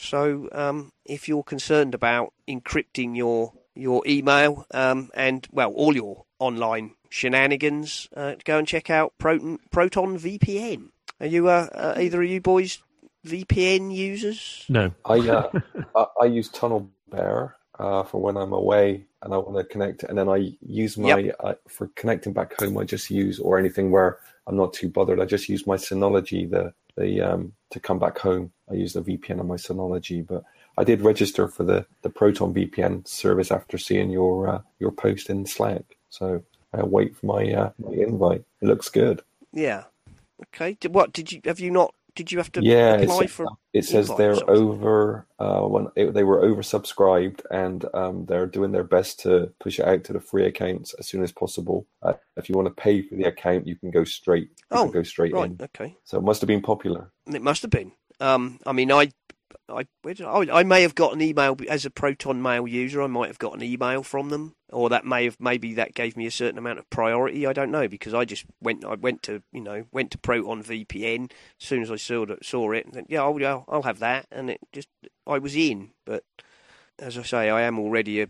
So, 0.00 0.48
um, 0.52 0.92
if 1.04 1.28
you're 1.28 1.42
concerned 1.42 1.94
about 1.94 2.32
encrypting 2.48 3.16
your 3.16 3.52
your 3.74 4.02
email 4.06 4.66
um, 4.72 5.10
and 5.14 5.46
well 5.52 5.70
all 5.72 5.94
your 5.94 6.24
online 6.38 6.94
shenanigans, 7.08 8.08
uh, 8.16 8.34
go 8.44 8.58
and 8.58 8.66
check 8.66 8.90
out 8.90 9.14
Proton 9.18 9.58
Proton 9.70 10.18
VPN. 10.18 10.90
Are 11.20 11.26
you 11.26 11.48
uh, 11.48 11.68
uh, 11.72 11.94
either 12.00 12.22
of 12.22 12.28
you 12.28 12.40
boys 12.40 12.78
VPN 13.26 13.94
users? 13.94 14.64
No. 14.68 14.92
I 15.04 15.18
uh, 15.18 15.50
I, 15.94 16.06
I 16.22 16.24
use 16.26 16.48
Tunnel 16.48 16.90
Bear 17.10 17.56
uh, 17.78 18.02
for 18.02 18.20
when 18.20 18.36
I'm 18.36 18.52
away 18.52 19.06
and 19.22 19.34
I 19.34 19.36
want 19.38 19.56
to 19.56 19.64
connect, 19.64 20.04
and 20.04 20.16
then 20.16 20.28
I 20.28 20.52
use 20.60 20.96
my 20.96 21.32
uh, 21.40 21.54
for 21.66 21.88
connecting 21.96 22.32
back 22.32 22.58
home. 22.58 22.78
I 22.78 22.84
just 22.84 23.10
use 23.10 23.40
or 23.40 23.58
anything 23.58 23.90
where 23.90 24.18
I'm 24.46 24.56
not 24.56 24.72
too 24.72 24.88
bothered. 24.88 25.20
I 25.20 25.24
just 25.24 25.48
use 25.48 25.66
my 25.66 25.76
Synology 25.76 26.48
the 26.48 26.72
the 26.96 27.20
um, 27.20 27.52
to 27.70 27.80
come 27.80 27.98
back 27.98 28.18
home. 28.18 28.52
I 28.70 28.74
use 28.74 28.92
the 28.92 29.02
VPN 29.02 29.40
on 29.40 29.48
my 29.48 29.56
Synology, 29.56 30.24
but 30.26 30.44
I 30.76 30.84
did 30.84 31.02
register 31.02 31.48
for 31.48 31.64
the, 31.64 31.86
the 32.02 32.10
Proton 32.10 32.54
VPN 32.54 33.06
service 33.08 33.50
after 33.50 33.78
seeing 33.78 34.10
your 34.10 34.48
uh, 34.48 34.60
your 34.78 34.92
post 34.92 35.30
in 35.30 35.46
Slack. 35.46 35.96
So 36.10 36.42
I 36.72 36.82
wait 36.82 37.16
for 37.16 37.26
my 37.26 37.52
uh, 37.52 37.70
my 37.78 37.94
invite. 37.94 38.44
It 38.60 38.66
looks 38.66 38.88
good. 38.88 39.22
Yeah. 39.52 39.84
Okay. 40.54 40.76
Did, 40.80 40.94
what 40.94 41.12
did 41.12 41.32
you 41.32 41.40
have? 41.44 41.60
You 41.60 41.70
not? 41.70 41.94
Did 42.14 42.32
you 42.32 42.38
have 42.38 42.50
to 42.52 42.62
yeah, 42.62 42.94
apply 42.94 43.26
for? 43.28 43.46
it 43.72 43.84
says 43.84 44.08
they're 44.16 44.50
over 44.50 45.26
uh, 45.38 45.60
when 45.60 45.86
it, 45.94 46.14
they 46.14 46.24
were 46.24 46.42
oversubscribed 46.42 47.42
and 47.50 47.84
um, 47.94 48.26
they're 48.26 48.46
doing 48.46 48.72
their 48.72 48.82
best 48.82 49.20
to 49.20 49.52
push 49.60 49.78
it 49.78 49.86
out 49.86 50.02
to 50.04 50.12
the 50.12 50.20
free 50.20 50.44
accounts 50.46 50.94
as 50.98 51.06
soon 51.06 51.22
as 51.22 51.30
possible. 51.30 51.86
Uh, 52.02 52.14
if 52.36 52.48
you 52.48 52.56
want 52.56 52.66
to 52.66 52.82
pay 52.82 53.02
for 53.02 53.14
the 53.14 53.24
account, 53.24 53.68
you 53.68 53.76
can 53.76 53.92
go 53.92 54.02
straight. 54.02 54.48
You 54.70 54.78
Oh, 54.78 54.82
can 54.84 54.90
go 54.92 55.02
straight 55.04 55.32
Right. 55.32 55.50
in. 55.50 55.58
Okay. 55.62 55.96
So 56.04 56.18
it 56.18 56.24
must 56.24 56.40
have 56.40 56.48
been 56.48 56.62
popular. 56.62 57.12
It 57.32 57.42
must 57.42 57.62
have 57.62 57.70
been. 57.70 57.92
Um, 58.20 58.58
I 58.66 58.72
mean, 58.72 58.90
I, 58.90 59.12
I, 59.68 59.86
I, 60.04 60.46
I 60.52 60.62
may 60.62 60.82
have 60.82 60.94
got 60.94 61.12
an 61.12 61.20
email 61.20 61.56
as 61.68 61.84
a 61.84 61.90
Proton 61.90 62.42
Mail 62.42 62.66
user. 62.66 63.02
I 63.02 63.06
might 63.06 63.28
have 63.28 63.38
got 63.38 63.54
an 63.54 63.62
email 63.62 64.02
from 64.02 64.30
them, 64.30 64.54
or 64.70 64.88
that 64.88 65.04
may 65.04 65.24
have 65.24 65.38
maybe 65.40 65.74
that 65.74 65.94
gave 65.94 66.16
me 66.16 66.26
a 66.26 66.30
certain 66.30 66.58
amount 66.58 66.78
of 66.78 66.90
priority. 66.90 67.46
I 67.46 67.52
don't 67.52 67.70
know 67.70 67.88
because 67.88 68.14
I 68.14 68.24
just 68.24 68.44
went. 68.60 68.84
I 68.84 68.94
went 68.94 69.22
to 69.24 69.42
you 69.52 69.60
know 69.60 69.84
went 69.92 70.10
to 70.12 70.18
Proton 70.18 70.62
VPN 70.62 71.30
as 71.30 71.66
soon 71.66 71.82
as 71.82 71.90
I 71.90 71.96
saw 71.96 72.24
it, 72.24 72.44
saw 72.44 72.72
it, 72.72 72.86
and 72.86 73.06
yeah, 73.08 73.22
I'll, 73.22 73.44
I'll 73.44 73.64
I'll 73.68 73.82
have 73.82 73.98
that, 74.00 74.26
and 74.30 74.50
it 74.50 74.60
just 74.72 74.88
I 75.26 75.38
was 75.38 75.56
in. 75.56 75.90
But 76.04 76.24
as 76.98 77.16
I 77.16 77.22
say, 77.22 77.50
I 77.50 77.62
am 77.62 77.78
already 77.78 78.22
a, 78.22 78.28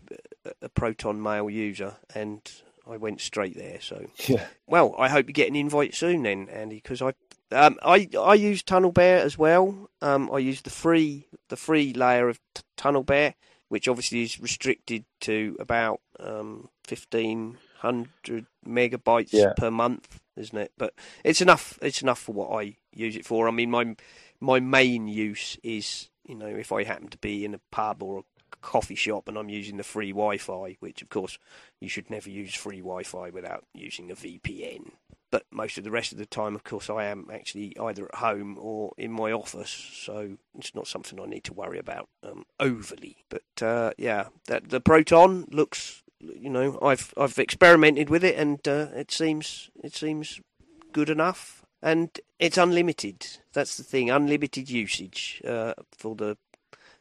a 0.61 0.69
Proton 0.69 1.21
Mail 1.21 1.49
user, 1.49 1.97
and 2.13 2.41
I 2.89 2.97
went 2.97 3.21
straight 3.21 3.55
there. 3.55 3.79
So 3.81 4.07
Yeah. 4.27 4.47
well, 4.67 4.95
I 4.97 5.09
hope 5.09 5.27
you 5.27 5.33
get 5.33 5.49
an 5.49 5.55
invite 5.55 5.93
soon 5.95 6.23
then, 6.23 6.49
Andy, 6.49 6.77
because 6.77 7.01
I 7.01 7.13
um, 7.51 7.77
I 7.83 8.07
I 8.19 8.33
use 8.35 8.61
Tunnel 8.63 8.91
Bear 8.91 9.19
as 9.19 9.37
well. 9.37 9.89
Um, 10.01 10.29
I 10.31 10.37
use 10.39 10.61
the 10.61 10.69
free 10.69 11.25
the 11.49 11.55
free 11.57 11.93
layer 11.93 12.29
of 12.29 12.39
t- 12.53 12.61
Tunnel 12.77 13.03
Bear, 13.03 13.35
which 13.69 13.87
obviously 13.87 14.23
is 14.23 14.39
restricted 14.39 15.05
to 15.21 15.55
about 15.59 16.01
um, 16.19 16.69
fifteen 16.85 17.57
hundred 17.77 18.45
megabytes 18.67 19.29
Yeah. 19.33 19.53
per 19.57 19.71
month, 19.71 20.19
isn't 20.35 20.57
it? 20.57 20.71
But 20.77 20.93
it's 21.23 21.41
enough. 21.41 21.79
It's 21.81 22.01
enough 22.01 22.19
for 22.19 22.33
what 22.33 22.51
I 22.61 22.75
use 22.93 23.15
it 23.15 23.25
for. 23.25 23.47
I 23.47 23.51
mean, 23.51 23.71
my 23.71 23.95
my 24.39 24.59
main 24.59 25.07
use 25.07 25.57
is 25.63 26.09
you 26.25 26.35
know 26.35 26.45
if 26.47 26.71
I 26.71 26.83
happen 26.83 27.07
to 27.09 27.17
be 27.17 27.45
in 27.45 27.55
a 27.55 27.61
pub 27.71 28.03
or 28.03 28.19
a 28.19 28.23
coffee 28.61 28.95
shop 28.95 29.27
and 29.27 29.37
I'm 29.37 29.49
using 29.49 29.77
the 29.77 29.83
free 29.83 30.11
Wi-Fi, 30.11 30.77
which 30.79 31.01
of 31.01 31.09
course 31.09 31.37
you 31.79 31.89
should 31.89 32.09
never 32.09 32.29
use 32.29 32.53
free 32.53 32.79
Wi-Fi 32.79 33.29
without 33.29 33.65
using 33.73 34.11
a 34.11 34.15
VPN. 34.15 34.91
But 35.31 35.45
most 35.51 35.77
of 35.77 35.83
the 35.83 35.91
rest 35.91 36.11
of 36.11 36.17
the 36.17 36.25
time, 36.25 36.55
of 36.55 36.63
course, 36.63 36.89
I 36.89 37.05
am 37.05 37.27
actually 37.31 37.77
either 37.79 38.05
at 38.05 38.15
home 38.15 38.57
or 38.59 38.93
in 38.97 39.11
my 39.11 39.31
office, 39.31 39.69
so 39.69 40.37
it's 40.57 40.73
not 40.73 40.87
something 40.87 41.19
I 41.19 41.25
need 41.25 41.43
to 41.43 41.53
worry 41.53 41.77
about 41.77 42.09
um, 42.23 42.45
overly. 42.59 43.17
But 43.29 43.63
uh, 43.63 43.91
yeah, 43.97 44.29
that 44.47 44.69
the 44.69 44.81
Proton 44.81 45.45
looks, 45.51 46.01
you 46.19 46.49
know, 46.49 46.79
I've 46.81 47.13
I've 47.15 47.37
experimented 47.37 48.09
with 48.09 48.23
it, 48.23 48.37
and 48.37 48.67
uh, 48.67 48.87
it 48.95 49.11
seems 49.11 49.69
it 49.83 49.93
seems 49.93 50.41
good 50.93 51.11
enough, 51.11 51.63
and 51.79 52.09
it's 52.39 52.57
unlimited. 52.57 53.27
That's 53.53 53.77
the 53.77 53.83
thing, 53.83 54.09
unlimited 54.09 54.67
usage 54.67 55.43
uh, 55.45 55.75
for 55.95 56.15
the 56.15 56.37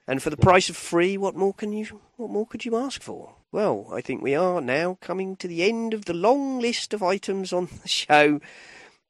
and 0.08 0.22
for 0.22 0.30
the 0.30 0.36
price 0.38 0.70
of 0.70 0.76
free, 0.76 1.18
what 1.18 1.36
more 1.36 1.52
can 1.52 1.72
you 1.72 2.00
what 2.16 2.30
more 2.30 2.46
could 2.46 2.64
you 2.64 2.76
ask 2.76 3.02
for? 3.02 3.34
Well, 3.52 3.88
I 3.92 4.00
think 4.00 4.22
we 4.22 4.34
are 4.34 4.60
now 4.60 4.96
coming 5.02 5.36
to 5.36 5.46
the 5.46 5.62
end 5.62 5.92
of 5.92 6.06
the 6.06 6.14
long 6.14 6.58
list 6.58 6.94
of 6.94 7.02
items 7.02 7.52
on 7.52 7.68
the 7.82 7.88
show. 7.88 8.40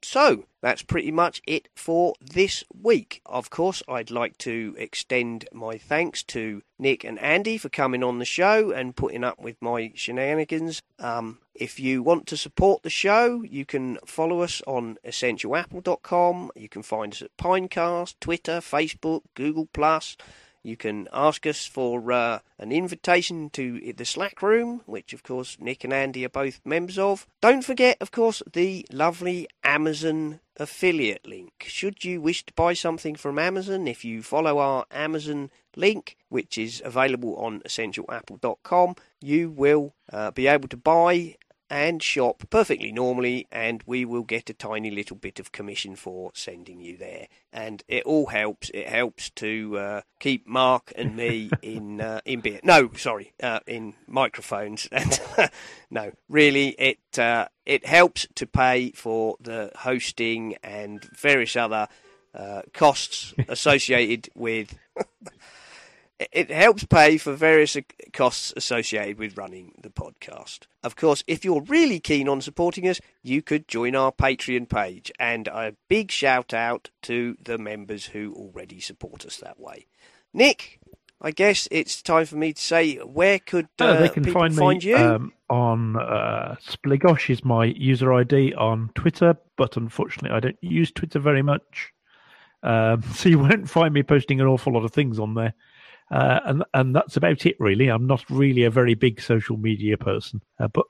So, 0.03 0.45
that's 0.61 0.83
pretty 0.83 1.11
much 1.11 1.43
it 1.47 1.69
for 1.75 2.15
this 2.21 2.63
week. 2.73 3.21
Of 3.27 3.51
course, 3.51 3.83
I'd 3.89 4.13
like 4.13 4.39
to 4.39 4.77
extend 4.79 5.49
my 5.53 5.77
thanks 5.77 6.23
to 6.25 6.63
Nick 6.79 7.03
and 7.03 7.19
Andy 7.19 7.59
for 7.59 7.69
coming 7.69 8.05
on 8.05 8.19
the 8.19 8.25
show 8.25 8.71
and 8.71 8.95
putting 8.95 9.25
up 9.25 9.41
with 9.41 9.57
my 9.61 9.93
shenanigans. 9.97 10.83
Um, 11.01 11.39
if 11.55 11.81
you 11.81 12.03
want 12.03 12.27
to 12.29 12.37
support 12.37 12.85
the 12.85 12.91
show, 12.91 13.43
you 13.43 13.65
can 13.65 13.99
follow 14.07 14.41
us 14.43 14.63
on 14.69 14.99
essentialapple.com. 15.05 16.53
You 16.55 16.69
can 16.69 16.83
find 16.83 17.13
us 17.13 17.23
at 17.23 17.37
Pinecast, 17.37 18.15
Twitter, 18.21 18.59
Facebook, 18.59 19.23
Google 19.35 19.69
Plus. 19.73 20.17
You 20.63 20.77
can 20.77 21.09
ask 21.13 21.47
us 21.47 21.67
for 21.67 22.13
uh, 22.13 22.41
an 22.59 22.73
invitation 22.73 23.51
to 23.51 23.93
the 23.93 24.05
Slack 24.05 24.43
room, 24.43 24.83
which 24.87 25.13
of 25.13 25.23
course 25.23 25.57
Nick 25.61 25.85
and 25.85 25.93
Andy 25.93 26.25
are 26.25 26.31
both 26.31 26.61
members 26.65 26.99
of. 26.99 27.27
Don't 27.41 27.65
forget, 27.65 27.97
of 28.01 28.11
course, 28.11 28.43
the 28.53 28.87
lovely 28.93 29.49
Amazon 29.63 30.41
affiliate 30.57 31.27
link. 31.27 31.65
Should 31.67 32.05
you 32.05 32.21
wish 32.21 32.45
to 32.47 32.53
buy 32.55 32.75
something 32.75 33.15
from 33.15 33.39
Amazon, 33.39 33.87
if 33.87 34.05
you 34.05 34.23
follow 34.23 34.59
our 34.59 34.85
Amazon 34.91 35.51
link, 35.77 36.17
which 36.29 36.59
is 36.59 36.83
available 36.85 37.37
on 37.37 37.61
essentialapple.com, 37.61 38.97
you 39.21 39.51
will 39.51 39.95
uh, 40.13 40.31
be 40.33 40.47
able 40.47 40.69
to 40.69 40.77
buy 40.77 41.37
and 41.71 42.03
shop 42.03 42.45
perfectly 42.51 42.93
normally, 42.93 43.47
and 43.53 43.83
we 43.87 44.05
will 44.05 44.23
get 44.23 44.49
a 44.51 44.55
tiny 44.55 44.91
little 44.91 45.17
bit 45.17 45.39
of 45.39 45.53
commission 45.53 45.97
for 45.97 46.31
sending 46.35 46.81
you 46.81 46.97
there. 46.97 47.29
And 47.53 47.83
it 47.89 48.05
all 48.05 48.27
helps. 48.27 48.71
It 48.71 48.89
helps 48.89 49.31
to 49.31 49.79
uh, 49.79 50.01
keep 50.21 50.47
Mark 50.47 50.93
and 50.97 51.17
me 51.17 51.51
in 51.63 52.01
uh, 52.01 52.21
in 52.25 52.41
beer. 52.41 52.61
No, 52.63 52.91
sorry, 52.97 53.33
uh, 53.43 53.61
in 53.67 53.95
microphones. 54.07 54.89
And 54.99 55.21
no, 55.91 56.11
really, 56.29 56.71
it 56.71 57.19
uh, 57.19 57.47
it 57.65 57.87
helps 57.87 58.27
to 58.35 58.47
pay 58.47 58.91
for 58.91 59.37
the 59.41 59.71
hosting 59.77 60.57
and 60.63 61.05
various 61.17 61.55
other 61.55 61.87
uh, 62.35 62.63
costs 62.73 63.35
associated 63.49 64.29
with. 64.35 64.77
It 66.33 66.51
helps 66.51 66.85
pay 66.85 67.17
for 67.17 67.35
various 67.35 67.77
costs 68.13 68.53
associated 68.57 69.19
with 69.19 69.39
running 69.39 69.73
the 69.81 69.91
podcast. 69.91 70.61
Of 70.83 70.97
course, 70.97 71.23
if 71.29 71.45
you're 71.45 71.63
really 71.63 72.01
keen 72.01 72.29
on 72.29 72.41
supporting 72.41 72.89
us, 72.89 73.01
you 73.23 73.41
could 73.41 73.69
join 73.69 73.95
our 73.95 74.11
Patreon 74.11 74.69
page. 74.69 75.13
And 75.21 75.47
a 75.47 75.75
big 75.89 76.11
shout 76.11 76.53
out 76.53 76.91
to 77.03 77.37
the 77.41 77.57
members 77.57 78.07
who 78.07 78.35
already 78.35 78.81
support 78.81 79.25
us 79.25 79.37
that 79.37 79.61
way. 79.61 79.87
Nick, 80.35 80.81
I 81.21 81.31
guess 81.33 81.67
it's 81.71 82.01
time 82.03 82.27
for 82.27 82.37
me 82.37 82.53
to 82.53 82.61
say 82.61 82.97
where 82.97 83.39
could 83.39 83.69
uh, 83.81 83.85
Uh, 83.85 84.01
they 84.01 84.09
can 84.09 84.25
find 84.25 84.55
me 84.55 84.61
find 84.61 84.85
you? 84.85 84.97
Um, 84.97 85.33
on 85.51 85.97
uh, 85.97 86.57
Spligosh 86.65 87.31
is 87.31 87.45
my 87.45 87.65
user 87.65 88.13
ID 88.13 88.55
on 88.55 88.91
Twitter, 88.95 89.37
but 89.57 89.77
unfortunately 89.77 90.37
I 90.37 90.41
don't 90.41 90.59
use 90.61 90.93
Twitter 90.93 91.19
very 91.19 91.43
much, 91.43 91.93
um, 92.63 93.03
so 93.15 93.29
you 93.29 93.39
won't 93.39 93.69
find 93.69 93.93
me 93.95 94.03
posting 94.03 94.41
an 94.41 94.47
awful 94.47 94.73
lot 94.73 94.85
of 94.85 94.93
things 94.93 95.19
on 95.19 95.35
there. 95.35 95.55
Uh, 96.11 96.41
and 96.45 96.65
and 96.75 96.97
that's 96.97 97.17
about 97.17 97.45
it 97.47 97.57
really. 97.59 97.89
I'm 97.89 98.07
not 98.07 98.25
really 98.31 98.65
a 98.65 98.71
very 98.71 98.95
big 98.95 99.21
social 99.21 99.57
media 99.57 99.97
person, 99.99 100.41
uh, 100.59 100.69
but 100.69 100.87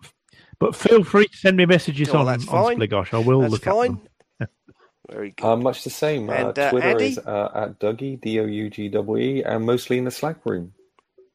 but 0.61 0.77
feel 0.77 1.03
free 1.05 1.27
to 1.27 1.37
send 1.37 1.57
me 1.57 1.66
messages 1.66 2.09
Oh, 2.11 2.19
on, 2.19 2.27
that's 2.27 2.47
on 2.49 2.64
fine. 2.64 2.79
Spligosh. 2.79 3.12
I 3.14 3.19
will 3.19 3.41
That's 3.43 3.53
look 3.53 3.62
fine. 3.64 4.01
at 4.41 4.49
them. 4.49 4.49
Very 5.11 5.31
good. 5.31 5.45
Uh, 5.47 5.57
much 5.57 5.85
the 5.85 5.91
same. 5.91 6.29
Uh, 6.29 6.33
And, 6.35 6.59
uh, 6.59 6.71
Twitter 6.71 6.87
Andy? 6.89 7.05
is 7.07 7.19
uh, 7.19 7.51
at 7.55 7.79
Dougee, 7.79 8.16
D 8.16 8.39
O 8.41 8.45
U 8.47 8.71
G 8.71 8.89
W 8.89 9.23
E, 9.23 9.43
and 9.43 9.64
mostly 9.64 9.99
in 9.99 10.05
the 10.05 10.11
Slack 10.11 10.45
room. 10.45 10.75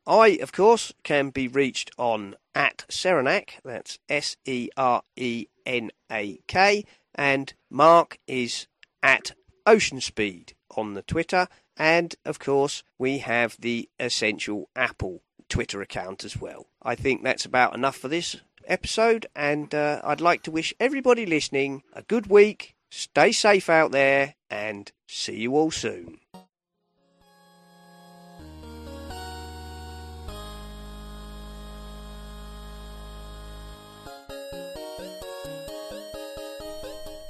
I, 0.05 0.37
of 0.41 0.51
course, 0.51 0.93
can 1.03 1.29
be 1.29 1.47
reached 1.47 1.91
on 1.97 2.35
at 2.53 2.85
Serenak. 2.89 3.51
That's 3.63 3.97
S 4.09 4.35
E 4.45 4.69
R 4.77 5.01
E 5.15 5.47
N 5.65 5.91
A 6.11 6.39
K. 6.47 6.83
And 7.15 7.53
Mark 7.69 8.19
is 8.27 8.67
at 9.01 9.31
Ocean 9.65 10.01
Speed 10.01 10.53
on 10.75 10.93
the 10.93 11.01
Twitter. 11.03 11.47
And, 11.77 12.15
of 12.23 12.39
course, 12.39 12.83
we 12.97 13.19
have 13.19 13.57
the 13.59 13.89
Essential 13.99 14.69
Apple 14.75 15.23
Twitter 15.49 15.81
account 15.81 16.23
as 16.23 16.39
well. 16.39 16.67
I 16.81 16.95
think 16.95 17.23
that's 17.23 17.45
about 17.45 17.73
enough 17.73 17.97
for 17.97 18.07
this 18.07 18.35
episode. 18.65 19.25
And 19.35 19.73
uh, 19.73 20.01
I'd 20.03 20.21
like 20.21 20.43
to 20.43 20.51
wish 20.51 20.73
everybody 20.79 21.25
listening 21.25 21.83
a 21.93 22.03
good 22.03 22.27
week. 22.27 22.75
Stay 22.91 23.31
safe 23.31 23.69
out 23.69 23.91
there. 23.91 24.35
And 24.49 24.91
see 25.07 25.37
you 25.37 25.55
all 25.55 25.71
soon. 25.71 26.19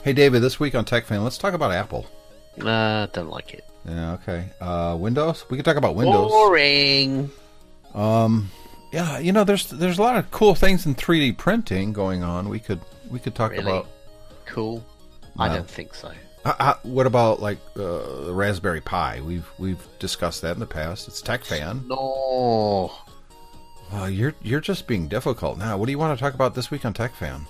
Hey, 0.04 0.12
David, 0.12 0.42
this 0.42 0.60
week 0.60 0.76
on 0.76 0.84
TechFan, 0.84 1.24
let's 1.24 1.38
talk 1.38 1.54
about 1.54 1.72
Apple. 1.72 2.06
Uh, 2.60 3.06
don't 3.14 3.30
like 3.30 3.54
it. 3.54 3.64
Yeah, 3.88 4.14
okay. 4.14 4.50
Uh, 4.62 4.96
Windows? 5.00 5.46
We 5.50 5.58
could 5.58 5.66
talk 5.66 5.76
about 5.76 5.96
Windows. 5.96 6.30
Boring. 6.32 7.30
Um, 7.94 8.50
yeah, 8.92 9.20
you 9.20 9.32
know, 9.32 9.44
there's 9.44 9.70
there's 9.70 9.98
a 9.98 10.02
lot 10.02 10.16
of 10.18 10.30
cool 10.32 10.56
things 10.56 10.86
in 10.86 10.96
3D 10.96 11.38
printing 11.38 11.94
going 11.94 12.24
on. 12.24 12.50
We 12.50 12.60
could 12.60 12.80
we 13.10 13.20
could 13.20 13.36
talk 13.36 13.52
Really? 13.52 13.64
about. 13.64 13.88
Cool. 14.46 14.86
I 15.38 15.50
don't 15.50 15.70
think 15.70 15.96
so. 15.96 16.12
Uh, 16.46 16.54
uh, 16.60 16.74
what 16.84 17.08
about 17.08 17.42
like 17.42 17.58
uh, 17.76 18.26
the 18.26 18.34
Raspberry 18.34 18.82
Pi? 18.82 19.22
We've 19.22 19.50
we've 19.58 19.86
discussed 20.00 20.42
that 20.44 20.54
in 20.54 20.60
the 20.60 20.68
past. 20.68 21.08
It's 21.08 21.22
TechFan. 21.22 21.88
No. 21.88 22.92
Well, 23.92 24.10
you're 24.10 24.34
you're 24.42 24.60
just 24.62 24.88
being 24.88 25.08
difficult 25.08 25.58
now. 25.58 25.78
What 25.78 25.86
do 25.86 25.92
you 25.92 25.98
want 26.00 26.18
to 26.18 26.24
talk 26.24 26.34
about 26.34 26.56
this 26.56 26.70
week 26.72 26.86
on 26.86 26.94
TechFan? 26.94 27.46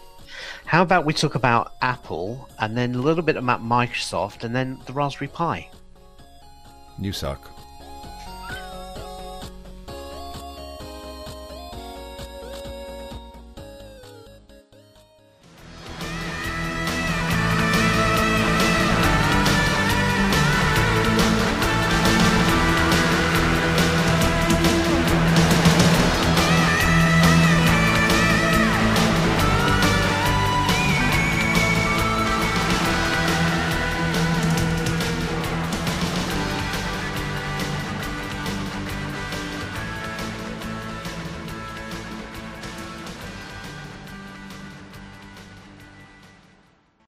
How 0.65 0.81
about 0.81 1.05
we 1.05 1.13
talk 1.13 1.35
about 1.35 1.73
Apple 1.81 2.49
and 2.59 2.75
then 2.77 2.95
a 2.95 2.97
little 2.99 3.23
bit 3.23 3.35
about 3.37 3.61
Microsoft 3.63 4.43
and 4.43 4.55
then 4.55 4.79
the 4.85 4.93
Raspberry 4.93 5.27
Pi? 5.29 5.69
You 6.99 7.11
suck. 7.11 7.52